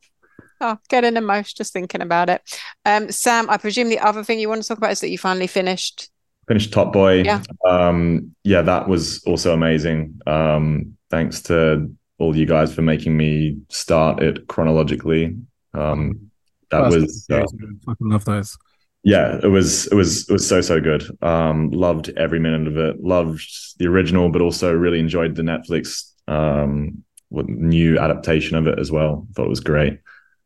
[0.59, 2.41] Oh, getting emotion just thinking about it.
[2.85, 5.17] Um, Sam, I presume the other thing you want to talk about is that you
[5.17, 6.09] finally finished.
[6.47, 7.23] finished Top Boy.
[7.23, 7.41] Yeah.
[7.65, 10.19] Um, yeah, that was also amazing.
[10.27, 15.35] Um, thanks to all you guys for making me start it chronologically.
[15.73, 16.29] Um,
[16.69, 17.79] that Classic was uh, series, man.
[17.85, 18.57] fucking love those.
[19.03, 21.03] Yeah, it was it was it was so so good.
[21.23, 23.03] Um, loved every minute of it.
[23.03, 23.41] Loved
[23.79, 28.91] the original, but also really enjoyed the Netflix um with- new adaptation of it as
[28.91, 29.27] well.
[29.35, 29.99] Thought it was great.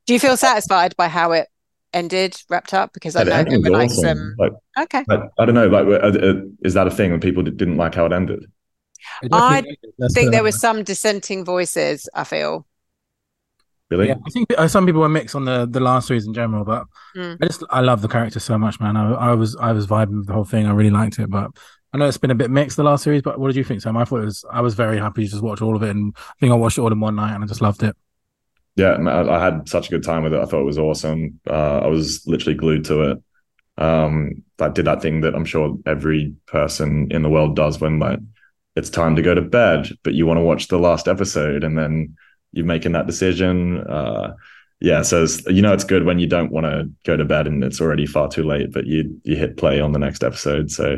[0.07, 1.47] Do you feel satisfied by how it
[1.93, 2.93] ended, wrapped up?
[2.93, 4.17] Because I The know ending Emma was likes awesome.
[4.17, 4.35] them.
[4.37, 5.03] Like, Okay.
[5.09, 5.67] I, I don't know.
[5.67, 6.33] Like, uh, uh,
[6.63, 8.45] is that a thing when people didn't like how it ended?
[9.31, 9.63] I
[10.01, 12.65] I think there were some dissenting voices, I feel.
[13.91, 14.07] Really?
[14.07, 16.65] Yeah, I think uh, some people were mixed on the the last series in general,
[16.65, 16.85] but
[17.15, 17.37] Mm.
[17.41, 18.97] I just I love the character so much, man.
[18.97, 20.65] I, I was I was vibing with the whole thing.
[20.65, 21.51] I really liked it, but
[21.93, 23.21] I know it's been a bit mixed the last series.
[23.21, 23.95] But what did you think, Sam?
[23.95, 26.13] I thought it was I was very happy to just watch all of it, and
[26.17, 27.95] I think I watched it all in one night, and I just loved it.
[28.75, 30.39] Yeah, I, I had such a good time with it.
[30.39, 31.39] I thought it was awesome.
[31.49, 33.23] Uh, I was literally glued to it.
[33.77, 37.99] Um, I did that thing that I'm sure every person in the world does when
[37.99, 38.19] like
[38.75, 41.77] it's time to go to bed, but you want to watch the last episode, and
[41.77, 42.17] then
[42.55, 43.79] you're making that decision.
[43.79, 44.33] Uh,
[44.81, 47.63] yeah, so you know it's good when you don't want to go to bed and
[47.63, 50.71] it's already far too late, but you you hit play on the next episode.
[50.71, 50.97] So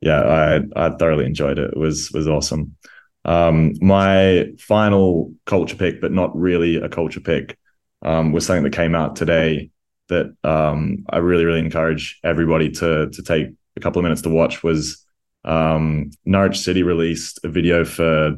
[0.00, 1.72] yeah, I I thoroughly enjoyed it.
[1.72, 2.76] It was was awesome.
[3.24, 7.56] Um, my final culture pick, but not really a culture pick,
[8.02, 9.70] um, was something that came out today
[10.08, 14.28] that um, I really, really encourage everybody to to take a couple of minutes to
[14.28, 15.04] watch was
[15.44, 18.36] um, Norwich City released a video for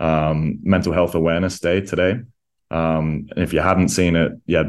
[0.00, 2.20] um, Mental Health Awareness Day today.
[2.70, 4.64] Um, and if you haven't seen it, yeah,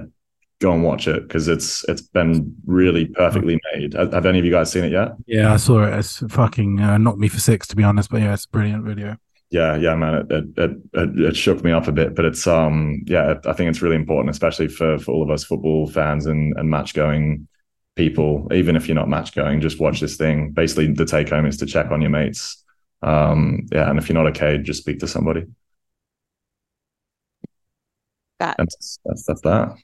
[0.60, 3.94] go and watch it because it's it's been really perfectly made.
[3.94, 5.14] Have, any of you guys seen it yet?
[5.26, 5.98] Yeah, I saw it.
[5.98, 8.10] It's fucking uh, knocked me for six, to be honest.
[8.10, 9.18] But yeah, it's a brilliant video.
[9.50, 12.48] Yeah, yeah, man, it it, it it, it shook me up a bit, but it's
[12.48, 16.26] um yeah, I think it's really important, especially for for all of us football fans
[16.26, 17.48] and and match going
[17.96, 18.48] people.
[18.54, 20.52] Even if you're not match going, just watch this thing.
[20.52, 22.61] Basically, the take home is to check on your mates.
[23.02, 25.46] Um, yeah, and if you're not okay, just speak to somebody.
[28.40, 29.76] That That's that's, that's that.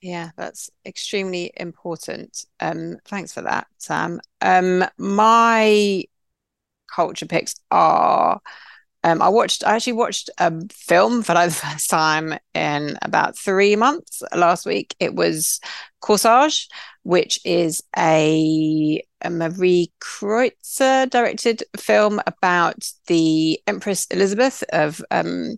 [0.00, 2.44] Yeah, that's extremely important.
[2.60, 4.20] Um, thanks for that, Sam.
[4.40, 6.04] Um, my
[6.94, 8.40] culture picks are
[9.04, 13.38] um, I watched I actually watched a film for like the first time in about
[13.38, 14.96] three months last week.
[14.98, 15.60] It was
[16.02, 16.66] Corsage,
[17.02, 25.56] which is a, a Marie Kreutzer directed film about the Empress Elizabeth of um,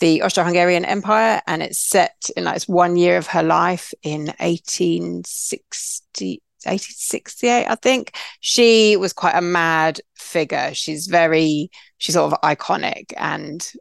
[0.00, 4.26] the Austro-Hungarian Empire, and it's set in like it's one year of her life in
[4.38, 6.42] 1860.
[6.64, 8.16] 1868, I think.
[8.40, 10.70] She was quite a mad figure.
[10.74, 13.72] She's very, she's sort of iconic and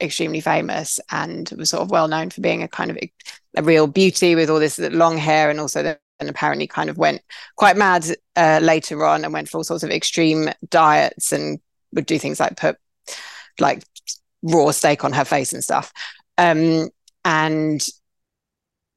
[0.00, 3.86] extremely famous and was sort of well known for being a kind of a, real
[3.86, 7.20] beauty with all this long hair and also the, and apparently kind of went
[7.56, 8.04] quite mad
[8.36, 11.58] uh, later on and went for all sorts of extreme diets and
[11.92, 12.76] would do things like put
[13.58, 13.82] like
[14.42, 15.92] raw steak on her face and stuff.
[16.38, 16.88] Um,
[17.24, 17.84] and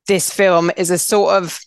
[0.08, 1.60] this film is a sort of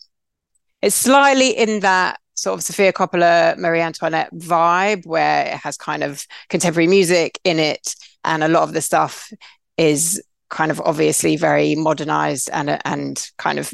[0.82, 6.02] it's slightly in that sort of Sofia Coppola, Marie Antoinette vibe, where it has kind
[6.02, 7.94] of contemporary music in it,
[8.24, 9.32] and a lot of the stuff
[9.76, 13.72] is kind of obviously very modernized and and kind of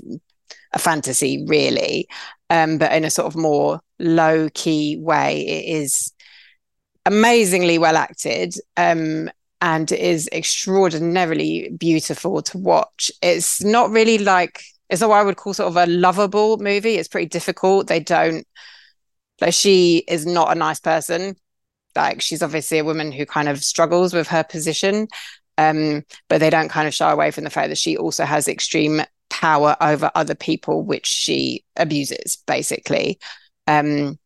[0.73, 2.07] a fantasy, really,
[2.51, 5.47] um, but in a sort of more low key way.
[5.47, 6.13] It is
[7.05, 8.55] amazingly well acted.
[8.77, 9.31] Um,
[9.65, 13.13] and is extraordinarily beautiful to watch.
[13.23, 16.97] It's not really like it's what I would call sort of a lovable movie.
[16.97, 17.87] It's pretty difficult.
[17.87, 18.47] They don't
[19.41, 21.35] like she is not a nice person.
[21.97, 25.09] Like she's obviously a woman who kind of struggles with her position.
[25.57, 28.49] Um, but they don't kind of shy away from the fact that she also has
[28.49, 33.19] extreme power over other people, which she abuses, basically.
[33.67, 34.19] Um,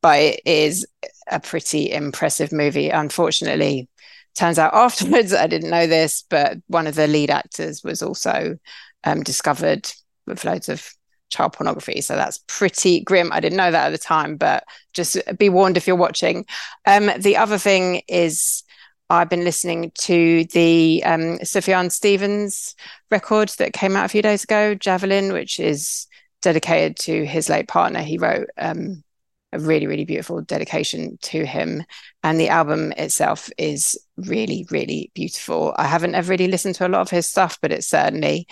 [0.00, 0.86] but it is
[1.28, 2.90] a pretty impressive movie.
[2.90, 3.88] Unfortunately,
[4.36, 8.58] turns out afterwards, I didn't know this, but one of the lead actors was also
[9.02, 9.90] um, discovered
[10.26, 10.88] loads of
[11.30, 12.00] child pornography.
[12.00, 13.32] So that's pretty grim.
[13.32, 16.46] I didn't know that at the time, but just be warned if you're watching.
[16.86, 18.62] Um, the other thing is,
[19.10, 22.74] I've been listening to the um, Sufjan Stevens
[23.10, 26.06] record that came out a few days ago, Javelin, which is
[26.40, 28.00] dedicated to his late partner.
[28.00, 29.04] He wrote um,
[29.52, 31.84] a really, really beautiful dedication to him.
[32.22, 35.74] And the album itself is really, really beautiful.
[35.76, 38.46] I haven't ever really listened to a lot of his stuff, but it's certainly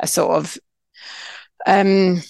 [0.00, 0.58] a sort of
[1.66, 2.20] um,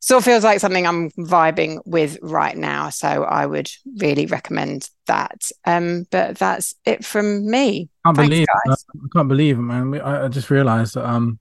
[0.00, 2.90] sort of feels like something I'm vibing with right now.
[2.90, 3.68] So I would
[3.98, 5.50] really recommend that.
[5.64, 7.88] Um, but that's it from me.
[8.04, 8.84] I can't Thanks, believe guys.
[8.94, 10.00] I can't believe it, man.
[10.00, 11.40] I, just realized that um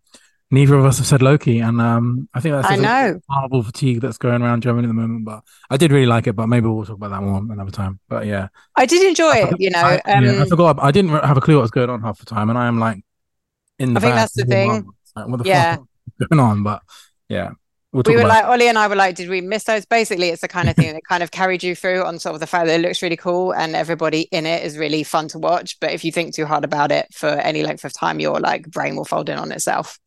[0.50, 3.20] neither of us have said Loki, and um I think that's I know.
[3.30, 5.26] Marvel fatigue that's going around Germany at the moment.
[5.26, 8.00] But I did really like it, but maybe we'll talk about that more another time.
[8.10, 9.80] But yeah, I did enjoy I it, you know.
[9.84, 10.80] I, um, yeah, I forgot.
[10.82, 12.80] I didn't have a clue what was going on half the time, and I am
[12.80, 13.04] like
[13.78, 14.00] in the.
[14.00, 14.92] I think that's the thing.
[15.16, 15.76] Like, what the Yeah.
[15.76, 15.86] fuck
[16.20, 16.64] going on?
[16.64, 16.82] But
[17.30, 17.52] yeah,
[17.92, 19.86] we'll we were like Ollie and I were like, did we miss those?
[19.86, 22.42] Basically, it's the kind of thing that kind of carried you through on sort of
[22.42, 25.40] the fact that it looks really cool and everybody in it is really fun to
[25.40, 25.80] watch.
[25.80, 28.70] But if you think too hard about it for any length of time, your like
[28.70, 30.00] brain will fold in on itself.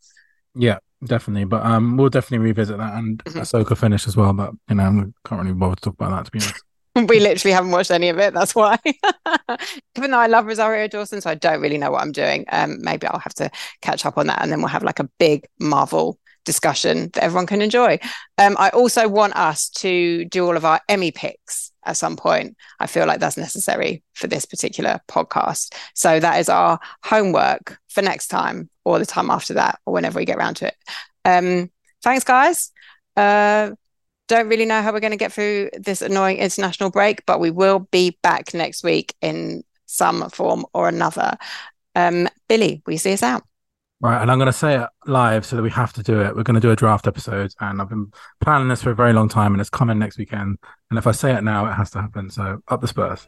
[0.54, 1.44] Yeah, definitely.
[1.44, 3.40] But um, we'll definitely revisit that and Mhm.
[3.40, 4.32] Ahsoka finish as well.
[4.32, 6.64] But you know, I can't really bother to talk about that to be honest.
[7.06, 8.34] We literally haven't watched any of it.
[8.34, 8.78] That's why.
[9.96, 12.44] Even though I love Rosario Dawson, so I don't really know what I'm doing.
[12.50, 13.50] Um, maybe I'll have to
[13.82, 17.46] catch up on that, and then we'll have like a big Marvel discussion that everyone
[17.46, 17.98] can enjoy.
[18.38, 22.56] Um, I also want us to do all of our Emmy picks at some point.
[22.80, 25.74] I feel like that's necessary for this particular podcast.
[25.94, 30.18] So that is our homework for next time, or the time after that, or whenever
[30.18, 30.76] we get around to it.
[31.24, 31.70] Um,
[32.02, 32.70] thanks, guys.
[33.16, 33.72] Uh,
[34.28, 37.50] don't really know how we're going to get through this annoying international break, but we
[37.50, 41.36] will be back next week in some form or another.
[41.94, 43.42] Um, Billie, will you see us out?
[44.00, 46.36] Right, and I'm going to say it live so that we have to do it.
[46.36, 49.12] We're going to do a draft episode, and I've been planning this for a very
[49.12, 50.58] long time, and it's coming next weekend.
[50.90, 52.30] And if I say it now, it has to happen.
[52.30, 53.26] So up the Spurs.